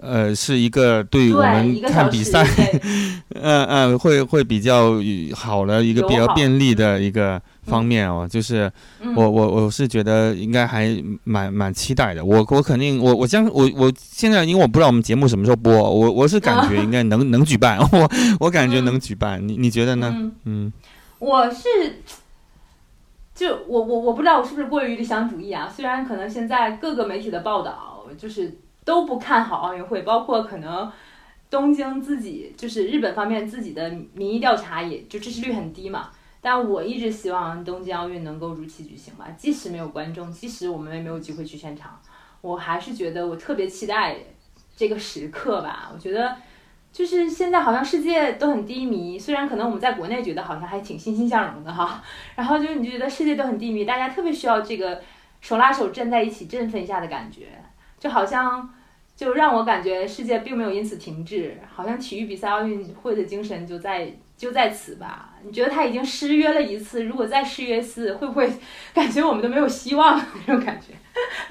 [0.02, 2.42] 呃，是一个对我们看比赛，
[3.36, 4.94] 嗯嗯，会会比较
[5.34, 8.26] 好的一个比较便利的一个方面哦。
[8.28, 8.70] 就是
[9.14, 10.88] 我我我是觉得应该还
[11.24, 12.24] 蛮蛮期待的。
[12.24, 18.10] 我我肯定我我将我我现在因为我不知道我们节目什么时候播，我我是感觉 应该能能举办， 我
[18.40, 19.46] 我感觉能举办。
[19.46, 20.32] 你你觉得呢？
[20.44, 20.72] 嗯，
[21.18, 22.00] 我是
[23.34, 25.68] 就我我我不知道我是不是过于理想主义啊？
[25.68, 28.56] 虽然可能现在各个媒体的报道就是。
[28.84, 30.90] 都不看好奥运会，包括可能
[31.48, 36.10] 东京自己就是日本方面自己的民意调查，也就支持率很低嘛。
[36.42, 42.00] 但我一直希望东京奥运能够如期举行吧，即使没有观众，即使我们也没有机会去现场，
[42.40, 44.16] 我还是觉得我特别期待
[44.74, 45.90] 这个时刻吧。
[45.92, 46.34] 我觉得
[46.90, 52.02] 就是现在好像世界都很低迷，虽然可能我们在国内觉得好像还挺欣欣向荣的哈，
[52.34, 55.02] 然后就你就觉得世界都很低迷，大家特别需要这个
[55.42, 57.48] 手拉手站在一起振奋一下的感觉，
[58.00, 58.74] 就好像。
[59.16, 65.29] 就让我感觉世界并没有因此停滞，好像体育比赛、奥运会的精神就在就在此吧。
[65.44, 68.50] 你觉得他已经失约了一次，如果再失约一次，会不会
[68.94, 70.94] 感觉我们都没有希望那种感觉？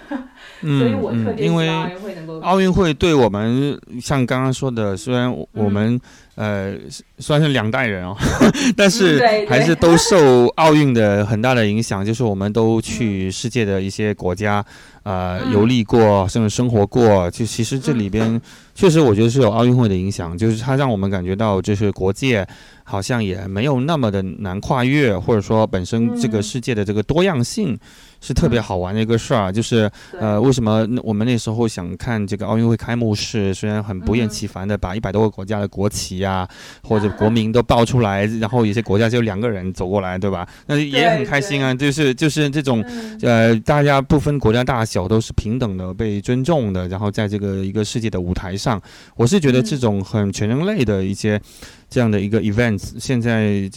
[0.61, 2.40] 所以我特别希望奥运会能够。
[2.40, 5.99] 奥运会对我们，像刚刚说的，虽然我们。
[6.36, 6.74] 呃，
[7.18, 8.16] 算是两代人哦，
[8.78, 12.06] 但是还是都受奥运的很大的影响。
[12.06, 14.64] 就是我们都去世界的一些国家，
[15.03, 17.30] 呃，游历过，甚至生活过。
[17.30, 18.41] 就其实这里边
[18.74, 22.48] 确实，我觉得是有奥运会的影响，就是它让我们感觉到，就是国界
[22.90, 27.78] 好像也没有那么的难跨越，或者说本身这个世界的这个多样性。
[28.22, 29.90] 是特别好玩的一个事儿，就是
[30.20, 33.54] 呃，为什么我们那时候想看这个奥运会开幕式？
[33.54, 36.48] 虽然很不厌其烦的把一百多个国家的国旗呀
[36.84, 40.48] 或者国民都报出来，然后有些国家就两个人走过来，对吧？
[40.68, 42.84] 那也很开心啊，就是就是这种
[43.22, 48.82] 呃，大家不分国家大小都是平等的被尊重的，然后在这个一个世界的舞台上，
[49.16, 51.40] 我是觉得这种很全人类的一些
[51.90, 53.70] 这样的一个 events，现在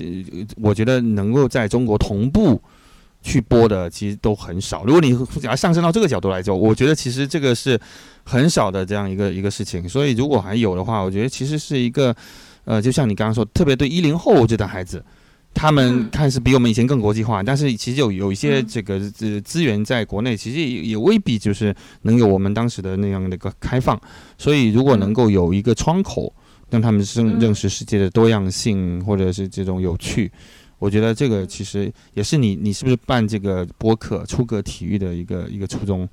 [0.57, 2.61] 我觉得能够在中国同步。
[3.23, 4.85] 去播的其实都很少。
[4.85, 7.81] 如果你只要上升到这个角度来说，我觉得其实这个是
[8.25, 9.89] 很少的这样一个一个事情。
[9.89, 12.15] 所以如果还有的话，我觉得其实是一个，
[12.65, 15.05] 呃，就像你刚刚说，特别对一零后这代孩子，
[15.55, 24.01] 他们看似比我们以前更国际化，但是其实有有一些这个资资源在国内，其实也也未必就是能有我们当时的那样的一个开放。
[24.37, 26.35] 所以如果能够有一个窗口，
[26.71, 30.33] 让他们认认识世界的多样性，或者是这种有趣。
[30.83, 36.09] 我觉得这个其实也是你，你是不是办这个播客出格体育的一个一个初衷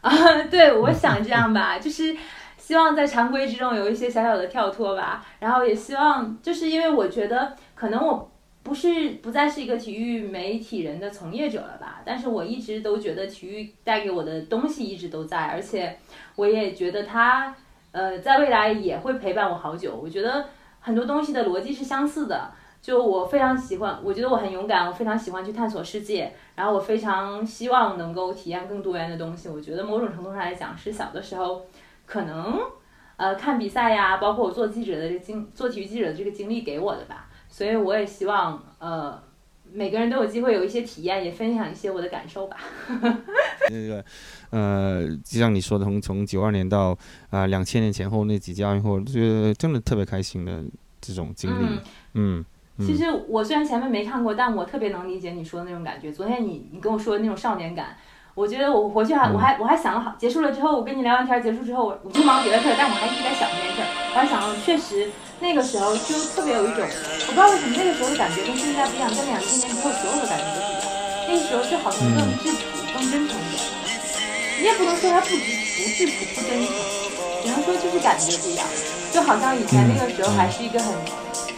[0.00, 0.10] 啊？
[0.50, 2.16] 对，我想这样吧，就是
[2.58, 5.24] 希望在常规之中有一些小小的跳脱吧。
[5.38, 8.32] 然后也希望，就是因为我觉得可能我
[8.64, 15.96] 不是不再是一个体育媒体人的从业者了吧，但是我一直都觉得体育带给我的东西一直都在，而且
[16.34, 17.54] 我也觉得它
[17.92, 19.94] 呃在未来也会陪伴我好久。
[19.94, 20.46] 我觉得
[20.80, 22.50] 很多东西的逻辑是相似的。
[22.84, 29.48] 就我非常喜欢，我觉得我很勇敢，我非常喜欢去探索世界，然后我非常希望能够体验更多元的东西。
[29.48, 31.64] 我觉得某种程度上来讲，是小的时候
[32.04, 32.60] 可能
[33.16, 37.30] 呃看比赛呀，包括我做记者的这经做体育记者的这个经历给我的吧。
[37.48, 39.18] 所以我也希望呃
[39.72, 42.58] 每个人都有机会有一些体验，也分享一些我的感受吧。
[43.70, 44.04] 那个
[44.50, 46.94] 呃，就像你说的，从从九二年到
[47.30, 50.62] 啊两千年前后那几届奥运会，我觉得真的特别开心的。
[51.06, 51.78] 这种经历。
[52.14, 52.42] 嗯，
[52.78, 56.10] 其实我虽然前面没看过，但我特别能理解你说的那种感觉。
[56.10, 57.96] 昨天你你跟我说的那种少年感，
[58.34, 63.86] 我觉得我回去还我还我还想了好，结束了之后我跟你聊完天结束之后，我我就忙别的事儿，但我还一直在想这件事儿。
[64.10, 70.90] 我还想，确实那个时候就特别有一种，我不知道为什么那个时候的感觉跟现在不一样，跟两千年之后所有的感觉都不一样。
[71.28, 72.58] 那个时候就好像更质朴、
[72.90, 73.62] 更真诚一点。
[74.58, 76.74] 你也不能说它不质不质朴、不真诚，
[77.42, 78.66] 只能说就是感觉不一样。
[79.14, 80.90] 就好像以前那个时候还是一个很，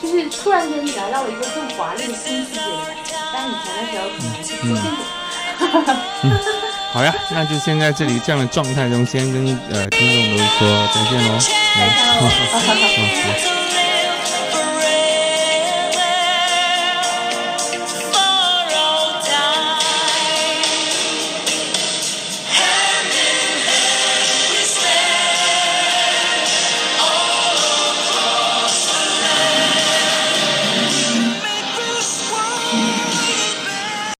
[0.06, 3.12] 就是突然间来到了一个更华丽的新世界的感觉。
[3.34, 4.48] 但以前的时候可能是
[6.92, 11.38] 好呀，那就先在这里这样的状态中，先跟呃听众们说再见喽。
[11.74, 13.85] 再见喽。